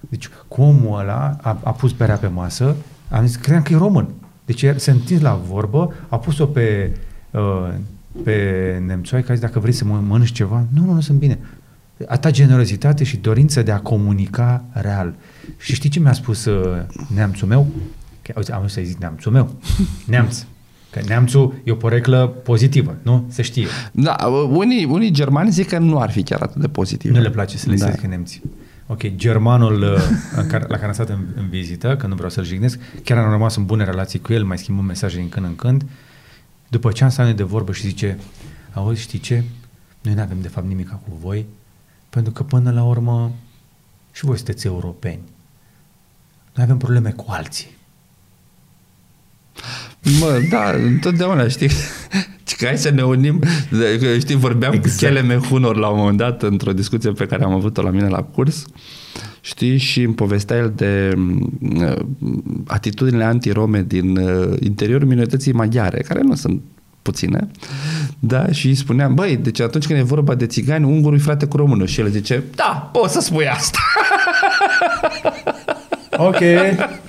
[0.00, 2.76] Deci, cu omul ăla a, a pus berea pe masă,
[3.10, 4.08] am zis, credeam că e român.
[4.44, 6.96] Deci el se întins la vorbă, a pus-o pe,
[7.30, 7.68] uh,
[8.24, 11.18] pe nemțoai, că a zis, dacă vrei să mă mănânci ceva, nu, nu, nu sunt
[11.18, 11.38] bine.
[12.06, 15.14] A ta generozitate și dorință de a comunica real.
[15.56, 16.82] Și știi ce mi-a spus uh,
[17.14, 17.66] neamțul meu?
[18.22, 19.54] Că, auzi, am să-i zic neamțul meu.
[20.06, 20.44] Neamț.
[20.90, 23.24] Că neamțul e o poreclă pozitivă, nu?
[23.28, 23.66] Se știe.
[23.92, 24.16] Da,
[24.50, 27.12] unii, unii germani zic că nu ar fi chiar atât de pozitiv.
[27.12, 27.84] Nu le place să le da.
[27.84, 27.90] da.
[27.90, 28.42] zică nemții.
[28.86, 30.02] Ok, germanul uh,
[30.36, 33.18] în care, la care am stat în, în vizită, că nu vreau să-l jignesc, chiar
[33.18, 35.84] am rămas în bune relații cu el, mai schimbăm mesaje din când în când.
[36.68, 38.18] După ce am stat noi de vorbă și zice,
[38.72, 39.44] auzi, știi ce?
[40.02, 41.46] Noi nu avem de fapt nimic cu voi,
[42.10, 43.32] pentru că până la urmă
[44.12, 45.20] și voi sunteți europeni.
[46.54, 47.76] Noi avem probleme cu alții.
[50.20, 51.68] Mă, da, întotdeauna, știi,
[52.58, 53.42] că hai să ne unim,
[54.00, 54.98] că, știi, vorbeam exact.
[54.98, 58.08] cu Chele Mehunor la un moment dat într-o discuție pe care am avut-o la mine
[58.08, 58.66] la curs,
[59.40, 61.14] știi, și îmi povestea el de
[61.60, 61.96] uh,
[62.66, 66.62] atitudinile antirome din uh, interiorul minorității maghiare, care nu sunt
[67.02, 67.50] puține,
[68.18, 71.56] da, și îi spuneam, băi, deci atunci când e vorba de țigani, ungurul frate cu
[71.56, 73.78] românul și el zice, da, poți să spui asta.
[76.16, 76.38] Ok.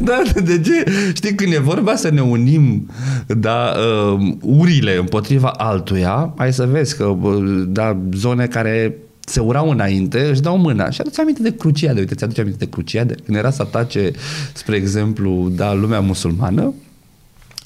[0.00, 0.84] da, de ce?
[1.14, 2.90] Știi, când e vorba să ne unim
[3.26, 3.74] da,
[4.16, 8.96] uh, urile împotriva altuia, hai să vezi că uh, da, zone care
[9.26, 10.90] se urau înainte, își dau mâna.
[10.90, 12.00] Și aduce aminte de Cruciade.
[12.00, 13.14] Uite, ți-aduce aminte de Cruciade?
[13.24, 14.10] Când era să atace,
[14.52, 16.74] spre exemplu, da, lumea musulmană,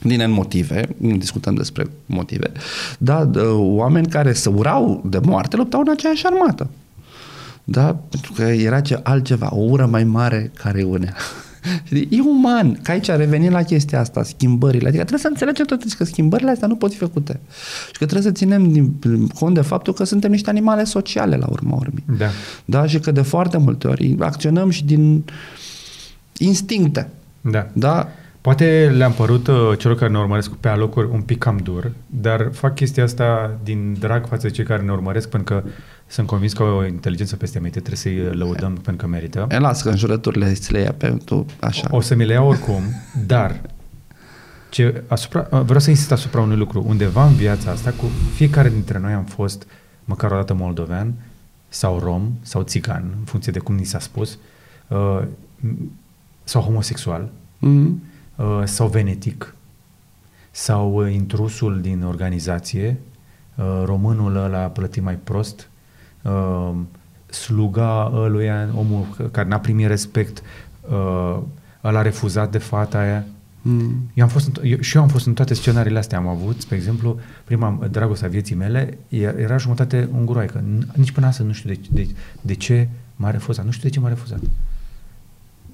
[0.02, 2.52] din N motive, nu discutăm despre motive,
[2.98, 6.70] dar de, oameni care se urau de moarte luptau în aceeași armată.
[7.64, 7.96] Da?
[8.10, 11.14] Pentru că era ce altceva, o ură mai mare care unea.
[12.08, 14.88] E uman, că aici revenim la chestia asta, schimbările.
[14.88, 17.40] Adică trebuie să înțelegem totuși că schimbările astea nu pot fi făcute.
[17.86, 21.46] Și că trebuie să ținem din, cont de faptul că suntem niște animale sociale la
[21.50, 22.04] urma urmei.
[22.18, 22.28] Da.
[22.64, 22.86] da.
[22.86, 25.24] Și că de foarte multe ori acționăm și din
[26.36, 27.08] instincte.
[27.40, 27.66] Da.
[27.72, 28.08] Da?
[28.40, 32.48] Poate le-am părut uh, celor care ne urmăresc pe alocuri un pic cam dur, dar
[32.52, 35.68] fac chestia asta din drag față de cei care ne urmăresc, pentru că
[36.10, 39.46] sunt convins că o inteligență peste medie trebuie să-i lăudăm e, pentru că merită.
[39.50, 41.88] E, las că în jurăturile ți le ia pe tu, așa.
[41.90, 42.82] O, o să mi le iau oricum,
[43.26, 43.60] dar
[44.70, 46.84] ce, asupra, uh, vreau să insist asupra unui lucru.
[46.86, 48.04] Undeva în viața asta, cu
[48.34, 49.66] fiecare dintre noi am fost
[50.04, 51.14] măcar o dată moldovean
[51.68, 54.38] sau rom sau țigan, în funcție de cum ni s-a spus,
[54.88, 55.22] uh,
[56.44, 57.30] sau homosexual,
[57.66, 58.08] mm-hmm
[58.40, 59.54] Uh, sau venetic,
[60.50, 63.00] sau uh, intrusul din organizație,
[63.54, 65.69] uh, românul ăla plătit mai prost,
[67.26, 70.42] sluga ăluia, omul care n-a primit respect,
[71.84, 73.24] ăla refuzat de fata aia.
[73.62, 74.10] Mm.
[74.14, 76.18] Eu am fost, eu, și eu am fost în toate scenariile astea.
[76.18, 78.98] Am avut, spre exemplu, prima dragostea vieții mele
[79.36, 80.64] era jumătate unguroaică.
[80.94, 82.08] Nici până astăzi nu știu de, de,
[82.40, 83.64] de ce m-a refuzat.
[83.64, 84.40] Nu știu de ce m-a refuzat.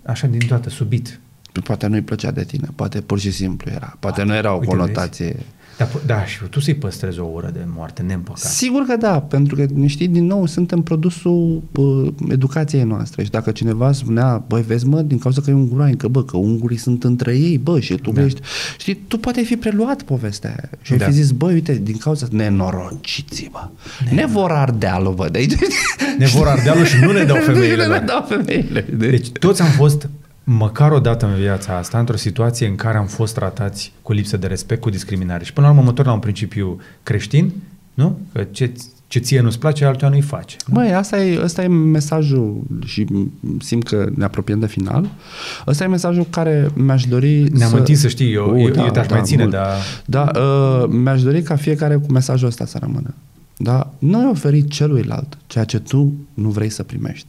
[0.02, 1.20] Așa din toată, subit
[1.60, 4.66] poate nu-i plăcea de tine, poate pur și simplu era, poate nu era o Uite,
[4.66, 5.26] conotație.
[5.26, 5.46] Vezi?
[5.76, 8.50] Da, da, și tu să-i păstrezi o oră de moarte neîmpăcat.
[8.50, 13.50] Sigur că da, pentru că, știi, din nou, suntem produsul uh, educației noastre și dacă
[13.50, 17.04] cineva spunea, băi, vezi, mă, din cauza că e un groaincă, bă, că ungurii sunt
[17.04, 18.24] între ei, bă, și tu da.
[18.24, 18.40] ești,
[18.78, 21.04] știi, tu poate fi preluat povestea aia și ai da.
[21.04, 23.68] fi zis, băi, uite, din cauza, nenorociți, bă,
[24.04, 25.54] ne, ne vor ardealul, bă, de aici.
[26.18, 27.86] Ne vor ardealul și nu ne dau femeile.
[27.86, 28.86] nu ne dau femeile.
[28.96, 30.08] Deci toți am fost
[30.48, 34.36] măcar o dată în viața asta, într-o situație în care am fost tratați cu lipsă
[34.36, 35.44] de respect, cu discriminare.
[35.44, 37.52] Și până la urmă mă la un principiu creștin,
[37.94, 38.18] nu?
[38.32, 38.72] Că ce,
[39.06, 40.56] ce ție nu-ți place, altuia nu-i face.
[40.66, 40.74] Nu?
[40.74, 43.06] Băi, asta e, asta e mesajul și
[43.60, 45.08] simt că ne apropiem de final.
[45.64, 47.76] Asta e mesajul care mi-aș dori Ne-am să...
[47.76, 49.76] întins să știi, eu, uh, eu, da, eu te-aș da, mai ține, dar...
[50.04, 53.14] Da, uh, mi-aș dori ca fiecare cu mesajul ăsta să rămână.
[53.56, 53.92] Da?
[53.98, 57.26] Nu ai oferit celuilalt ceea ce tu nu vrei să primești.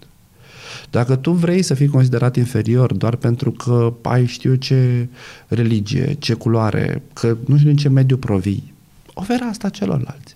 [0.90, 5.08] Dacă tu vrei să fii considerat inferior doar pentru că ai știu ce
[5.48, 8.74] religie, ce culoare, că nu știu din ce mediu provii,
[9.14, 10.36] oferă asta celorlalți.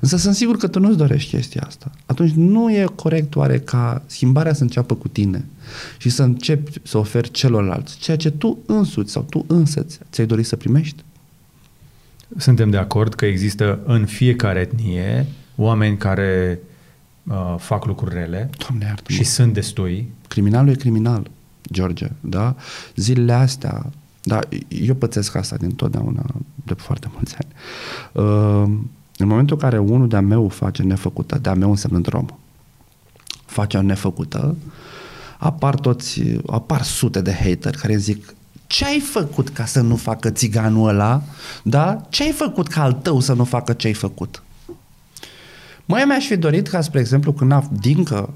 [0.00, 1.90] Însă sunt sigur că tu nu-ți dorești chestia asta.
[2.06, 5.44] Atunci nu e corect oare ca schimbarea să înceapă cu tine
[5.98, 10.46] și să începi să oferi celorlalți ceea ce tu însuți sau tu însăți ți-ai dorit
[10.46, 11.04] să primești?
[12.36, 15.26] Suntem de acord că există în fiecare etnie
[15.56, 16.58] oameni care
[17.30, 20.08] uh, fac lucruri rele Doamne, iartă și sunt destui.
[20.28, 21.30] Criminalul e criminal,
[21.72, 22.54] George, da?
[22.96, 23.90] Zilele astea,
[24.22, 24.38] da,
[24.68, 26.24] eu pățesc asta din totdeauna,
[26.64, 27.52] de foarte mulți ani.
[28.12, 28.78] Uh,
[29.16, 32.26] în momentul în care unul de-a meu face nefăcută, de-a meu însemnând rom,
[33.46, 34.56] face o nefăcută,
[35.38, 38.34] apar toți, apar sute de hateri care zic
[38.66, 41.22] ce ai făcut ca să nu facă țiganul ăla?
[41.62, 42.06] Da?
[42.08, 44.42] Ce ai făcut ca al tău să nu facă ce ai făcut?
[45.90, 48.32] Mai mi-aș fi dorit ca, spre exemplu, când a Dincă,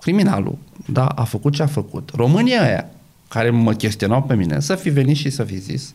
[0.00, 0.58] criminalul,
[0.92, 2.90] da, a făcut ce a făcut, România aia,
[3.28, 5.92] care mă chestionau pe mine, să fi venit și să fi zis,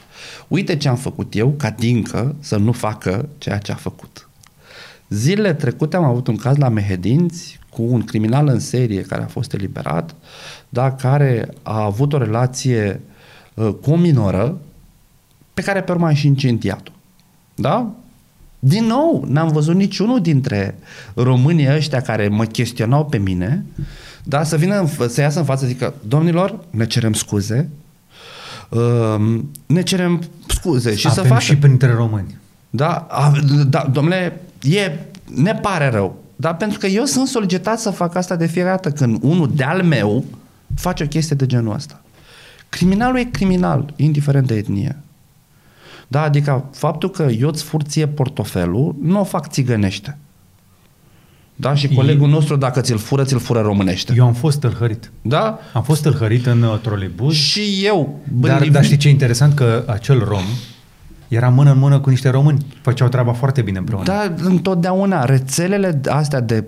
[0.47, 4.29] uite ce am făcut eu ca Dincă să nu facă ceea ce a făcut.
[5.09, 9.27] Zilele trecute am avut un caz la Mehedinți cu un criminal în serie care a
[9.27, 10.15] fost eliberat,
[10.69, 13.01] da, care a avut o relație
[13.53, 14.57] uh, cu o minoră
[15.53, 16.91] pe care pe urmă a și incendiat-o.
[17.55, 17.91] Da?
[18.63, 20.75] Din nou, n-am văzut niciunul dintre
[21.13, 23.65] românii ăștia care mă chestionau pe mine,
[24.23, 27.69] da, să vină, să iasă în față, zică, domnilor, ne cerem scuze,
[28.69, 31.41] uh, ne cerem scuze și Avem să facă...
[31.41, 32.37] și printre români.
[32.69, 33.31] Da, a,
[33.67, 34.91] da, domnule, e,
[35.35, 38.91] ne pare rău, da, pentru că eu sunt solicitat să fac asta de fiecare dată
[38.91, 40.25] când unul de-al meu,
[40.75, 42.01] face o chestie de genul ăsta.
[42.69, 44.97] Criminalul e criminal, indiferent de etnie.
[46.11, 50.17] Da, adică faptul că eu îți furție portofelul, nu o fac țigănește.
[51.55, 54.13] Da, și colegul nostru, dacă ți-l fură, ți-l fură românește.
[54.17, 55.11] Eu am fost tâlhărit.
[55.21, 55.59] Da?
[55.73, 57.33] Am fost tâlhărit în uh, troleibuz.
[57.33, 58.19] Și eu.
[58.31, 59.53] Dar, dar știi ce e interesant?
[59.53, 60.43] Că acel rom
[61.27, 62.65] era mână în mână cu niște români.
[62.81, 64.03] Făceau treaba foarte bine împreună.
[64.03, 65.25] Da, întotdeauna.
[65.25, 66.63] Rețelele astea de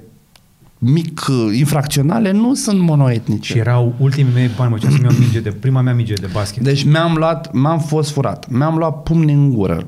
[0.83, 3.51] mic uh, infracționale nu sunt monoetnice.
[3.51, 6.29] Și erau ultimii mei bani, mă, ce să-mi iau minge de, prima mea minge de
[6.33, 6.63] basket.
[6.63, 9.87] Deci mi-am luat, m-am fost furat, mi-am luat pumni în gură.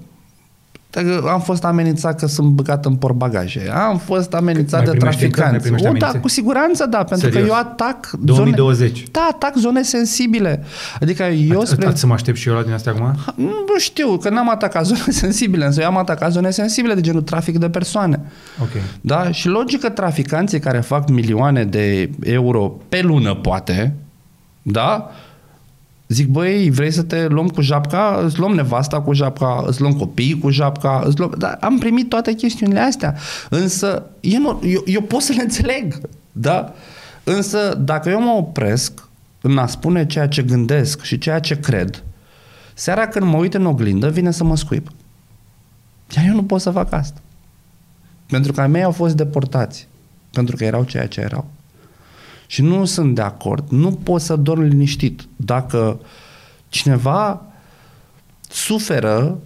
[0.95, 3.69] Dacă Am fost amenințat că sunt băgat în porbagaje.
[3.73, 5.39] Am fost amenințat Mai de primești încă?
[5.39, 5.63] Mai traficanți.
[5.63, 6.21] primești O, da, amenințări?
[6.23, 7.41] cu siguranță da, pentru Serios?
[7.43, 8.91] că eu atac 2020.
[8.97, 9.03] zone...
[9.11, 10.63] Da, atac zone sensibile.
[11.01, 11.87] Adică eu Ați- spre...
[11.87, 13.15] Ați să mă aștept și eu la din astea acum?
[13.35, 17.21] Nu știu, că n-am atacat zone sensibile, însă eu am atacat zone sensibile de genul
[17.21, 18.19] trafic de persoane.
[18.61, 18.69] Ok.
[19.01, 19.31] Da?
[19.31, 23.93] Și logică traficanții care fac milioane de euro pe lună, poate,
[24.61, 25.09] da?
[26.07, 28.21] Zic, băi, vrei să te luăm cu japca?
[28.23, 31.33] Îți luăm nevasta cu japca, îți luăm copiii cu japca, îți luăm...
[31.37, 33.15] Da, am primit toate chestiunile astea.
[33.49, 35.99] Însă, eu, nu, eu, eu pot să le înțeleg,
[36.31, 36.73] da?
[37.23, 39.07] Însă, dacă eu mă opresc
[39.41, 42.03] în a spune ceea ce gândesc și ceea ce cred,
[42.73, 44.87] seara când mă uit în oglindă, vine să mă scuip.
[46.15, 47.19] Iar eu nu pot să fac asta.
[48.25, 49.87] Pentru că ai mei au fost deportați.
[50.31, 51.45] Pentru că erau ceea ce erau.
[52.47, 53.69] Și nu sunt de acord.
[53.69, 55.21] Nu pot să dorm liniștit.
[55.35, 55.99] Dacă
[56.69, 57.41] cineva
[58.49, 59.39] suferă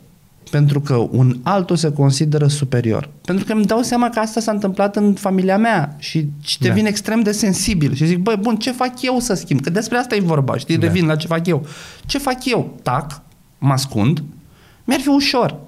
[0.52, 3.10] pentru că un altul se consideră superior.
[3.26, 6.84] Pentru că îmi dau seama că asta s-a întâmplat în familia mea și, și devin
[6.84, 6.90] Da.
[6.90, 7.94] extrem de sensibil.
[7.94, 9.62] Și zic, băi, bun, ce fac eu să schimb?
[9.62, 10.78] Că despre asta e vorba, știi?
[10.78, 10.88] Da.
[10.88, 11.66] Revin la ce fac eu.
[12.06, 12.78] Ce fac eu?
[12.84, 13.22] Tac,
[13.58, 14.24] mă ascund,
[14.84, 15.60] mi-ar fi ușor.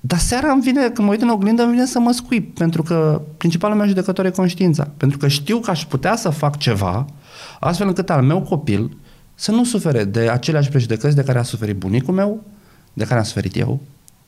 [0.00, 2.82] Dar seara îmi vine, când mă uit în oglindă, îmi vine să mă scuip, pentru
[2.82, 4.90] că principalul meu judecător e conștiința.
[4.96, 7.06] Pentru că știu că aș putea să fac ceva,
[7.60, 8.96] astfel încât al meu copil
[9.34, 12.44] să nu sufere de aceleași prejudecăți de care a suferit bunicul meu,
[12.92, 13.80] de care am suferit eu.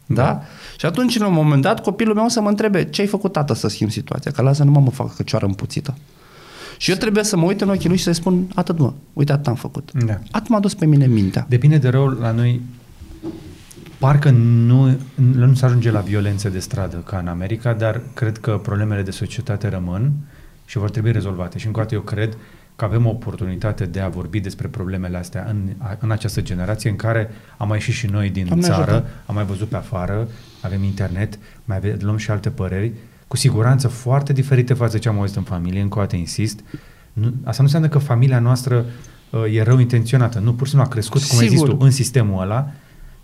[0.06, 0.22] Da?
[0.22, 0.42] da?
[0.78, 3.54] Și atunci, la un moment dat, copilul meu să mă întrebe ce ai făcut tată
[3.54, 5.94] să schimbi situația, că lasă nu mă, mă fac căcioară împuțită.
[6.76, 9.32] Și eu trebuie să mă uit în ochii lui și să-i spun, atât mă, uite
[9.32, 9.90] atât am făcut.
[9.92, 10.18] Da.
[10.30, 11.46] Atât m-a dus pe mine mintea.
[11.48, 12.60] Depinde de rău la noi.
[14.02, 18.58] Parcă nu, nu se ajunge la violențe de stradă ca în America, dar cred că
[18.62, 20.12] problemele de societate rămân
[20.64, 21.58] și vor trebui rezolvate.
[21.58, 22.36] Și încă o dată eu cred
[22.76, 25.56] că avem o oportunitate de a vorbi despre problemele astea în,
[25.98, 29.06] în această generație în care am mai ieșit și noi din Doamne țară, ajută.
[29.26, 30.28] am mai văzut pe afară,
[30.60, 32.92] avem internet, mai ave, luăm și alte păreri,
[33.28, 36.60] cu siguranță foarte diferite față de ce am auzit în familie, încă o dată insist.
[37.12, 38.84] Nu, asta nu înseamnă că familia noastră
[39.30, 40.38] uh, e rău intenționată.
[40.38, 41.74] Nu, pur și simplu a crescut, cum ai zis Sigur.
[41.74, 42.72] tu, în sistemul ăla,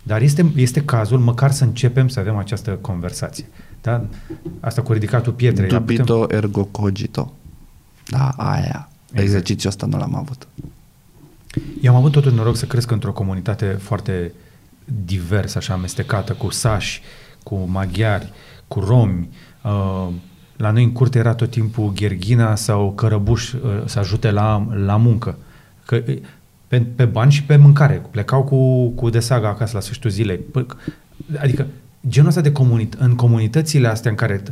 [0.03, 3.45] dar este, este cazul măcar să începem să avem această conversație.
[3.81, 4.05] Da?
[4.59, 5.69] Asta cu ridicatul pietrei.
[5.69, 7.33] da, putem- Dubito ergo cogito.
[8.07, 8.89] Da, aia.
[9.05, 9.23] Exact.
[9.23, 10.47] Exercițiul ăsta nu l-am avut.
[11.81, 14.31] Eu am avut totul noroc să cresc într-o comunitate foarte
[15.05, 17.01] diversă, așa amestecată, cu sași,
[17.43, 18.31] cu maghiari,
[18.67, 19.29] cu romi.
[19.63, 20.07] Uh,
[20.57, 24.95] la noi în curte era tot timpul gherghina sau cărăbuș uh, să ajute la, la
[24.95, 25.37] muncă.
[25.85, 26.17] Că, uh,
[26.69, 28.01] pe, pe bani și pe mâncare.
[28.11, 30.37] Plecau cu, cu desaga acasă la sfârșitul zilei.
[30.37, 30.93] Pă-
[31.41, 31.67] Adică
[32.09, 34.43] genul ăsta de comunit- în comunitățile astea în care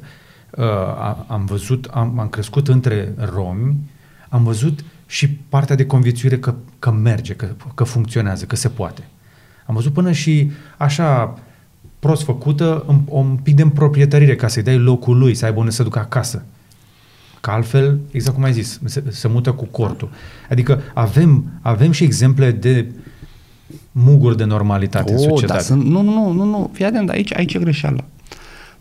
[0.57, 3.76] uh, a- am văzut, am, am crescut între romi,
[4.30, 9.03] am văzut și partea de conviețuire că, că merge, că, că funcționează, că se poate.
[9.65, 11.39] Am văzut până și așa
[11.99, 15.72] prost făcută, un, un pic de împroprietărire ca să-i dai locul lui, să aibă unde
[15.72, 16.45] să ducă acasă.
[17.41, 20.09] Că altfel, exact cum ai zis, se, se mută cu cortul.
[20.49, 22.91] Adică avem, avem și exemple de
[23.91, 25.53] muguri de normalitate în Oh, societate.
[25.53, 28.03] dar sunt, nu, nu, nu, nu, nu, fii atent, aici, aici e greșeală.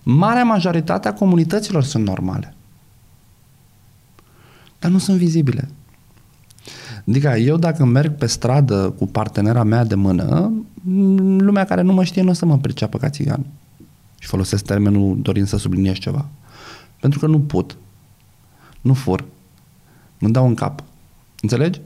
[0.02, 2.54] Marea majoritate a comunităților sunt normale.
[4.78, 5.68] Dar nu sunt vizibile.
[7.08, 11.92] Adică eu dacă merg pe stradă cu partenera mea de mână, m, lumea care nu
[11.92, 13.46] mă știe nu o să mă priceapă ca țigan.
[14.18, 16.26] Și folosesc termenul dorind să subliniez ceva.
[17.00, 17.76] Pentru că nu pot.
[18.86, 19.24] Nu fur.
[20.18, 20.82] Îmi dau în cap.
[21.40, 21.80] Înțelegi?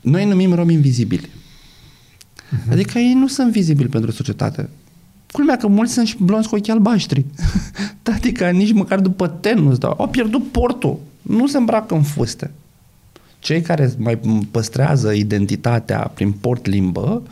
[0.00, 1.28] Noi îi numim romi invizibili.
[1.28, 2.70] Uh-huh.
[2.70, 4.68] Adică ei nu sunt vizibili pentru societate.
[5.32, 7.24] Culmea că mulți sunt și blonzi cu ochii albaștri.
[8.14, 9.94] adică nici măcar după ten nu-ți dau.
[9.98, 10.98] Au pierdut portul.
[11.22, 12.50] Nu se îmbracă în fuste.
[13.38, 14.20] Cei care mai
[14.50, 17.22] păstrează identitatea prin port limbă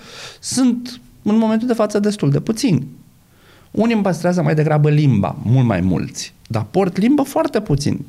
[0.40, 2.86] sunt în momentul de față destul de puțini.
[3.70, 6.34] Unii îmi păstrează mai degrabă limba, mult mai mulți.
[6.48, 8.04] Dar port limbă foarte puțin.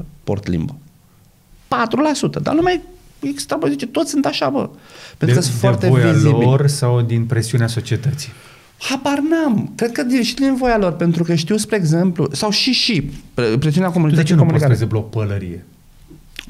[0.00, 0.76] 4% port limbă.
[1.68, 2.42] 4%.
[2.42, 2.80] Dar lumea e
[3.20, 4.68] extra, bă, zice, toți sunt așa, bă.
[5.18, 6.44] Pentru că sunt foarte voia vizibili.
[6.44, 8.32] lor sau din presiunea societății?
[8.78, 9.72] Habar n-am.
[9.76, 13.10] Cred că din- și din voia lor, pentru că știu, spre exemplu, sau și și
[13.34, 14.70] pre- presiunea Tu de comunității ce nu comunicare.
[14.70, 15.64] păstrezi exemplu o pălărie?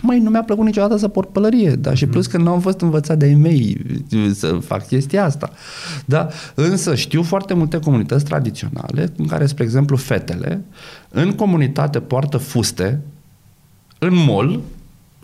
[0.03, 2.81] Măi, nu mi-a plăcut niciodată să port pălărie, dar și plus că nu am fost
[2.81, 3.81] învățat de ei mei
[4.35, 5.51] să fac chestia asta.
[6.05, 6.29] Da?
[6.55, 10.65] Însă știu foarte multe comunități tradiționale în care, spre exemplu, fetele
[11.11, 13.01] în comunitate poartă fuste
[13.99, 14.61] în mall,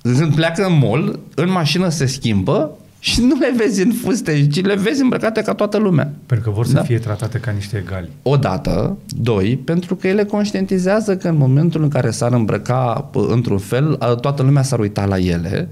[0.02, 4.60] când pleacă în mall, în mașină se schimbă și nu le vezi în fuste, ci
[4.64, 6.12] le vezi îmbrăcate ca toată lumea.
[6.26, 6.82] Pentru că vor să Da.
[6.82, 8.08] fie tratate ca niște egali.
[8.22, 13.58] Odată, doi, pentru că ele conștientizează că în momentul în care s-ar îmbrăca pă, într-un
[13.58, 15.68] fel, a- toată lumea s-ar uita la ele,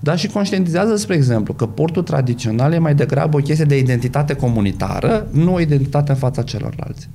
[0.00, 4.34] dar și conștientizează, spre exemplu, că portul tradițional e mai degrabă o chestie de identitate
[4.34, 7.08] comunitară, nu o identitate în fața celorlalți.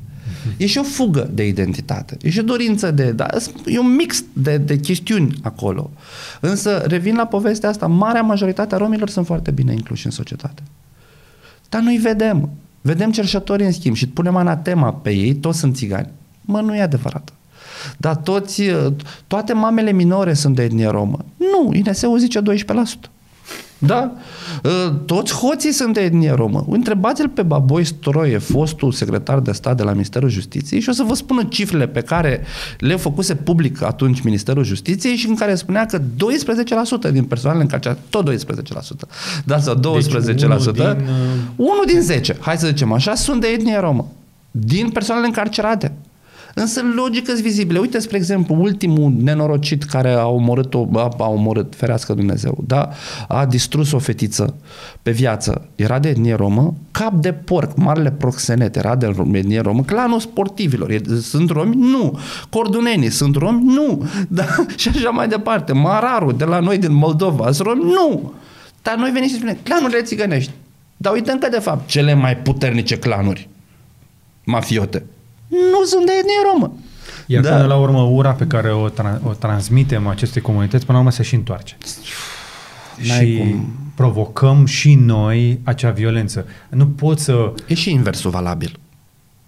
[0.58, 2.18] E și o fugă de identitate.
[2.22, 3.12] E și o dorință de...
[3.12, 3.28] Da,
[3.66, 5.92] e un mix de, de chestiuni acolo.
[6.40, 10.62] Însă, revin la povestea asta, marea majoritate a romilor sunt foarte bine incluși în societate.
[11.70, 12.50] Dar nu-i vedem.
[12.82, 16.10] Vedem cerșători în schimb și punem anatema pe ei, toți sunt țigani.
[16.42, 17.34] Mă, nu e adevărat.
[17.98, 18.64] Dar toți,
[19.28, 21.26] toate mamele minore sunt de etnie romă.
[21.38, 22.44] Nu, INS-ul zice 12%.
[23.86, 24.12] Da?
[24.64, 26.66] Uh, Toți hoții sunt de etnie romă.
[26.70, 31.04] Întrebați-l pe Baboi Stroie, fostul secretar de stat de la Ministerul Justiției și o să
[31.04, 32.44] vă spună cifrele pe care
[32.80, 38.02] le făcuse public atunci Ministerul Justiției și în care spunea că 12% din persoanele încarcerate,
[38.10, 38.36] tot 12%,
[39.46, 39.80] da, sau 12%,
[40.26, 40.96] Deci unul din, uh,
[41.56, 44.12] unul din 10, hai să zicem așa, sunt de etnie romă.
[44.52, 45.92] Din persoanele încarcerate.
[46.56, 47.80] Însă logică vizibile.
[47.80, 52.90] Uite, spre exemplu, ultimul nenorocit care a omorât, o, a, a omorât, ferească Dumnezeu, da?
[53.28, 54.56] a distrus o fetiță
[55.02, 59.60] pe viață, era de etnie romă, cap de porc, marele proxenet, era de rom- etnie
[59.60, 61.76] romă, clanul sportivilor, e- sunt romi?
[61.76, 62.20] Nu.
[62.50, 63.64] Cordunenii sunt romi?
[63.64, 64.04] Nu.
[64.28, 64.46] Da?
[64.76, 65.74] Și așa mai departe.
[65.74, 67.84] Mararu, de la noi din Moldova, sunt romi?
[67.84, 68.34] Nu.
[68.82, 70.52] Dar noi venim și spunem, clanurile țigănești.
[70.98, 73.50] Dar uităm că, de fapt, cele mai puternice clanuri
[74.44, 75.04] mafiote
[75.72, 76.74] nu sunt de etnie romă.
[77.28, 77.50] Iar Da.
[77.50, 77.56] da.
[77.56, 81.16] până la urmă, ura pe care o, tra- o transmitem acestei comunități, până la urmă
[81.16, 81.78] se și întoarce.
[83.08, 83.68] N-ai și cum.
[83.96, 86.46] provocăm și noi acea violență.
[86.70, 87.54] Nu pot să...
[87.68, 88.80] E și inversul valabil.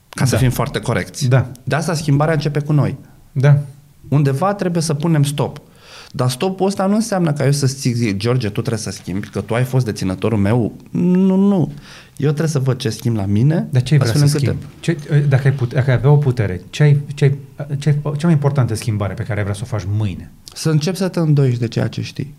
[0.09, 0.37] Ca să Da.
[0.41, 1.27] fim foarte corecți.
[1.27, 1.51] Da.
[1.63, 2.95] De asta schimbarea începe cu noi.
[3.31, 3.57] Da.
[4.07, 5.61] Undeva trebuie să punem stop.
[6.11, 9.41] Dar stopul ăsta nu înseamnă că eu să-ți zic, George, tu trebuie să schimbi, că
[9.41, 10.73] tu ai fost deținătorul meu.
[10.91, 11.71] Nu, nu.
[12.17, 13.67] Eu trebuie să văd ce schimb la mine.
[13.71, 14.99] Dar ce ai vrea să astfel încât- schimbi?
[15.19, 17.37] Ce, dacă, ai put, dacă ai avea o putere, ce ai, ce ai,
[17.77, 20.31] ce ai, cea mai importantă schimbare pe care ai vrea să o faci mâine?
[20.53, 22.33] Să începi să te îndoiești de ceea ce știi.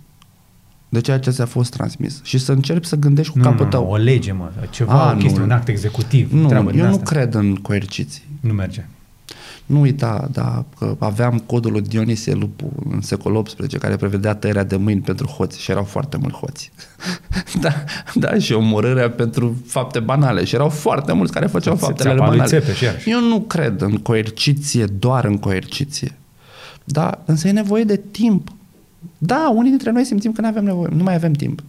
[0.88, 2.20] De ceea ce ți-a fost transmis.
[2.24, 3.84] Și să începi să gândești cu Nu, capul nu, tău.
[3.84, 5.44] nu, o lege, mă, ceva, A, o chestie, nu.
[5.44, 6.32] un act executiv.
[6.32, 7.02] Nu, treabă din eu nu asta.
[7.04, 8.22] cred în coerciții.
[8.40, 8.84] Nu merge.
[9.66, 14.64] Nu uita, da, că aveam codul lui Dionisie Lupu în secolul XVIII care prevedea tăierea
[14.64, 16.72] de mâini pentru hoți și erau foarte mulți hoți.
[17.60, 17.84] da,
[18.14, 22.28] da, și omorârea pentru fapte banale și erau foarte mulți care făceau Țe- faptele țeapa
[22.28, 22.58] lui banale.
[22.58, 23.10] Țepeș, iarăși.
[23.10, 26.18] Eu nu cred în coerciție, doar în coerciție.
[26.84, 28.48] Da, însă e nevoie de timp.
[29.18, 31.62] Da, unii dintre noi simțim că nu avem nevoie, nu mai avem timp.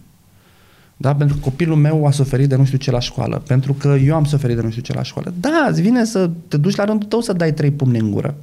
[1.00, 1.14] Da?
[1.14, 3.42] Pentru că copilul meu a suferit de nu știu ce la școală.
[3.46, 5.34] Pentru că eu am suferit de nu știu ce la școală.
[5.40, 8.34] Da, îți vine să te duci la rândul tău să dai trei pumni în gură.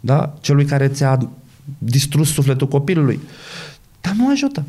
[0.00, 0.34] Da?
[0.40, 1.30] Celui care ți-a
[1.78, 3.20] distrus sufletul copilului.
[4.00, 4.64] Dar nu ajută.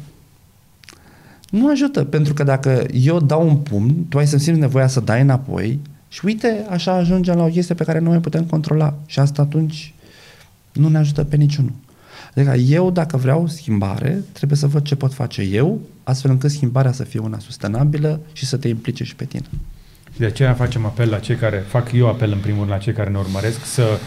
[1.49, 4.99] Nu ajută, pentru că dacă eu dau un pumn, tu ai să simți nevoia să
[4.99, 8.93] dai înapoi și uite, așa ajungem la o chestie pe care nu mai putem controla.
[9.05, 9.93] Și asta atunci
[10.73, 11.71] nu ne ajută pe niciunul.
[12.35, 16.91] Adică eu, dacă vreau schimbare, trebuie să văd ce pot face eu, astfel încât schimbarea
[16.91, 19.45] să fie una sustenabilă și să te implice și pe tine.
[20.13, 22.77] Și de aceea facem apel la cei care, fac eu apel în primul rând la
[22.77, 23.99] cei care ne urmăresc să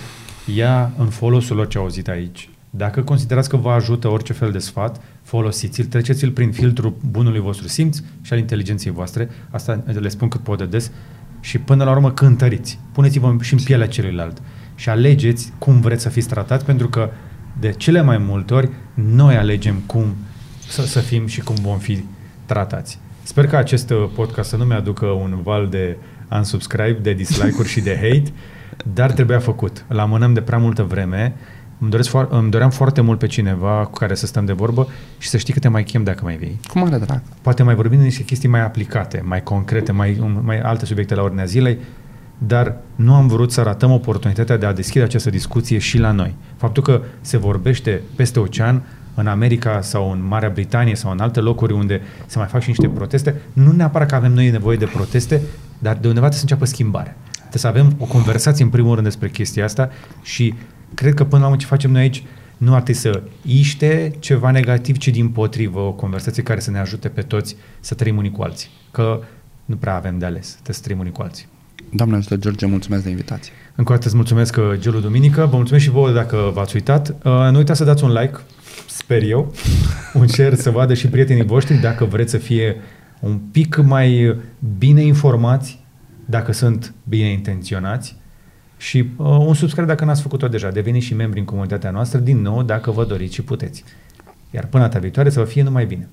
[0.55, 2.49] ia în folosul lor ce au auzit aici.
[2.71, 7.69] Dacă considerați că vă ajută orice fel de sfat, folosiți-l, treceți-l prin filtrul bunului vostru
[7.69, 9.29] simț și al inteligenței voastre.
[9.51, 10.91] Asta le spun cât pot de des.
[11.41, 12.79] Și până la urmă cântăriți.
[12.93, 14.43] Puneți-vă și în pielea celuilalt.
[14.75, 17.11] Și alegeți cum vreți să fiți tratați, pentru că
[17.61, 20.17] de cele mai multe ori noi alegem cum
[20.69, 22.05] să, să fim și cum vom fi
[22.47, 22.99] tratați.
[23.23, 25.97] Sper că acest uh, podcast să nu mi-aducă un val de
[26.33, 28.33] unsubscribe, de dislike-uri și de hate,
[28.95, 29.85] dar trebuia făcut.
[29.89, 31.35] Îl amânăm de prea multă vreme.
[31.81, 34.89] Îmi, doresc, foar- îmi doream foarte mult pe cineva cu care să stăm de vorbă
[35.19, 36.61] și să știi că te mai chem dacă mai vii.
[36.69, 37.23] Cu mare drag.
[37.43, 41.23] Poate mai vorbim de niște chestii mai aplicate, mai concrete, mai, mai alte subiecte la
[41.23, 41.79] ordinea zilei,
[42.39, 46.35] dar nu am vrut să ratăm oportunitatea de a deschide această discuție și la noi.
[46.57, 48.83] Faptul că se vorbește peste ocean,
[49.15, 52.69] în America sau în Marea Britanie sau în alte locuri unde se mai fac și
[52.69, 55.41] niște proteste, nu neapărat că avem noi nevoie de proteste,
[55.79, 57.17] dar de undeva trebuie să înceapă schimbarea.
[57.33, 59.91] Trebuie să avem o conversație în primul rând despre chestia asta
[60.23, 60.55] și
[60.95, 62.23] cred că până la urmă ce facem noi aici
[62.57, 66.79] nu ar trebui să iște ceva negativ, ci din potrivă o conversație care să ne
[66.79, 68.69] ajute pe toți să trăim unii cu alții.
[68.91, 69.21] Că
[69.65, 71.47] nu prea avem de ales, trebuie să trăim unii cu alții.
[71.93, 73.53] Doamne ajută, George, mulțumesc de invitație.
[73.75, 77.09] Încă o dată îți mulțumesc, uh, Gelu Duminică, vă mulțumesc și vouă dacă v-ați uitat.
[77.09, 78.39] Uh, Nu uitați să dați un like,
[78.87, 79.55] sper eu,
[80.15, 82.77] un share să vadă și prietenii voștri dacă vreți să fie
[83.21, 84.37] un pic mai
[84.79, 85.79] bine informați,
[86.25, 88.17] dacă sunt bine intenționați
[88.77, 90.71] și uh, un subscribe dacă n-ați făcut-o deja.
[90.71, 93.85] Deveniți și membri în comunitatea noastră, din nou, dacă vă doriți și puteți.
[94.51, 96.09] Iar până data viitoare să vă fie numai bine.